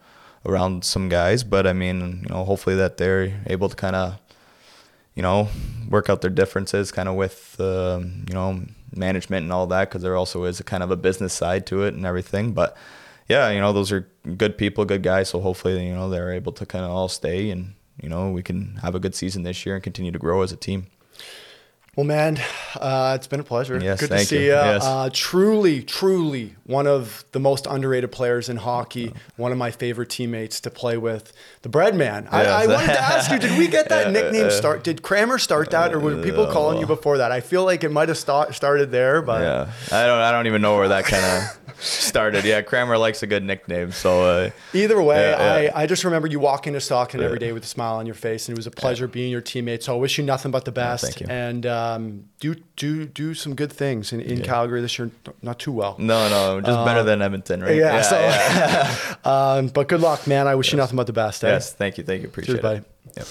around 0.46 0.84
some 0.84 1.08
guys, 1.08 1.44
but 1.44 1.66
I 1.66 1.72
mean, 1.72 2.22
you 2.22 2.34
know, 2.34 2.44
hopefully 2.44 2.76
that 2.76 2.96
they're 2.96 3.42
able 3.46 3.68
to 3.68 3.76
kind 3.76 3.96
of, 3.96 4.18
you 5.14 5.22
know, 5.22 5.48
work 5.88 6.08
out 6.08 6.20
their 6.20 6.30
differences 6.30 6.92
kind 6.92 7.08
of 7.08 7.16
with, 7.16 7.56
um, 7.58 8.24
you 8.28 8.34
know, 8.34 8.62
management 8.94 9.44
and 9.44 9.52
all 9.52 9.66
that, 9.66 9.88
because 9.88 10.02
there 10.02 10.16
also 10.16 10.44
is 10.44 10.60
a 10.60 10.64
kind 10.64 10.82
of 10.82 10.90
a 10.90 10.96
business 10.96 11.32
side 11.32 11.66
to 11.66 11.82
it 11.82 11.94
and 11.94 12.06
everything. 12.06 12.52
But 12.52 12.76
yeah, 13.28 13.50
you 13.50 13.60
know, 13.60 13.72
those 13.72 13.90
are 13.90 14.08
good 14.36 14.56
people, 14.56 14.84
good 14.84 15.02
guys. 15.02 15.30
So 15.30 15.40
hopefully, 15.40 15.86
you 15.86 15.94
know, 15.94 16.08
they're 16.08 16.32
able 16.32 16.52
to 16.52 16.64
kind 16.66 16.84
of 16.84 16.90
all 16.90 17.08
stay 17.08 17.50
and, 17.50 17.74
you 18.00 18.08
know, 18.08 18.30
we 18.30 18.42
can 18.42 18.76
have 18.82 18.94
a 18.94 19.00
good 19.00 19.14
season 19.14 19.42
this 19.42 19.66
year 19.66 19.74
and 19.74 19.82
continue 19.82 20.12
to 20.12 20.18
grow 20.18 20.42
as 20.42 20.52
a 20.52 20.56
team. 20.56 20.86
Well, 21.96 22.04
man, 22.04 22.38
uh, 22.78 23.14
it's 23.16 23.26
been 23.26 23.40
a 23.40 23.44
pleasure. 23.44 23.78
Yes, 23.82 24.00
Good 24.00 24.10
to 24.10 24.18
see 24.18 24.36
you. 24.36 24.42
you. 24.42 24.48
Yes. 24.50 24.84
Uh, 24.84 25.08
truly, 25.14 25.82
truly 25.82 26.54
one 26.64 26.86
of 26.86 27.24
the 27.32 27.40
most 27.40 27.66
underrated 27.66 28.12
players 28.12 28.50
in 28.50 28.58
hockey. 28.58 29.14
One 29.36 29.50
of 29.50 29.56
my 29.56 29.70
favorite 29.70 30.10
teammates 30.10 30.60
to 30.60 30.70
play 30.70 30.98
with, 30.98 31.32
the 31.62 31.70
Bread 31.70 31.94
Man. 31.94 32.28
I, 32.30 32.44
I 32.44 32.66
wanted 32.66 32.88
to 32.88 33.00
ask 33.00 33.30
you: 33.30 33.38
Did 33.38 33.58
we 33.58 33.66
get 33.66 33.88
that 33.88 34.12
nickname 34.12 34.48
uh, 34.48 34.50
start? 34.50 34.84
Did 34.84 35.00
Kramer 35.00 35.38
start 35.38 35.70
that, 35.70 35.94
or 35.94 35.98
were 35.98 36.22
people 36.22 36.46
calling 36.46 36.78
you 36.80 36.86
before 36.86 37.16
that? 37.16 37.32
I 37.32 37.40
feel 37.40 37.64
like 37.64 37.82
it 37.82 37.90
might 37.90 38.08
have 38.08 38.18
start, 38.18 38.54
started 38.54 38.90
there, 38.90 39.22
but 39.22 39.40
Yeah, 39.40 39.72
I 39.96 40.06
don't, 40.06 40.18
I 40.20 40.30
don't 40.32 40.46
even 40.46 40.60
know 40.60 40.76
where 40.76 40.88
that 40.88 41.06
kind 41.06 41.24
of 41.24 41.74
started. 41.82 42.44
Yeah, 42.44 42.60
Kramer 42.60 42.98
likes 42.98 43.22
a 43.22 43.26
good 43.26 43.42
nickname, 43.42 43.92
so 43.92 44.22
uh, 44.24 44.50
Either 44.74 45.00
way, 45.00 45.30
Yeah, 45.30 45.60
yeah. 45.60 45.70
I, 45.74 45.82
I 45.82 45.86
just 45.86 46.04
remember 46.04 46.28
you 46.28 46.40
walking 46.40 46.74
to 46.74 46.80
Stockton 46.80 47.22
every 47.22 47.38
day 47.38 47.52
with 47.52 47.64
a 47.64 47.68
smile 47.68 47.94
on 47.94 48.04
your 48.04 48.14
face, 48.14 48.48
and 48.48 48.54
it 48.54 48.58
was 48.58 48.66
a 48.66 48.70
pleasure 48.70 49.08
being 49.08 49.30
your 49.32 49.40
teammate. 49.42 49.82
So 49.82 49.94
I 49.94 49.98
wish 49.98 50.18
you 50.18 50.24
nothing 50.24 50.50
but 50.50 50.66
the 50.66 50.72
best. 50.72 51.04
thank 51.04 51.20
you. 51.20 51.26
And 51.28 51.64
um, 51.94 52.24
do 52.40 52.54
do 52.76 53.06
do 53.06 53.34
some 53.34 53.54
good 53.54 53.72
things 53.72 54.12
in, 54.12 54.20
in 54.20 54.42
Calgary 54.42 54.80
this 54.80 54.98
year. 54.98 55.10
Not 55.42 55.58
too 55.58 55.72
well. 55.72 55.96
no, 55.98 56.28
no, 56.28 56.60
just 56.60 56.84
better 56.84 57.02
than 57.02 57.22
Edmonton, 57.22 57.62
right? 57.62 57.76
Yeah. 57.76 58.02
so, 58.02 59.30
um, 59.30 59.68
but 59.68 59.88
good 59.88 60.00
luck, 60.00 60.26
man. 60.26 60.46
I 60.46 60.54
wish 60.54 60.72
you 60.72 60.76
nothing 60.78 60.96
but 60.96 61.06
the 61.06 61.12
best. 61.12 61.44
eh? 61.44 61.48
Yes, 61.48 61.72
thank 61.72 61.98
you, 61.98 62.04
thank 62.04 62.22
you, 62.22 62.28
appreciate 62.28 62.54
Cheers, 62.54 62.62
buddy. 62.62 62.78
it. 62.78 63.16
Yep. 63.16 63.26